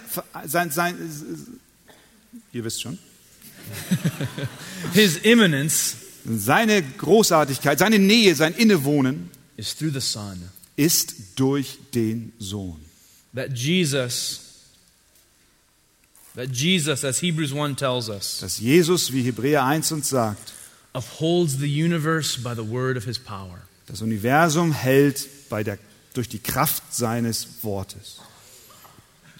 sein, 0.47 0.70
sein, 0.70 0.97
ihr 2.53 2.64
wisst 2.64 2.82
schon, 2.82 2.99
His 4.92 5.16
imminence 5.18 5.96
seine 6.24 6.82
Großartigkeit, 6.82 7.78
seine 7.78 7.98
Nähe, 7.98 8.34
sein 8.34 8.54
Innewohnen 8.54 9.30
is 9.56 9.74
through 9.76 9.92
the 9.92 10.00
Son. 10.00 10.50
ist 10.76 11.14
durch 11.36 11.78
den 11.94 12.32
Sohn. 12.38 12.80
That 13.34 13.56
Jesus, 13.56 14.40
that 16.34 16.50
Jesus, 16.50 17.04
as 17.04 17.20
Hebrews 17.20 17.52
1 17.52 17.76
tells 17.76 18.08
us, 18.08 18.38
Dass 18.40 18.58
Jesus, 18.58 19.12
wie 19.12 19.22
Hebräer 19.22 19.64
1 19.64 19.92
uns 19.92 20.08
sagt, 20.08 20.52
upholds 20.94 21.58
the 21.58 21.68
universe 21.68 22.40
by 22.40 22.54
the 22.54 22.68
word 22.68 22.96
of 22.96 23.04
his 23.04 23.18
power. 23.18 23.60
das 23.86 24.02
Universum 24.02 24.72
hält 24.72 25.28
bei 25.48 25.62
der, 25.62 25.78
durch 26.14 26.28
die 26.28 26.38
Kraft 26.38 26.82
seines 26.92 27.46
Wortes. 27.62 28.16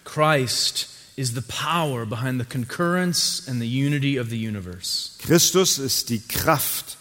Christ 0.05 0.89
is 1.17 1.33
the 1.35 1.43
power 1.43 2.05
behind 2.05 2.39
the 2.39 2.45
concurrence 2.45 3.47
and 3.49 3.61
the 3.61 3.67
unity 3.67 4.17
of 4.19 4.29
the 4.29 4.37
universe. 4.39 5.17
Christus 5.19 5.79
ist 5.79 6.09
die 6.11 6.21
Kraft 6.21 6.97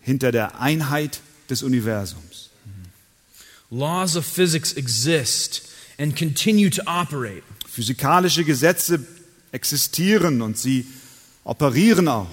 hinter 0.00 0.30
der 0.32 0.60
Einheit 0.60 1.20
des 1.50 1.62
Universums. 1.62 2.50
Laws 3.70 4.16
of 4.16 4.24
physics 4.24 4.72
exist 4.72 5.62
and 5.98 6.16
continue 6.16 6.70
to 6.70 6.82
operate. 6.86 7.42
Physikalische 7.66 8.44
Gesetze 8.44 9.00
existieren 9.52 10.40
und 10.40 10.56
sie 10.56 10.86
operieren 11.44 12.08
auch, 12.08 12.28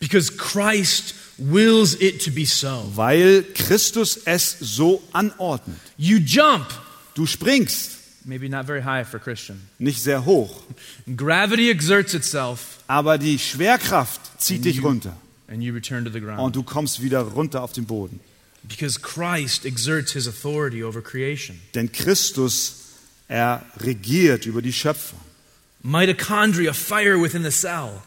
because 0.00 0.36
Christ 0.36 1.14
wills 1.38 1.94
it 2.00 2.22
to 2.24 2.30
be 2.30 2.44
so. 2.44 2.90
weil 2.94 3.44
Christus 3.54 4.18
es 4.24 4.56
so 4.60 5.02
anordnet. 5.12 5.78
You 5.96 6.18
jump, 6.18 6.66
Du 7.14 7.24
springst 7.26 7.95
maybe 8.26 8.48
not 8.48 8.66
very 8.66 8.82
high 8.82 9.06
for 9.08 9.18
Christian. 9.18 9.60
nicht 9.78 10.02
sehr 10.02 10.24
hoch, 10.24 10.62
Gravity 11.16 11.70
exerts 11.70 12.12
itself, 12.14 12.78
aber 12.86 13.16
die 13.18 13.38
Schwerkraft 13.38 14.20
zieht 14.38 14.64
dich 14.64 14.82
runter 14.82 15.16
and 15.48 15.62
you 15.62 15.72
return 15.72 16.04
to 16.04 16.10
the 16.10 16.20
ground. 16.20 16.40
und 16.40 16.56
du 16.56 16.62
kommst 16.62 17.00
wieder 17.02 17.20
runter 17.20 17.62
auf 17.62 17.72
den 17.72 17.86
Boden. 17.86 18.20
Because 18.64 18.98
Christ 19.00 19.64
exerts 19.64 20.12
his 20.12 20.26
authority 20.26 20.82
over 20.82 21.00
creation. 21.00 21.56
Denn 21.76 21.92
Christus, 21.92 22.82
er 23.28 23.64
regiert 23.78 24.44
über 24.44 24.60
die 24.60 24.72
Schöpfung. 24.72 25.20
Mitochondria 25.82 26.72
fire 26.72 27.16
within 27.22 27.44
the 27.44 27.50
cell. 27.50 28.02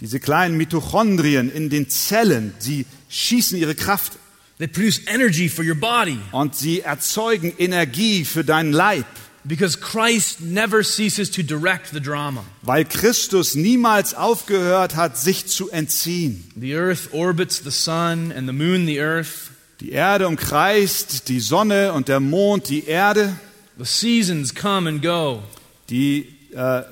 Diese 0.00 0.18
kleinen 0.18 0.56
Mitochondrien 0.56 1.50
in 1.52 1.68
den 1.68 1.90
Zellen, 1.90 2.54
sie 2.58 2.86
schießen 3.10 3.58
ihre 3.58 3.74
Kraft 3.74 4.12
They 4.58 4.66
produce 4.66 5.02
energy 5.06 5.48
for 5.48 5.64
your 5.64 5.74
body. 5.76 6.18
und 6.32 6.56
sie 6.56 6.80
erzeugen 6.80 7.52
Energie 7.58 8.24
für 8.24 8.44
deinen 8.44 8.72
Leib, 8.72 9.06
Because 9.44 9.76
Christ 9.80 10.40
never 10.40 10.82
ceases 10.82 11.30
to 11.30 11.42
direct 11.42 11.92
the 11.92 12.00
drama. 12.00 12.44
weil 12.62 12.84
Christus 12.84 13.54
niemals 13.54 14.14
aufgehört 14.14 14.94
hat, 14.96 15.16
sich 15.16 15.46
zu 15.46 15.70
entziehen. 15.70 16.50
The 16.56 16.74
earth 16.74 17.08
orbits 17.12 17.62
the 17.62 17.70
sun, 17.70 18.32
and 18.32 18.46
the 18.46 18.52
moon 18.52 18.86
the 18.86 19.00
earth. 19.00 19.50
Die 19.80 19.92
Erde 19.92 20.26
umkreist 20.26 21.28
die 21.28 21.40
Sonne 21.40 21.92
und 21.92 22.08
der 22.08 22.20
Mond 22.20 22.68
die 22.68 22.84
Erde. 22.86 23.36
The 23.78 23.84
seasons 23.84 24.54
come 24.54 24.88
and 24.88 25.00
go. 25.00 25.42
Die, 25.88 26.26
äh, 26.52 26.82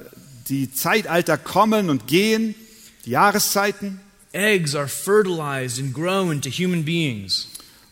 die 0.48 0.72
Zeitalter 0.72 1.36
kommen 1.36 1.90
und 1.90 2.06
gehen, 2.06 2.54
die 3.04 3.10
Jahreszeiten. 3.10 4.00
Eggs 4.32 4.74
are 4.74 4.86
fertilized 4.86 5.80
and 5.80 5.92
grow 5.92 6.30
into 6.30 6.48
human 6.48 6.84
beings. 6.84 7.48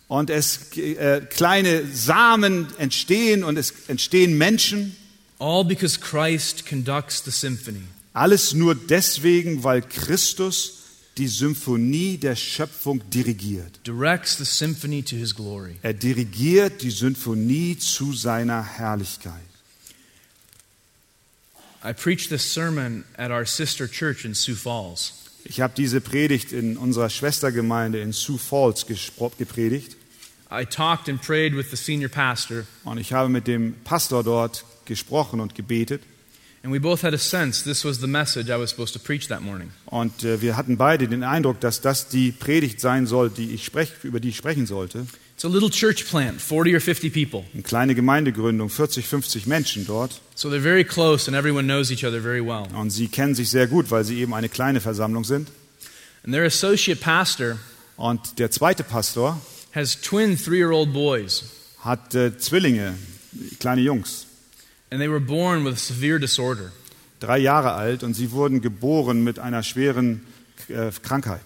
Und 0.08 0.30
es 0.30 0.76
äh, 0.76 1.22
kleine 1.30 1.86
Samen 1.86 2.66
entstehen 2.78 3.42
und 3.42 3.56
es 3.56 3.72
entstehen 3.88 4.36
Menschen. 4.36 4.96
All 5.38 5.64
because 5.64 5.98
Christ 5.98 6.66
conducts 6.66 7.24
the 7.24 7.30
symphony. 7.30 7.82
Alles 8.12 8.54
nur 8.54 8.74
deswegen, 8.74 9.64
weil 9.64 9.82
Christus 9.82 10.84
die 11.16 11.28
Symphonie 11.28 12.18
der 12.18 12.36
Schöpfung 12.36 13.02
dirigiert. 13.10 13.80
Directs 13.86 14.36
the 14.36 14.44
symphony 14.44 15.02
to 15.02 15.16
his 15.16 15.34
glory. 15.34 15.76
Er 15.82 15.94
dirigiert 15.94 16.82
die 16.82 16.90
Symphonie 16.90 17.76
zu 17.78 18.12
seiner 18.12 18.62
Herrlichkeit. 18.62 19.32
I 21.84 21.92
preached 21.92 22.30
this 22.30 22.42
sermon 22.42 23.04
at 23.16 23.30
our 23.30 23.44
sister 23.44 23.86
church 23.86 24.24
in 24.24 24.34
Sioux 24.34 24.56
Falls. 24.56 25.23
Ich 25.44 25.60
habe 25.60 25.74
diese 25.76 26.00
Predigt 26.00 26.52
in 26.52 26.76
unserer 26.76 27.10
Schwestergemeinde 27.10 28.00
in 28.00 28.12
Sioux 28.12 28.38
Falls 28.38 28.86
gepredigt 28.86 29.96
I 30.50 30.64
talked 30.64 31.08
and 31.08 31.20
prayed 31.20 31.56
with 31.56 31.70
the 31.70 31.76
senior 31.76 32.08
pastor, 32.08 32.64
und 32.84 32.98
ich 32.98 33.12
habe 33.12 33.28
mit 33.28 33.46
dem 33.46 33.74
Pastor 33.82 34.22
dort 34.22 34.64
gesprochen 34.84 35.40
und 35.40 35.54
gebetet 35.54 36.02
and 36.62 36.72
we 36.72 36.80
both 36.80 37.02
had 37.02 37.12
a 37.12 37.18
sense 37.18 37.64
this 37.64 37.84
was 37.84 38.00
the 38.00 38.06
message 38.06 38.48
I 38.48 38.58
was 38.58 38.70
supposed 38.70 38.94
to 38.94 39.00
preach 39.00 39.28
that 39.28 39.42
morning. 39.42 39.70
und 39.86 40.24
äh, 40.24 40.40
wir 40.40 40.56
hatten 40.56 40.76
beide 40.76 41.08
den 41.08 41.24
Eindruck, 41.24 41.60
dass 41.60 41.80
das 41.80 42.08
die 42.08 42.32
Predigt 42.32 42.80
sein 42.80 43.06
soll, 43.06 43.30
die 43.30 43.54
ich 43.54 43.64
sprech, 43.64 43.92
über 44.02 44.20
die 44.20 44.30
ich 44.30 44.36
sprechen 44.36 44.66
sollte. 44.66 45.06
It's 45.36 45.44
a 45.44 45.48
little 45.48 45.68
church 45.70 46.06
plant, 46.08 46.40
40 46.40 46.74
or 46.76 46.80
50 46.80 47.10
people. 47.10 47.44
Eine 47.54 47.62
kleine 47.64 47.94
Gemeindegründung, 47.96 48.70
40, 48.70 49.04
50 49.06 49.46
Menschen 49.46 49.84
dort 49.86 50.20
So 50.36 50.48
they're 50.48 50.60
very 50.62 50.84
close 50.84 51.26
and 51.28 51.36
everyone 51.36 51.66
knows 51.66 51.90
each 51.90 52.04
other 52.04 52.20
very 52.20 52.40
well. 52.40 52.68
und 52.76 52.90
sie 52.90 53.08
kennen 53.08 53.34
sich 53.34 53.50
sehr 53.50 53.66
gut, 53.66 53.90
weil 53.90 54.04
sie 54.04 54.20
eben 54.20 54.32
eine 54.32 54.48
kleine 54.48 54.80
Versammlung 54.80 55.24
sind. 55.24 55.48
And 56.24 56.32
their 56.32 56.44
associate 56.44 57.00
pastor 57.00 57.58
Und 57.96 58.38
der 58.38 58.50
zweite 58.50 58.82
Pastor 58.84 59.40
has 59.72 60.00
twin 60.00 60.36
three 60.36 60.58
year 60.58 60.70
old 60.72 60.92
boys, 60.92 61.44
hat 61.80 62.14
äh, 62.14 62.36
Zwillinge, 62.38 62.94
kleine 63.60 63.80
Jungs, 63.82 64.26
and 64.90 65.00
they 65.00 65.08
were 65.08 65.20
born 65.20 65.64
with 65.64 65.78
severe 65.78 66.18
disorder. 66.20 66.70
drei 67.20 67.38
Jahre 67.38 67.72
alt 67.72 68.02
und 68.04 68.14
sie 68.14 68.30
wurden 68.32 68.60
geboren 68.60 69.22
mit 69.24 69.38
einer 69.40 69.62
schweren 69.64 70.24
äh, 70.68 70.90
Krankheit. 71.02 71.42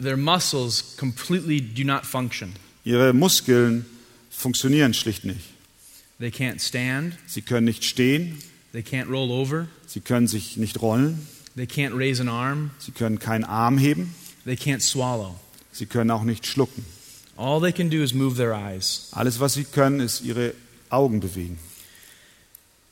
Their 0.00 0.16
muscles 0.16 0.96
completely 0.98 1.60
do 1.60 1.84
not 1.84 2.04
function. 2.06 2.52
Ihre 2.84 3.12
Muskeln 3.12 3.84
funktionieren 4.30 4.94
schlicht 4.94 5.24
nicht. 5.24 5.40
They 6.18 6.30
can't 6.30 6.60
stand, 6.60 7.14
Sie 7.26 7.42
können 7.42 7.64
nicht 7.64 7.84
stehen, 7.84 8.38
they 8.72 8.82
can't 8.82 9.08
roll 9.08 9.30
over, 9.30 9.68
sie 9.86 10.00
können 10.00 10.26
sich 10.26 10.56
nicht 10.56 10.80
rollen, 10.82 11.26
they 11.56 11.64
can't 11.66 11.96
raise 11.96 12.20
an 12.20 12.28
arm, 12.28 12.70
sie 12.78 12.90
können 12.92 13.18
keinen 13.18 13.44
Arm 13.44 13.78
heben, 13.78 14.14
they 14.44 14.54
can't 14.54 14.80
swallow. 14.80 15.36
sie 15.72 15.86
können 15.86 16.10
auch 16.10 16.24
nicht 16.24 16.46
schlucken. 16.46 16.84
All 17.36 17.60
they 17.60 17.70
can 17.72 17.88
do 17.88 18.02
is 18.02 18.12
move 18.14 18.36
their 18.36 18.52
eyes. 18.52 19.10
Alles, 19.12 19.38
was 19.38 19.54
sie 19.54 19.64
können, 19.64 20.00
ist 20.00 20.22
ihre 20.22 20.54
Augen 20.90 21.20
bewegen. 21.20 21.58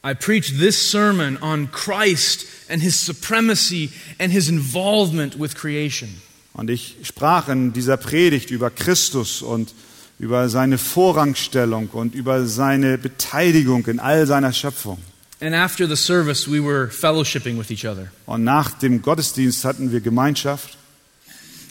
I 0.05 0.15
preached 0.15 0.61
this 0.61 0.79
sermon 0.79 1.37
on 1.43 1.69
Christ 1.73 2.47
and 2.69 2.81
his 2.81 2.95
supremacy 2.95 3.91
and 4.21 4.31
his 4.33 4.49
involvement 4.49 5.37
with 5.37 5.57
creation. 5.57 6.21
Und 6.57 6.71
ich 6.71 6.97
sprach 7.03 7.49
in 7.49 7.75
dieser 7.75 7.99
Predigt 7.99 8.51
über 8.51 8.71
Christus 8.71 9.43
und 9.43 9.75
über 10.19 10.49
seine 10.49 10.79
Vorrangstellung 10.79 11.89
und 11.91 12.15
über 12.15 12.47
seine 12.47 12.97
Beteiligung 12.97 13.85
in 13.87 14.01
all 14.01 14.27
seiner 14.27 14.55
Schöpfung. 14.55 14.97
And 15.41 15.55
after 15.55 15.87
the 15.87 15.97
service, 15.97 16.51
we 16.51 16.65
were 16.65 16.89
fellowshipping 16.89 17.59
with 17.59 17.71
each 17.71 17.85
other. 17.87 18.11
Und 18.25 18.43
nach 18.43 18.71
dem 18.79 19.03
Gottesdienst 19.03 19.67
hatten 19.67 19.93
wir 19.93 20.01
Gemeinschaft 20.01 20.79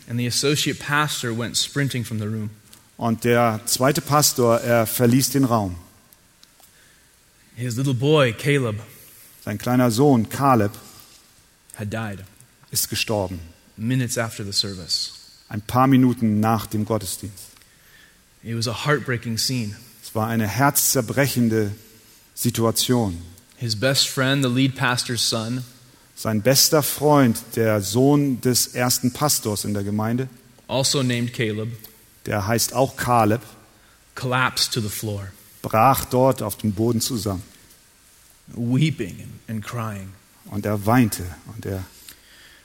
And 0.07 0.19
the 0.19 0.27
associate 0.27 0.77
pastor 0.77 1.36
went 1.36 1.57
sprinting 1.57 2.05
from 2.05 2.19
the 2.19 2.25
room. 2.27 2.51
und 2.97 3.23
der 3.23 3.61
zweite 3.65 4.01
Pastor, 4.01 4.59
er 4.61 4.86
verließ 4.86 5.31
den 5.31 5.45
Raum. 5.45 5.77
His 7.55 7.75
little 7.75 7.95
boy, 7.95 8.33
Caleb, 8.33 8.75
Sein 9.43 9.57
kleiner 9.57 9.89
Sohn 9.89 10.29
Kaleb 10.29 10.73
had 11.75 11.91
died 11.91 12.19
ist 12.69 12.88
gestorben, 12.89 13.39
minutes 13.78 14.17
after 14.17 14.43
the 14.43 14.53
service. 14.53 15.11
ein 15.49 15.61
paar 15.61 15.88
Minuten 15.88 16.39
nach 16.39 16.65
dem 16.65 16.86
Gottesdienst. 16.86 17.43
It 18.43 18.55
was 18.55 18.67
a 18.67 18.86
heartbreaking 18.86 19.38
scene. 19.38 19.76
Es 20.03 20.13
war 20.15 20.28
eine 20.28 20.47
herzzerbrechende 20.47 21.71
Situation. 22.34 23.21
His 23.57 23.76
best 23.76 24.07
friend, 24.07 24.43
the 24.43 24.49
lead 24.49 24.76
pastor's 24.76 25.28
son, 25.28 25.63
Sein 26.17 26.41
bester 26.41 26.82
Freund, 26.82 27.38
der 27.57 27.82
Sohn 27.82 28.39
des 28.41 28.67
ersten 28.67 29.11
Pastors 29.11 29.65
in 29.65 29.73
der 29.73 29.84
Gemeinde, 29.84 30.30
also 30.67 31.03
named 31.03 31.34
Caleb, 31.34 31.69
der 32.26 32.47
heißt 32.47 32.73
auch 32.73 32.95
Kaleb, 32.95 33.41
collapsed 34.15 34.73
to 34.73 34.80
the 34.80 34.89
floor, 34.89 35.28
brach 35.61 36.05
dort 36.05 36.41
auf 36.41 36.55
dem 36.57 36.71
Boden 36.71 37.01
zusammen. 37.01 37.43
weeping 38.55 39.19
and, 39.47 39.57
and 39.57 39.65
crying. 39.65 40.13
Und 40.51 40.65
er 40.65 40.86
weinte 40.86 41.23
und 41.55 41.65
er 41.65 41.84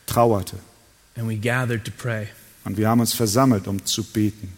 trauerte. 0.07 0.57
And 1.17 1.29
we 1.29 1.37
gathered 1.37 1.85
to 1.85 1.91
pray. 1.91 2.29
Und 2.65 2.77
wir 2.77 2.89
haben 2.89 3.01
uns 3.01 3.15
versammelt, 3.15 3.67
um 3.67 3.85
zu 3.85 4.03
beten. 4.05 4.53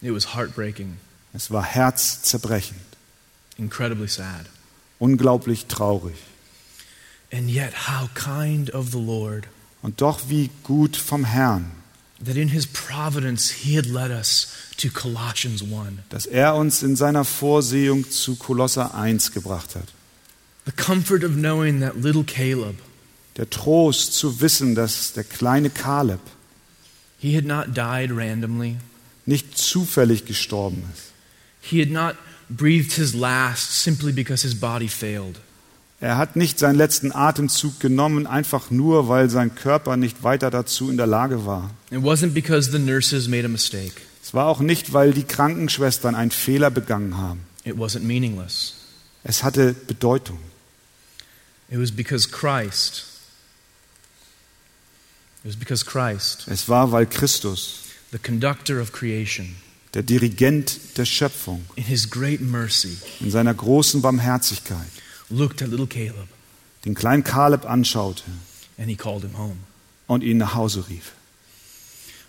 It 0.00 0.12
was 0.14 0.34
heartbreaking, 0.34 0.98
Es 1.32 1.50
war 1.50 1.64
herzzerbrechend, 1.64 2.80
incredibly 3.56 4.08
sad. 4.08 4.46
unglaublich 4.98 5.66
traurig. 5.66 6.16
And 7.32 7.48
yet, 7.50 7.88
how 7.88 8.08
kind 8.14 8.70
of 8.70 8.90
the 8.92 8.98
Lord 9.00 9.48
Und 9.82 10.00
doch 10.00 10.20
wie 10.28 10.50
gut 10.62 10.96
vom 10.96 11.24
Herrn, 11.24 11.72
that 12.24 12.36
in 12.36 12.48
his 12.48 12.66
providence 12.66 13.50
he 13.50 13.76
had 13.76 13.86
led 13.86 14.10
us 14.10 14.48
to 14.76 14.88
Colossians 14.90 15.62
1. 15.62 15.98
dass 16.10 16.26
er 16.26 16.54
uns 16.54 16.82
in 16.82 16.96
seiner 16.96 17.24
Vorsehung 17.24 18.08
zu 18.10 18.36
Kolosser 18.36 18.94
1 18.94 19.32
gebracht 19.32 19.74
hat. 19.74 19.88
The 20.66 20.72
comfort 20.72 21.24
of 21.24 21.32
knowing 21.32 21.80
that 21.80 21.96
little 21.96 22.24
Caleb, 22.24 22.76
Der 23.36 23.50
Trost 23.50 24.14
zu 24.14 24.40
wissen, 24.40 24.74
dass 24.74 25.12
der 25.12 25.24
kleine 25.24 25.70
Kaleb 25.70 26.20
he 27.18 27.36
had 27.36 27.44
not 27.44 27.74
died 27.74 28.10
randomly. 28.12 28.76
nicht 29.26 29.56
zufällig 29.56 30.26
gestorben 30.26 30.84
ist. 30.92 31.12
He 31.60 31.80
had 31.80 31.90
not 31.90 32.16
breathed 32.50 32.92
his 32.92 33.14
last 33.14 33.82
simply 33.82 34.12
because 34.12 34.42
his 34.46 34.54
body 34.58 34.88
failed. 34.88 35.40
Er 36.00 36.18
hat 36.18 36.36
nicht 36.36 36.58
seinen 36.58 36.76
letzten 36.76 37.12
Atemzug 37.12 37.80
genommen, 37.80 38.26
einfach 38.26 38.70
nur, 38.70 39.08
weil 39.08 39.30
sein 39.30 39.54
Körper 39.54 39.96
nicht 39.96 40.22
weiter 40.22 40.50
dazu 40.50 40.90
in 40.90 40.98
der 40.98 41.06
Lage 41.06 41.46
war. 41.46 41.70
It 41.90 42.00
wasn't 42.00 42.34
because 42.34 42.70
the 42.70 42.78
nurses 42.78 43.26
made 43.26 43.46
a 43.46 43.48
mistake. 43.48 43.94
Es 44.22 44.34
war 44.34 44.46
auch 44.46 44.60
nicht, 44.60 44.92
weil 44.92 45.12
die 45.12 45.22
Krankenschwestern 45.22 46.14
einen 46.14 46.30
Fehler 46.30 46.70
begangen 46.70 47.16
haben. 47.16 47.40
It 47.64 47.76
wasn't 47.76 48.00
meaningless. 48.00 48.74
Es 49.22 49.42
hatte 49.42 49.72
Bedeutung. 49.72 50.38
It 51.70 51.78
was 51.78 51.90
because 51.90 52.28
Christ. 52.28 52.30
It 52.30 52.30
was 52.30 52.30
because 52.30 52.30
Christ, 52.30 53.04
Es 55.44 56.68
war, 56.68 56.90
weil 56.92 57.06
Christus, 57.06 57.80
the 58.12 58.18
conductor 58.18 58.80
of 58.80 58.92
creation, 58.92 59.56
der 59.92 60.02
Dirigent 60.02 60.78
der 60.96 61.04
Schöpfung, 61.04 61.64
in 61.76 61.84
his 61.84 62.08
great 62.08 62.40
mercy, 62.40 62.96
in 63.20 63.30
seiner 63.30 63.52
großen 63.54 64.00
Barmherzigkeit 64.00 64.88
looked 65.28 65.62
at 65.62 65.68
little 65.68 65.86
Caleb 65.86 66.28
den 66.84 66.94
kleinen 66.94 67.24
Kaleb 67.24 67.64
anschaute 67.64 68.22
and 68.78 68.88
he 68.88 68.96
called 68.96 69.22
him 69.22 69.36
home. 69.38 69.56
und 70.06 70.22
ihn 70.22 70.38
nach 70.38 70.54
Hause 70.54 70.88
rief. 70.88 71.12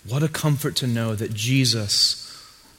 What 0.03 0.21
a 0.21 0.27
comfort 0.27 0.75
to 0.75 0.85
know 0.85 1.15
that 1.15 1.33
Jesus 1.37 2.21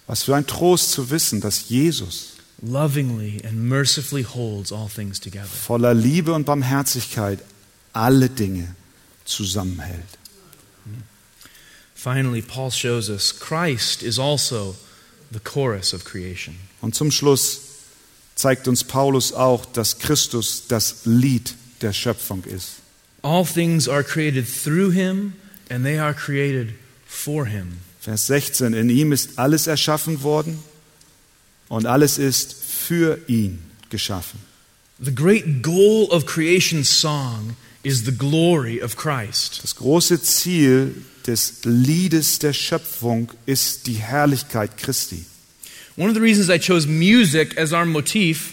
Was 0.07 0.23
für 0.23 0.37
ein 0.37 0.47
Trost 0.47 0.93
zu 0.93 1.11
wissen, 1.11 1.41
dass 1.41 1.69
Jesus 1.69 2.35
lovingly 2.63 3.43
and 3.45 3.69
mercifully 3.69 4.25
holds 4.25 4.71
all 4.71 4.89
things 4.89 5.19
together. 5.19 5.47
voller 5.47 5.95
Liebe 5.95 6.33
und 6.33 6.45
Barmherzigkeit 6.45 7.41
alle 7.93 8.29
Dinge 8.31 8.75
zusammenhält. 9.25 10.19
Finally, 11.97 12.43
Paul 12.43 12.71
shows 12.71 13.09
us 13.09 13.33
Christ 13.33 14.03
is 14.03 14.19
also 14.19 14.77
the 15.33 15.41
chorus 15.41 15.93
of 15.95 16.05
creation. 16.05 16.57
Und 16.83 16.95
zum 16.95 17.11
Schluss 17.11 17.61
zeigt 18.35 18.69
uns 18.69 18.85
Paulus 18.85 19.33
auch, 19.33 19.65
dass 19.65 19.99
Christus 19.99 20.69
das 20.69 21.07
Lied 21.07 21.55
der 21.81 21.93
Schöpfung 21.93 22.45
ist. 22.45 22.83
All 23.23 23.45
things 23.45 23.89
are 23.89 24.05
created 24.05 24.47
through 24.47 24.93
him, 24.93 25.33
and 25.71 25.85
they 25.85 25.99
are 25.99 26.15
created 26.15 26.75
for 27.07 27.47
him. 27.47 27.79
Vers 27.99 28.27
16, 28.27 28.75
in 28.75 28.91
ihm 28.91 29.11
ist 29.11 29.39
alles 29.39 29.67
erschaffen 29.67 30.23
worden 30.23 30.63
und 31.69 31.87
alles 31.87 32.19
ist 32.19 32.55
für 32.55 33.19
ihn 33.27 33.59
geschaffen. 33.91 34.39
The 35.03 35.15
great 35.15 35.63
goal 35.63 36.09
of 36.11 36.27
creation's 36.27 36.89
song 36.89 37.57
is 37.83 38.05
the 38.05 38.13
glory 38.13 38.83
of 38.83 38.97
Christ. 38.97 39.61
Das 39.63 39.75
große 39.77 40.23
Ziel 40.23 40.95
des 41.27 41.61
Liedes 41.65 42.39
der 42.39 42.53
Schöpfung 42.53 43.31
ist 43.47 43.87
die 43.87 43.95
Herrlichkeit 43.95 44.77
Christi. 44.77 45.25
One 45.97 46.09
of 46.11 46.15
the 46.15 46.21
reasons 46.21 46.49
I 46.49 46.59
chose 46.59 46.87
music 46.87 47.59
as 47.59 47.73
our 47.73 47.85
motif 47.85 48.53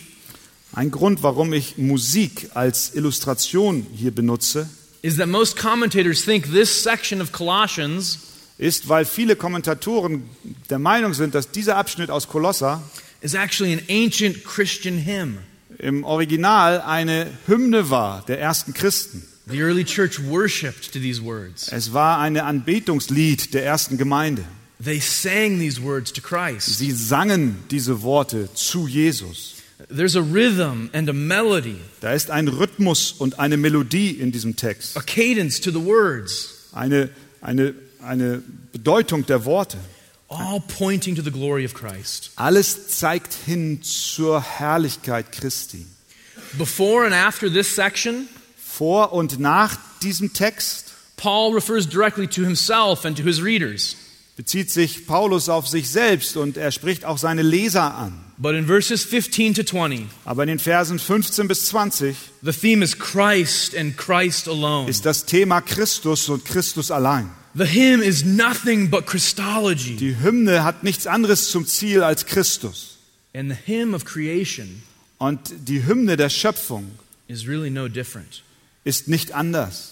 Ein 0.75 0.89
Grund, 0.89 1.21
warum 1.21 1.53
ich 1.53 1.77
Musik 1.77 2.49
als 2.55 2.95
Illustration 2.95 3.85
hier 3.95 4.09
benutze, 4.09 4.67
is 5.03 5.17
that 5.17 5.27
most 5.27 5.55
commentators 5.55 6.23
think 6.23 6.51
this 6.51 6.83
section 6.83 7.21
of 7.21 7.31
Colossians 7.31 8.19
ist, 8.57 8.89
weil 8.89 9.05
viele 9.05 9.35
Kommentatoren 9.35 10.23
der 10.69 10.79
Meinung 10.79 11.13
sind, 11.13 11.35
dass 11.35 11.51
dieser 11.51 11.77
Abschnitt 11.77 12.09
aus 12.09 12.27
Kolosser 12.27 12.81
is 13.21 13.35
actually 13.35 13.73
an 13.73 13.81
ancient 13.87 14.43
Christian 14.45 14.97
hymn. 14.97 15.37
im 15.77 16.03
Original 16.03 16.81
eine 16.81 17.27
Hymne 17.45 17.89
war 17.89 18.23
der 18.27 18.39
ersten 18.39 18.73
Christen. 18.73 19.27
The 19.45 19.61
early 19.61 19.83
church 19.83 20.19
worshiped 20.19 20.93
to 20.93 20.99
these 20.99 21.21
words. 21.21 21.67
Es 21.71 21.91
war 21.93 22.19
eine 22.19 22.45
Anbetungslied 22.45 23.53
der 23.53 23.65
ersten 23.65 23.97
Gemeinde. 23.97 24.43
They 24.83 24.99
sang 24.99 25.59
these 25.59 25.81
words 25.81 26.11
to 26.13 26.21
Christ. 26.21 26.77
Sie 26.77 26.91
sangen 26.91 27.57
diese 27.69 28.01
Worte 28.03 28.49
zu 28.53 28.87
Jesus. 28.87 29.55
There's 29.89 30.15
a 30.15 30.21
rhythm 30.21 30.89
and 30.93 31.09
a 31.09 31.13
melody, 31.13 31.75
Da 31.99 32.13
ist 32.13 32.31
ein 32.31 32.47
Rhythmus 32.47 33.11
und 33.11 33.37
eine 33.39 33.57
Melodie 33.57 34.11
in 34.11 34.31
diesem 34.31 34.55
Text, 34.55 34.95
a 34.97 35.01
cadence 35.01 35.59
to 35.59 35.71
the 35.71 35.83
words, 35.83 36.69
eine, 36.71 37.09
eine, 37.41 37.73
eine 38.01 38.41
Bedeutung 38.71 39.25
der 39.25 39.43
Worte. 39.45 39.77
all 40.29 40.61
pointing 40.61 41.15
to 41.15 41.21
the 41.21 41.31
glory 41.31 41.65
of 41.65 41.73
Christ. 41.73 42.31
Alles 42.37 42.87
zeigt 42.97 43.33
hin 43.45 43.83
zur 43.83 44.41
Herrlichkeit 44.41 45.31
Christi. 45.33 45.85
Before 46.57 47.05
and 47.05 47.13
after 47.13 47.49
this 47.51 47.75
section, 47.75 48.27
Vor 48.77 49.13
und 49.13 49.39
nach 49.39 49.77
diesem 50.01 50.33
Text 50.33 50.93
Paul 51.17 51.53
refers 51.53 51.87
directly 51.87 52.27
to 52.27 52.41
himself 52.41 53.05
and 53.05 53.15
to 53.17 53.23
his 53.23 53.41
readers. 53.41 53.95
bezieht 54.35 54.71
sich 54.71 55.05
Paulus 55.05 55.47
auf 55.47 55.67
sich 55.67 55.89
selbst 55.89 56.37
und 56.37 56.57
er 56.57 56.71
spricht 56.71 57.05
auch 57.05 57.19
seine 57.19 57.43
Leser 57.43 57.93
an. 57.95 58.19
But 58.37 58.55
in 58.55 58.65
verses 58.65 59.03
15 59.03 59.53
to 59.53 59.63
20, 59.63 60.07
Aber 60.25 60.41
in 60.43 60.47
den 60.49 60.57
Versen 60.59 60.97
15 60.97 61.47
bis 61.47 61.67
20 61.67 62.15
the 62.41 62.51
theme 62.51 62.83
is 62.83 62.97
Christ 62.97 63.77
and 63.77 63.95
Christ 63.95 64.47
alone. 64.47 64.89
ist 64.89 65.05
das 65.05 65.25
Thema 65.25 65.61
Christus 65.61 66.27
und 66.29 66.43
Christus 66.43 66.89
allein. 66.89 67.29
The 67.55 67.65
hymn 67.65 68.01
is 68.01 68.25
nothing 68.25 68.89
but 68.89 69.05
Christology. 69.05 69.95
Die 69.97 70.17
Hymne 70.19 70.63
hat 70.63 70.83
nichts 70.83 71.05
anderes 71.05 71.51
zum 71.51 71.67
Ziel 71.67 72.01
als 72.01 72.25
Christus. 72.25 72.97
And 73.35 73.51
the 73.51 73.57
hymn 73.71 73.93
of 73.93 74.03
creation 74.03 74.81
Und 75.19 75.39
die 75.67 75.85
Hymne 75.85 76.17
der 76.17 76.29
Schöpfung 76.29 76.89
is 77.27 77.47
really 77.47 77.69
no 77.69 77.87
different. 77.87 78.41
Ist 78.83 79.07
nicht 79.07 79.31
anders. 79.33 79.89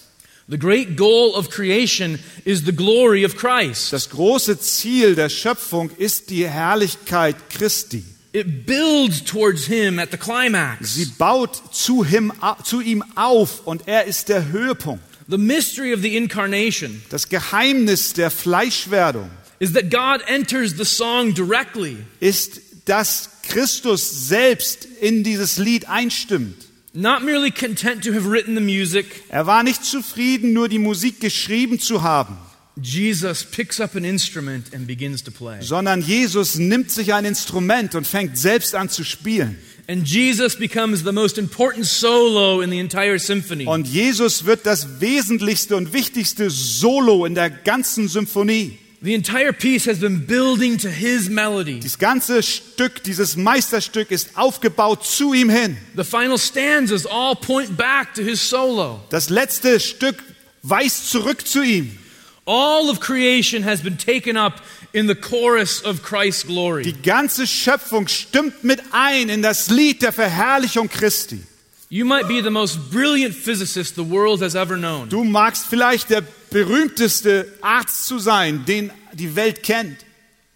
The 0.48 0.58
great 0.58 0.96
goal 0.96 1.34
of 1.34 1.50
creation 1.50 2.18
is 2.44 2.64
the 2.66 2.72
glory 2.72 3.24
of 3.24 3.36
Christ. 3.36 3.92
Das 3.92 4.10
große 4.10 4.58
Ziel 4.58 5.14
der 5.14 5.28
Schöpfung 5.28 5.90
ist 5.96 6.30
die 6.30 6.46
Herrlichkeit 6.48 7.36
Christi. 7.48 8.04
It 8.34 8.66
builds 8.66 9.22
towards 9.22 9.66
him 9.66 9.98
at 9.98 10.10
the 10.10 10.16
Sie 10.16 10.22
climax. 10.24 10.96
baut 11.18 11.62
zu 11.74 12.02
ihm, 12.04 12.32
zu 12.64 12.80
ihm 12.80 13.04
auf 13.14 13.66
und 13.66 13.86
er 13.86 14.04
ist 14.04 14.28
der 14.28 14.48
Höhepunkt. 14.50 15.04
The 15.28 15.38
mystery 15.38 15.94
of 15.94 16.00
the 16.02 16.16
incarnation 16.16 17.02
Das 17.10 17.28
Geheimnis 17.28 18.12
der 18.14 18.30
Fleischwerdung 18.30 19.30
is 19.60 19.72
that 19.74 19.90
God 19.90 20.22
enters 20.26 20.72
the 20.76 20.84
song 20.84 21.34
directly. 21.34 21.96
ist, 22.20 22.60
dass 22.86 23.30
Christus 23.42 24.28
selbst 24.28 24.86
in 25.00 25.22
dieses 25.22 25.58
Lied 25.58 25.88
einstimmt. 25.88 26.56
Not 26.94 27.22
merely 27.24 27.50
content 27.50 28.04
to 28.04 28.12
have 28.12 28.26
written 28.30 28.54
the 28.54 28.60
music, 28.60 29.06
Er 29.30 29.46
war 29.46 29.62
nicht 29.62 29.82
zufrieden, 29.84 30.52
nur 30.52 30.68
die 30.68 30.78
Musik 30.78 31.20
geschrieben 31.20 31.80
zu 31.80 32.02
haben, 32.02 32.36
Jesus 32.76 33.44
picks 33.44 33.80
up 33.80 33.96
an 33.96 34.04
instrument 34.04 34.74
and 34.74 34.86
begins 34.86 35.22
to 35.24 35.30
play. 35.30 35.56
sondern 35.62 36.02
Jesus 36.02 36.56
nimmt 36.56 36.90
sich 36.90 37.12
ein 37.14 37.24
Instrument 37.24 37.94
und 37.94 38.06
fängt 38.06 38.36
selbst 38.36 38.74
an 38.74 38.88
zu 38.90 39.04
spielen. 39.04 39.56
And 39.88 40.06
Jesus 40.06 40.54
becomes 40.56 41.02
the 41.02 41.12
most 41.12 41.38
important 41.38 41.86
solo 41.86 42.60
in 42.60 42.70
the 42.70 42.78
entire 42.78 43.18
symphony. 43.18 43.66
Und 43.66 43.88
Jesus 43.88 44.44
wird 44.44 44.64
das 44.64 45.00
wesentlichste 45.00 45.76
und 45.76 45.92
wichtigste 45.92 46.50
Solo 46.50 47.24
in 47.26 47.34
der 47.34 47.50
ganzen 47.50 48.08
Symphonie. 48.08 48.78
The 49.02 49.14
entire 49.14 49.52
piece 49.52 49.84
has 49.86 49.98
been 49.98 50.24
building 50.26 50.78
to 50.78 50.88
his 50.88 51.28
melody. 51.28 51.80
Das 51.80 51.98
ganze 51.98 52.40
Stück, 52.40 53.02
dieses 53.02 53.36
Meisterstück 53.36 54.12
ist 54.12 54.36
aufgebaut 54.36 55.04
zu 55.04 55.34
ihm 55.34 55.50
hin. 55.50 55.76
The 55.96 56.04
final 56.04 56.38
stanzas 56.38 57.04
all 57.04 57.34
point 57.34 57.76
back 57.76 58.14
to 58.14 58.22
his 58.22 58.40
solo. 58.40 59.00
Das 59.10 59.28
letzte 59.28 59.80
Stück 59.80 60.22
weist 60.62 61.10
zurück 61.10 61.44
zu 61.44 61.62
ihm. 61.62 61.98
All 62.46 62.90
of 62.90 63.00
creation 63.00 63.64
has 63.64 63.80
been 63.80 63.98
taken 63.98 64.36
up 64.36 64.62
in 64.92 65.08
the 65.08 65.16
chorus 65.16 65.82
of 65.84 66.04
Christ's 66.04 66.46
glory. 66.46 66.84
Die 66.84 66.92
ganze 66.92 67.48
Schöpfung 67.48 68.06
stimmt 68.06 68.62
mit 68.62 68.80
ein 68.92 69.28
in 69.30 69.42
das 69.42 69.68
Lied 69.68 70.02
der 70.02 70.12
Verherrlichung 70.12 70.88
Christi. 70.88 71.40
You 71.88 72.04
might 72.04 72.28
be 72.28 72.40
the 72.40 72.50
most 72.50 72.90
brilliant 72.92 73.34
physicist 73.34 73.96
the 73.96 74.08
world 74.08 74.42
has 74.42 74.54
ever 74.54 74.76
known. 74.76 75.08
Du 75.08 75.24
magst 75.24 75.66
vielleicht 75.68 76.10
der 76.10 76.22
berühmteste 76.52 77.52
Arzt 77.60 78.06
zu 78.06 78.18
sein, 78.18 78.64
den 78.66 78.90
die 79.12 79.34
Welt 79.36 79.62
kennt, 79.62 79.98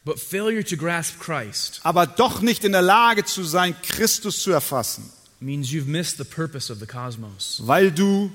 But 0.05 0.21
failure 0.21 0.63
to 0.65 0.77
grasp 0.77 1.19
Christ 1.19 1.81
aber 1.83 2.07
doch 2.07 2.41
nicht 2.41 2.63
in 2.65 2.73
der 2.73 2.83
Lage 2.83 3.25
zu 3.25 3.43
sein, 3.43 3.75
Christus 3.83 4.41
zu 4.41 4.53
erfassen, 4.53 5.11
means 5.41 5.69
you've 5.69 5.87
missed 5.87 6.19
the 6.19 6.25
purpose 6.25 6.73
of 6.73 6.79
the 6.79 6.87
cosmos. 6.87 7.61
weil 7.65 7.91
du 7.91 8.31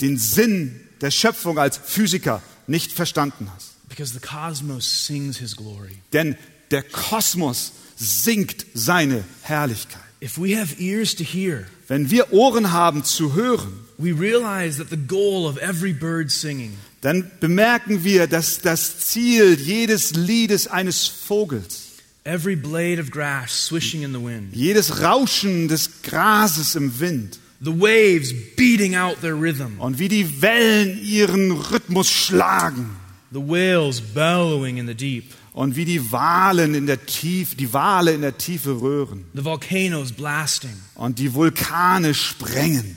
den 0.00 0.16
Sinn 0.16 0.80
der 1.00 1.10
Schöpfung 1.10 1.58
als 1.58 1.76
Physiker 1.78 2.42
nicht 2.66 2.92
verstanden 2.92 3.50
hast. 3.54 3.72
Because 3.88 4.12
the 4.12 4.20
cosmos 4.20 5.06
sings 5.06 5.38
his 5.38 5.56
glory. 5.56 5.98
Denn 6.12 6.36
der 6.70 6.82
Kosmos 6.82 7.72
singt 7.96 8.66
seine 8.74 9.24
Herrlichkeit. 9.42 10.02
If 10.22 10.38
we 10.38 10.58
have 10.60 10.80
ears 10.80 11.14
to 11.16 11.24
hear, 11.24 11.66
Wenn 11.88 12.10
wir 12.10 12.32
Ohren 12.32 12.72
haben 12.72 13.04
zu 13.04 13.34
hören, 13.34 13.85
we 13.98 14.12
realize 14.12 14.78
that 14.78 14.90
the 14.90 14.96
goal 14.96 15.46
of 15.46 15.58
every 15.58 15.92
bird 15.92 16.30
singing, 16.30 16.72
dann 17.00 17.30
bemerken 17.40 18.04
wir, 18.04 18.26
dass 18.26 18.60
das 18.60 19.00
Ziel 19.00 19.54
jedes 19.58 20.14
Liedes 20.14 20.66
eines 20.66 21.06
Vogels, 21.06 21.82
every 22.24 22.56
blade 22.56 23.00
of 23.00 23.10
grass 23.10 23.66
swishing 23.66 24.02
in 24.02 24.12
the 24.12 24.20
wind, 24.20 24.54
jedes 24.54 25.00
Rauschen 25.02 25.68
des 25.68 26.02
Grases 26.02 26.74
im 26.74 26.98
Wind 27.00 27.38
the 27.60 27.72
waves 27.72 28.34
beating 28.56 28.94
out 28.94 29.20
their 29.20 29.34
rhythm, 29.34 29.78
und 29.78 29.98
wie 29.98 30.08
die 30.08 30.42
Wellen 30.42 31.00
ihren 31.02 31.52
Rhythmus 31.52 32.10
schlagen 32.10 32.96
the 33.32 33.40
whales 33.40 34.00
bellowing 34.00 34.76
in 34.76 34.86
the 34.86 34.94
deep, 34.94 35.32
und 35.52 35.74
wie 35.74 35.86
die 35.86 36.12
Walen 36.12 36.74
in 36.74 36.86
der 36.86 37.06
Tiefe, 37.06 37.56
die 37.56 37.72
Wale 37.72 38.12
in 38.12 38.20
der 38.20 38.36
Tiefe 38.36 38.80
röhren 38.80 39.24
the 39.32 39.44
volcanoes 39.44 40.12
blasting, 40.12 40.76
und 40.96 41.18
die 41.18 41.32
Vulkane 41.32 42.12
sprengen, 42.12 42.96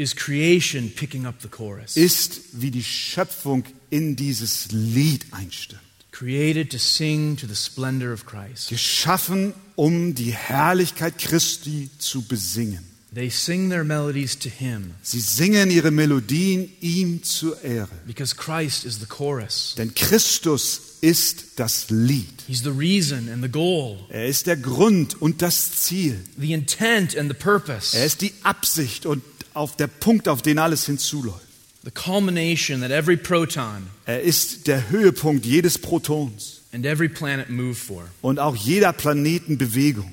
is 0.00 0.14
creation 0.16 0.90
picking 0.94 1.26
up 1.26 1.36
the 1.42 1.48
chorus. 1.48 1.96
ist 1.96 2.40
wie 2.52 2.70
die 2.70 2.82
Schöpfung 2.84 3.64
in 3.90 4.16
dieses 4.16 4.68
Lied 4.72 5.26
einstimmt. 5.32 5.80
Created 6.12 6.70
to 6.70 6.78
sing 6.78 7.36
to 7.36 7.46
the 7.46 7.54
splendor 7.54 8.12
of 8.12 8.26
Christ. 8.26 8.68
Geschaffen, 8.68 9.54
um 9.76 10.14
die 10.14 10.32
Herrlichkeit 10.32 11.18
Christi 11.18 11.88
zu 11.98 12.22
besingen. 12.22 12.84
They 13.14 13.28
sing 13.30 13.70
their 13.70 13.82
melodies 13.82 14.38
to 14.38 14.48
Him 14.48 14.92
Sie 15.02 15.18
singen 15.20 15.70
ihre 15.72 15.90
Melodien 15.90 16.70
ihm 16.80 17.22
zur 17.24 17.60
Ehre. 17.62 17.88
because 18.06 18.36
Christ 18.36 18.84
is 18.84 19.00
the 19.00 19.06
chorus. 19.06 19.74
Denn 19.76 19.92
Christus 19.94 20.80
ist 21.00 21.44
das 21.56 21.86
Lied. 21.90 22.44
He's 22.46 22.62
the 22.62 22.70
reason 22.70 23.28
and 23.28 23.42
the 23.42 23.48
goal, 23.50 23.98
Er 24.10 24.26
ist 24.28 24.46
der 24.46 24.56
Grund 24.56 25.20
und 25.20 25.42
das 25.42 25.72
Ziel. 25.72 26.20
the 26.38 26.52
intent 26.52 27.16
and 27.16 27.28
the 27.30 27.36
purpose. 27.36 27.96
Er 27.96 28.06
ist 28.06 28.20
die 28.20 28.32
Absicht 28.44 29.06
und 29.06 29.22
auf 29.54 29.76
der 29.76 29.86
Punkt, 29.88 30.28
auf 30.28 30.42
den 30.42 30.58
alles 30.58 30.86
hinzuläuft. 30.86 31.46
the 31.82 31.90
culmination 31.90 32.80
that 32.82 32.90
every 32.90 33.16
proton 33.16 33.86
Er 34.06 34.20
ist 34.20 34.66
der 34.66 34.90
Höhepunkt 34.90 35.46
jedes 35.46 35.78
Protons 35.78 36.60
and 36.72 36.84
every 36.84 37.08
planet 37.08 37.48
move 37.48 37.74
for. 37.74 38.04
und 38.20 38.38
auch 38.38 38.54
jeder 38.54 38.92
Planetenbewegung. 38.92 40.12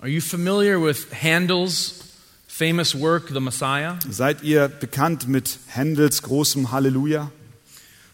Are 0.00 0.08
you 0.08 0.20
familiar 0.20 0.78
with 0.80 1.06
Handel's 1.22 1.94
famous 2.46 2.94
work, 2.94 3.28
The 3.32 3.40
Messiah? 3.40 3.98
Seid 4.08 4.42
ihr 4.42 4.68
bekannt 4.68 5.26
mit 5.28 5.58
Händels 5.66 6.22
großem 6.22 6.70
Halleluja? 6.70 7.32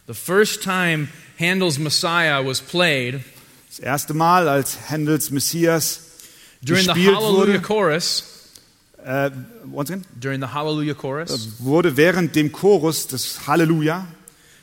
The 0.07 0.13
first 0.13 0.63
time 0.63 1.09
Handel's 1.39 1.77
Messiah 1.77 2.43
was 2.43 2.59
played 2.61 3.21
Das 3.69 3.79
erste 3.79 4.13
Mal, 4.13 4.47
als 4.49 4.77
Händels 4.89 5.29
Messias 5.31 5.99
during 6.61 6.81
the 6.83 6.87
gespielt 6.93 7.15
Hallelujah 7.15 7.37
wurde, 7.53 7.61
chorus, 7.61 8.23
äh, 9.05 9.31
once 9.71 9.89
again, 9.91 10.05
during 10.19 10.41
the 10.41 10.47
Hallelujah 10.53 10.93
chorus, 10.93 11.49
wurde 11.59 11.97
während 11.97 12.35
dem 12.35 12.51
Chorus 12.51 13.07
des 13.07 13.47
Halleluja, 13.47 14.05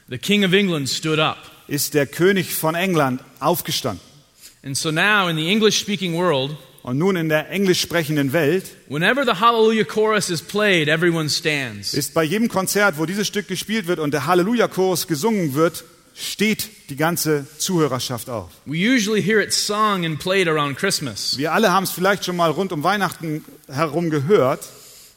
the 0.09 0.19
King 0.19 0.45
of 0.45 0.53
England 0.53 0.89
stood 0.89 1.19
up. 1.19 1.37
ist 1.67 1.95
der 1.95 2.07
König 2.07 2.55
von 2.55 2.75
England 2.75 3.21
aufgestanden. 3.41 4.01
And 4.65 4.77
so 4.77 4.91
now 4.91 5.29
in 5.29 5.37
the 5.37 5.49
English 5.51 5.79
speaking 5.79 6.15
world, 6.15 6.57
Und 6.83 6.97
nun 6.97 7.17
in 7.17 7.29
der 7.29 7.51
englisch 7.51 7.81
sprechenden 7.83 8.33
Welt 8.33 8.65
whenever 8.89 9.25
the 9.25 9.41
Hallelujah 9.41 9.85
chorus 9.85 10.31
is 10.31 10.41
played, 10.41 10.89
everyone 10.89 11.29
stands. 11.29 11.93
ist 11.93 12.15
bei 12.15 12.25
jedem 12.25 12.49
Konzert, 12.49 12.97
wo 12.99 13.05
dieses 13.07 13.27
Stück 13.27 13.47
gespielt 13.49 13.87
wird 13.87 13.99
und 13.99 14.13
der 14.15 14.27
Halleluja-Chorus 14.27 15.07
gesungen 15.07 15.55
wird, 15.55 15.85
steht 16.21 16.69
die 16.91 16.97
ganze 16.97 17.47
Zuhörerschaft 17.59 18.29
auf. 18.29 18.51
We 18.67 18.77
usually 18.79 19.23
hear 19.23 19.41
it 19.41 19.53
sung 19.53 20.05
and 20.05 20.19
played 20.19 20.49
around 20.49 20.77
Christmas. 20.77 21.37
Wir 21.39 21.53
alle 21.53 21.71
haben 21.73 21.85
es 21.85 21.91
vielleicht 21.93 22.25
schon 22.25 22.37
mal 22.37 22.51
rund 22.51 22.73
um 22.73 22.83
Weihnachten 22.83 23.45
herum 23.69 24.11
gehört. 24.11 24.67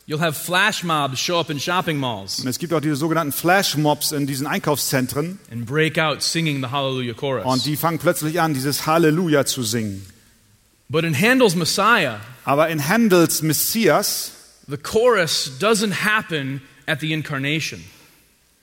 You'll 0.07 0.19
have 0.19 0.33
flash 0.33 0.83
mobs 0.83 1.19
show 1.19 1.39
up 1.39 1.49
in 1.49 1.59
shopping 1.59 1.97
malls 1.97 2.39
Und 2.39 2.47
es 2.47 2.59
gibt 2.59 2.73
auch 2.73 2.81
diese 2.81 2.95
sogenannten 2.95 3.31
Flashmobs 3.31 4.11
in 4.11 4.27
diesen 4.27 4.45
Einkaufszentren. 4.47 5.39
and 5.51 5.65
break 5.65 5.97
out 5.97 6.21
singing 6.21 6.61
the 6.61 6.69
Hallelujah 6.71 7.11
Und 7.13 7.17
chorus. 7.17 7.63
die 7.63 7.75
fangen 7.77 7.97
plötzlich 7.99 8.41
an, 8.41 8.53
dieses 8.53 8.85
Halleluja 8.85 9.45
zu 9.45 9.63
singen. 9.63 10.05
But 10.89 11.05
in 11.05 11.15
Handel's 11.17 11.55
Messiah, 11.55 12.19
Aber 12.45 12.67
in 12.69 12.85
Handels 12.87 13.41
Messias 13.41 14.31
the 14.67 14.77
chorus 14.77 15.51
doesn't 15.59 16.03
happen 16.03 16.61
at 16.87 16.99
the 16.99 17.13
incarnation. 17.13 17.83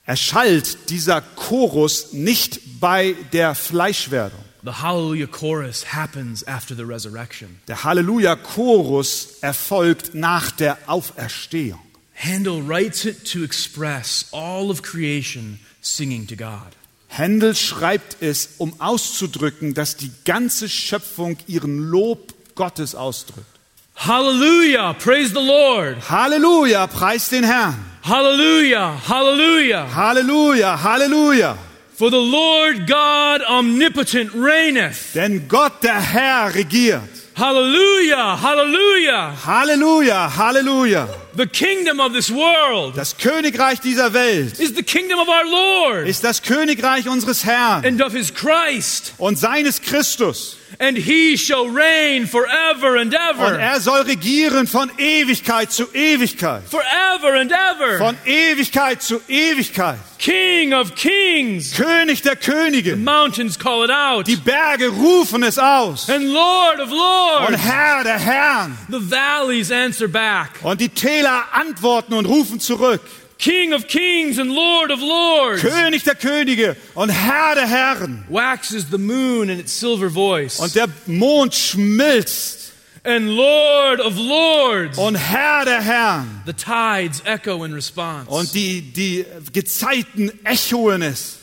Erschallt 0.08 0.88
dieser 0.88 1.20
Chorus 1.20 2.12
nicht 2.12 2.80
bei 2.80 3.14
der 3.32 3.54
Fleischwerdung. 3.54 4.40
The 4.64 4.72
Hallelujah 4.72 5.26
chorus 5.26 5.84
happens 5.92 6.46
after 6.48 6.74
the 6.74 6.82
resurrection. 6.82 7.60
Der 7.68 7.84
Halleluja-Chorus 7.84 9.38
erfolgt 9.42 10.14
nach 10.14 10.50
der 10.50 10.78
Auferstehung. 10.86 11.80
Handel 12.14 12.66
writes 12.66 13.04
it 13.04 13.30
to 13.30 13.44
express 13.44 14.26
all 14.32 14.70
of 14.70 14.82
creation 14.82 15.60
singing 15.80 16.26
to 16.26 16.34
God. 16.34 16.72
Händel 17.08 17.54
schreibt 17.54 18.22
es, 18.22 18.48
um 18.58 18.80
auszudrücken, 18.80 19.74
dass 19.74 19.96
die 19.96 20.10
ganze 20.24 20.68
Schöpfung 20.68 21.36
ihren 21.46 21.78
Lob 21.78 22.34
Gottes 22.54 22.94
ausdrückt. 22.94 23.46
Hallelujah! 23.94 24.94
Praise 24.94 25.28
the 25.28 25.46
Lord! 25.46 26.08
Halleluja, 26.08 26.86
preis 26.86 27.28
den 27.28 27.44
Herrn. 27.44 27.76
Hallelujah! 28.08 28.96
Hallelujah! 29.06 29.86
Halleluja, 29.94 30.78
Halleluja. 30.78 31.58
For 31.92 32.10
the 32.10 32.16
Lord 32.16 32.86
God 32.86 33.42
omnipotent 33.42 34.32
reigneth. 34.34 35.12
Denn 35.14 35.46
Gott, 35.46 35.82
der 35.82 36.00
Herr, 36.00 36.54
regiert. 36.54 37.02
Hallelujah! 37.36 38.34
Hallelujah! 38.40 39.34
Halleluja, 39.44 40.30
Halleluja. 40.38 41.06
The 41.36 41.46
kingdom 41.46 42.00
of 42.00 42.12
this 42.14 42.30
world 42.30 42.96
Das 42.96 43.16
Königreich 43.16 43.80
dieser 43.80 44.12
Welt 44.12 44.58
is 44.58 44.74
the 44.74 44.82
kingdom 44.82 45.18
of 45.20 45.28
our 45.28 45.44
Lord 45.44 46.08
ist 46.08 46.24
das 46.24 46.42
Königreich 46.42 47.08
unseres 47.08 47.44
Herrn 47.44 47.84
and 47.84 48.02
of 48.02 48.12
his 48.12 48.32
Christ, 48.34 49.12
und 49.18 49.38
seines 49.38 49.80
Christus. 49.80 50.56
and 50.80 50.96
he 50.98 51.36
shall 51.36 51.66
reign 51.68 52.26
forever 52.26 52.96
and 52.98 53.14
Und 53.14 53.14
ever. 53.14 53.58
er 53.58 53.80
soll 53.80 54.02
regieren 54.02 54.66
von 54.66 54.90
Ewigkeit 54.98 55.72
zu 55.72 55.84
Ewigkeit. 55.94 56.62
Forever 56.68 57.34
and 57.40 57.50
ever. 57.52 57.98
Von 57.98 58.16
Ewigkeit 58.26 59.02
zu 59.02 59.20
Ewigkeit. 59.28 59.98
King 60.18 60.74
of 60.74 60.94
kings. 60.94 61.74
König 61.74 62.22
der 62.22 62.36
Könige. 62.36 62.96
Mountains 62.96 63.58
call 63.58 63.84
it 63.84 63.90
out. 63.90 64.26
Die 64.26 64.36
Berge 64.36 64.88
rufen 64.88 65.42
es 65.42 65.58
aus. 65.58 66.08
And 66.10 66.24
Lord 66.26 66.80
of 66.80 66.90
Und 66.90 66.98
lords. 66.98 67.62
Herr 67.64 68.04
der 68.04 68.18
Herren. 68.18 68.76
The 68.90 69.00
valleys 69.10 69.70
answer 69.70 70.06
back. 70.08 70.50
Und 70.62 70.80
die 70.80 70.88
Täler 70.88 71.17
antworten 71.26 72.14
und 72.14 72.26
rufen 72.26 72.60
zurück. 72.60 73.00
King 73.38 73.72
of 73.72 73.86
kings 73.86 74.38
and 74.38 74.50
Lord 74.50 74.90
of 74.90 75.00
lords. 75.00 75.62
König 75.62 76.02
der 76.02 76.16
Könige 76.16 76.76
und 76.94 77.08
Herr 77.08 77.54
der 77.54 77.68
Herren. 77.68 78.24
Waxes 78.28 78.86
the 78.90 78.98
moon 78.98 79.48
in 79.48 79.60
its 79.60 79.78
silver 79.78 80.10
voice. 80.10 80.58
Und 80.58 80.74
der 80.74 80.88
Mond 81.06 81.54
schmilzt. 81.54 82.72
And 83.04 83.28
Lord 83.28 84.00
of 84.00 84.16
lords. 84.16 84.98
Und 84.98 85.14
Herr 85.14 85.64
der 85.64 85.80
Herren. 85.80 86.42
The 86.46 86.52
tides 86.52 87.22
echo 87.24 87.64
in 87.64 87.72
response. 87.72 88.28
Und 88.28 88.52
die, 88.54 88.82
die 88.82 89.24
Gezeiten 89.52 90.32
echoen 90.44 91.02
es. 91.02 91.38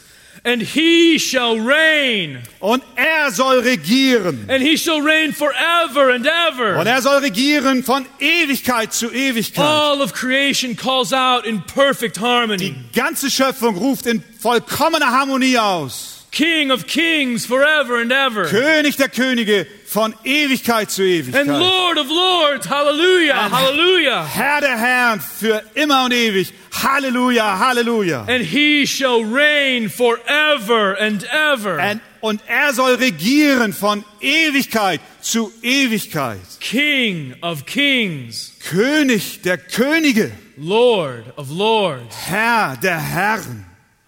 And 0.46 0.62
he 0.62 1.18
shall 1.18 1.60
reign. 1.60 2.38
Und 2.60 2.84
er 2.96 3.32
soll 3.32 3.62
regieren. 3.62 4.46
And 4.48 4.62
he 4.62 4.78
shall 4.78 5.02
reign 5.02 5.34
forever 5.34 6.14
and 6.14 6.28
ever. 6.28 6.78
Und 6.78 6.86
er 6.86 7.02
soll 7.02 7.18
regieren 7.18 7.84
von 7.84 8.06
Ewigkeit 8.20 8.94
zu 8.94 9.12
Ewigkeit. 9.12 9.66
All 9.66 10.04
of 10.04 10.14
creation 10.14 10.76
calls 10.76 11.12
out 11.12 11.46
in 11.46 11.64
perfect 11.64 12.20
harmony. 12.20 12.76
Die 12.76 12.76
ganze 12.94 13.32
Schöpfung 13.32 13.76
ruft 13.76 14.06
in 14.06 14.24
vollkommener 14.40 15.12
Harmonie 15.12 15.58
aus. 15.58 16.28
King 16.32 16.70
of 16.70 16.86
kings 16.86 17.48
forever 17.48 18.00
and 18.00 18.12
ever. 18.12 18.46
König 18.46 18.98
der 18.98 19.10
Könige 19.10 19.66
von 19.96 20.14
Ewigkeit 20.26 20.92
zu 20.92 21.04
And 21.04 21.10
Ewigkeit. 21.12 21.48
Lord 21.48 21.98
of 21.98 22.10
lords. 22.10 22.68
Hallelujah. 22.70 23.50
Hallelujah. 23.50 24.26
Herr 24.28 24.60
der 24.60 24.78
Herren 24.78 25.22
für 25.22 25.64
immer 25.74 26.04
und 26.04 26.14
ewig. 26.14 26.52
Halleluja, 26.84 27.58
Halleluja. 27.60 28.26
And 28.28 28.44
he 28.44 28.86
shall 28.86 29.24
reign 29.24 29.90
forever 29.90 30.98
and 31.00 31.24
ever. 31.32 31.80
Und- 31.80 32.02
Und 32.20 32.42
er 32.48 32.74
soll 32.74 32.96
regieren 32.96 33.72
von 33.72 34.04
Ewigkeit 34.20 35.00
zu 35.22 35.50
Ewigkeit. 35.62 36.42
King 36.60 37.34
of 37.42 37.66
kings. 37.66 38.52
König 38.70 39.42
der 39.44 39.58
Könige. 39.60 40.32
Lord 40.58 41.24
of 41.38 41.50
lords. 41.52 42.14
Herr 42.28 42.76
der 42.84 43.00
Herren. 43.00 43.64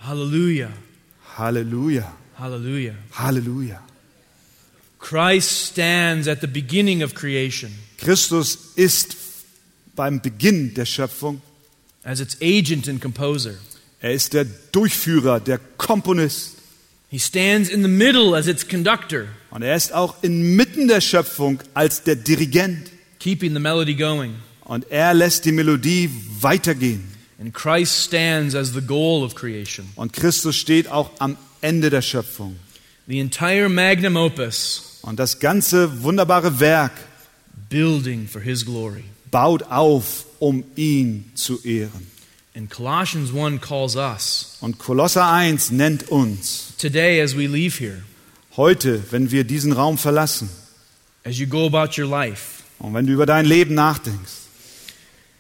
Hallelujah. 0.06 0.70
Halleluja, 1.38 2.12
Hallelujah. 2.38 2.96
Halleluja. 3.14 3.80
Christ 5.08 5.68
stands 5.68 6.28
at 6.28 6.42
the 6.42 6.48
beginning 6.48 7.02
of 7.04 7.14
creation 7.14 7.72
Christus 7.98 8.58
ist 8.76 9.16
beim 9.96 10.22
Beginn 10.22 10.74
der 10.74 10.86
Schöpfung. 10.86 11.42
as 12.04 12.20
its 12.20 12.38
agent 12.42 12.88
and 12.88 13.02
composer. 13.02 13.56
Er 14.00 14.14
ist 14.14 14.34
der 14.34 14.46
Durchführer, 14.72 15.40
der 15.40 15.60
Komponist. 15.78 16.56
He 17.10 17.20
stands 17.20 17.70
in 17.70 17.82
the 17.84 17.88
middle 17.90 18.36
as 18.38 18.48
its 18.48 18.68
conductor, 18.68 19.28
Und 19.50 19.62
er 19.62 19.76
ist 19.76 19.94
auch 19.94 20.16
inmitten 20.24 20.88
der 20.88 21.02
Schöpfung 21.02 21.60
als 21.74 22.04
der 22.04 22.16
Dirigent. 22.16 22.92
keeping 23.20 23.54
the 23.54 23.60
melody 23.60 23.96
going. 23.96 24.36
Und 24.66 24.86
er 24.92 25.14
lässt 25.14 25.46
die 25.46 25.52
Melodie 25.54 26.10
weitergehen. 26.42 27.04
And 27.40 27.54
Christ 27.54 28.04
stands 28.06 28.56
as 28.56 28.74
the 28.74 28.82
goal 28.82 29.24
of 29.24 29.36
creation. 29.36 29.88
Und 29.96 30.12
Christus 30.14 30.56
steht 30.58 30.88
auch 30.90 31.12
am 31.20 31.38
Ende 31.62 31.90
der 31.90 32.02
Schöpfung. 32.02 32.58
The 33.08 33.20
entire 33.20 33.70
magnum 33.70 34.16
opus, 34.18 34.87
Und 35.08 35.20
das 35.20 35.40
ganze 35.40 36.04
wunderbare 36.04 36.60
Werk 36.60 36.92
building 37.70 38.28
for 38.28 38.42
his 38.42 38.66
glory. 38.66 39.06
baut 39.32 39.64
auf, 39.72 40.26
um 40.40 40.66
ihn 40.76 41.32
zu 41.34 41.64
ehren. 41.64 42.12
And 42.54 42.70
Colossians 42.70 43.34
1 43.34 43.62
calls 43.62 43.96
us 43.96 44.58
Und 44.60 44.80
Kolosser 44.80 45.26
1 45.32 45.72
nennt 45.72 46.10
uns 46.10 46.74
today 46.78 47.22
as 47.22 47.38
we 47.38 47.48
leave 47.48 47.80
here, 47.80 48.04
heute, 48.58 49.02
wenn 49.12 49.32
wir 49.32 49.46
diesen 49.46 49.72
Raum 49.72 49.98
verlassen 49.98 50.50
as 51.24 51.38
you 51.38 51.48
go 51.48 51.68
about 51.68 51.98
your 51.98 52.10
life, 52.10 52.64
und 52.80 52.94
wenn 52.94 53.08
du 53.08 53.14
über 53.14 53.26
dein 53.26 53.46
Leben 53.46 53.76
nachdenkst, 53.76 54.34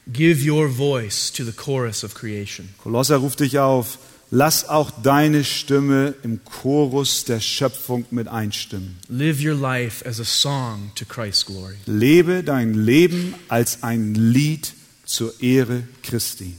give 0.07 0.49
your 0.49 0.69
voice 0.69 1.29
to 1.33 1.43
the 1.43 1.51
chorus 1.51 2.05
of 2.05 2.13
creation. 2.13 2.69
Kolosser 2.81 3.17
ruft 3.17 3.41
dich 3.41 3.59
auf, 3.59 3.97
lass 4.29 4.67
auch 4.67 4.91
deine 5.03 5.43
Stimme 5.43 6.15
im 6.23 6.43
Chorus 6.43 7.23
der 7.25 7.39
Schöpfung 7.39 8.05
mit 8.11 8.27
einstimmen. 8.27 8.97
Live 9.09 9.43
your 9.43 9.55
life 9.55 10.05
as 10.05 10.19
a 10.19 10.25
song 10.25 10.91
to 10.95 11.05
Christ's 11.05 11.45
glory. 11.45 11.75
Lebe 11.85 12.43
dein 12.43 12.73
Leben 12.73 13.35
als 13.47 13.83
ein 13.83 14.13
Lied 14.15 14.73
zur 15.05 15.33
Ehre 15.41 15.83
Christi. 16.03 16.57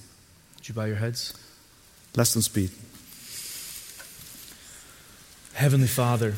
Would 0.57 0.69
you 0.69 0.75
bow 0.75 0.87
your 0.87 0.97
heads? 0.97 1.35
Lasst 2.15 2.37
uns 2.37 2.49
beten. 2.49 2.75
Heavenly 5.53 5.89
Father, 5.89 6.33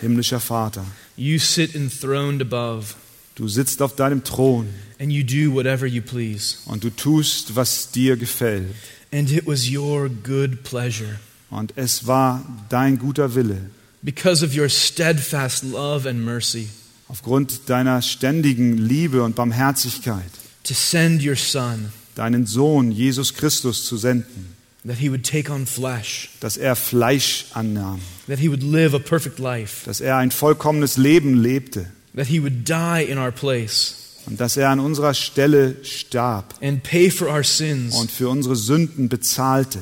Himmlischer 0.00 0.40
Vater, 0.40 0.84
you 1.16 1.38
sit 1.38 1.74
enthroned 1.74 2.42
above. 2.42 2.94
Du 3.36 3.46
sitzt 3.46 3.82
auf 3.82 3.94
deinem 3.94 4.24
Thron 4.24 4.68
and 4.98 5.12
you 5.12 5.22
do 5.22 5.54
whatever 5.54 5.86
you 5.86 6.02
please. 6.02 6.56
und 6.66 6.82
du 6.82 6.90
tust, 6.90 7.54
was 7.54 7.92
dir 7.92 8.16
gefällt. 8.16 8.74
And 9.12 9.30
it 9.30 9.46
was 9.46 9.70
your 9.70 10.08
good 10.08 10.62
pleasure, 10.64 11.18
Und 11.50 11.72
es 11.76 12.06
war 12.06 12.44
dein 12.68 12.98
guter 12.98 13.34
Wille, 13.34 13.70
because 14.02 14.44
of 14.44 14.54
your 14.54 14.68
steadfast 14.68 15.64
love 15.64 16.08
and 16.08 16.24
mercy, 16.24 16.68
aufgrund 17.08 17.70
deiner 17.70 18.02
ständigen 18.02 18.76
Liebe 18.76 19.22
und 19.22 19.34
Barmherzigkeit, 19.34 20.30
to 20.64 20.74
send 20.74 21.24
your 21.24 21.36
Son, 21.36 21.90
deinen 22.14 22.46
Sohn 22.46 22.92
Jesus 22.92 23.32
Christus 23.32 23.86
zu 23.86 23.96
senden, 23.96 24.54
that 24.86 24.98
he 24.98 25.10
would 25.10 25.24
take 25.24 25.50
on 25.50 25.66
flesh, 25.66 26.28
dass 26.40 26.58
er 26.58 26.76
Fleisch 26.76 27.46
annahm, 27.54 28.00
that 28.26 28.38
he 28.38 28.50
would 28.50 28.62
live 28.62 28.94
a 28.94 28.98
perfect 28.98 29.38
life, 29.38 29.86
dass 29.86 30.00
er 30.00 30.18
ein 30.18 30.30
vollkommenes 30.30 30.98
Leben 30.98 31.34
lebte 31.34 31.86
that 32.14 32.26
he 32.26 32.42
would 32.42 32.68
die 32.68 33.02
in 33.02 33.16
our 33.16 33.30
place 33.30 33.94
und 34.28 34.40
dass 34.40 34.56
er 34.56 34.70
an 34.70 34.80
unserer 34.80 35.14
Stelle 35.14 35.76
starb 35.82 36.54
and 36.62 36.82
pay 36.82 37.10
for 37.10 37.28
our 37.28 37.44
sins 37.44 37.94
und 37.96 38.10
für 38.10 38.28
unsere 38.28 38.56
Sünden 38.56 39.08
bezahlte, 39.08 39.80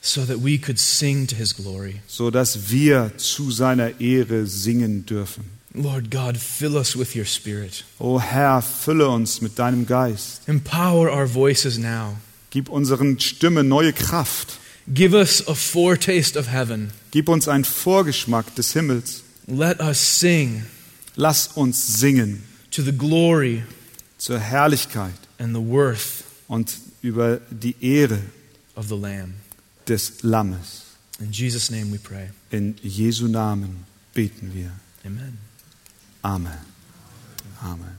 so 0.00 0.24
that 0.24 0.42
we 0.42 0.58
could 0.58 0.78
sing 0.78 1.26
to 1.26 1.36
his 1.36 1.54
glory. 1.54 2.00
so 2.06 2.30
dass 2.30 2.70
wir 2.70 3.12
zu 3.16 3.50
seiner 3.50 4.00
Ehre 4.00 4.46
singen 4.46 5.06
dürfen. 5.06 5.44
Lord 5.74 6.10
God, 6.10 6.36
fill 6.36 6.76
us 6.76 6.98
with 6.98 7.14
your 7.14 7.26
spirit. 7.26 7.84
O 7.98 8.18
Herr, 8.20 8.62
fülle 8.62 9.08
uns 9.08 9.40
mit 9.40 9.58
deinem 9.58 9.86
Geist. 9.86 10.42
Empower 10.46 11.10
our 11.12 11.26
voices 11.26 11.78
now. 11.78 12.16
Gib 12.50 12.68
unseren 12.68 13.20
Stimmen 13.20 13.68
neue 13.68 13.92
Kraft. 13.92 14.58
Give 14.92 15.14
us 15.14 15.46
a 15.46 15.54
foretaste 15.54 16.38
of 16.38 16.50
heaven. 16.50 16.90
Gib 17.10 17.28
uns 17.28 17.46
einen 17.46 17.64
Vorgeschmack 17.64 18.54
des 18.54 18.72
Himmels. 18.72 19.22
Let 19.46 19.80
us 19.80 19.98
sing 19.98 20.64
Lass 21.16 21.48
uns 21.54 21.98
singen 21.98 22.44
to 22.70 22.82
the 22.82 22.92
glory 22.92 23.64
zur 24.18 24.38
Herrlichkeit 24.38 25.18
and 25.38 25.54
the 25.54 25.62
worth 25.62 26.24
und 26.48 26.76
über 27.02 27.40
die 27.50 27.76
Ehre 27.80 28.20
of 28.74 28.88
the 28.88 28.96
Lamb. 28.96 29.34
des 29.86 30.22
Lammes. 30.22 30.84
In 31.20 31.32
Jesus' 31.32 31.70
name 31.70 31.90
we 31.90 31.98
pray. 31.98 32.30
In 32.50 32.76
Jesu 32.82 33.26
Namen 33.26 33.84
beten 34.14 34.52
wir. 34.54 34.72
Amen. 35.04 35.38
Amen. 36.22 36.58
Amen. 37.62 37.97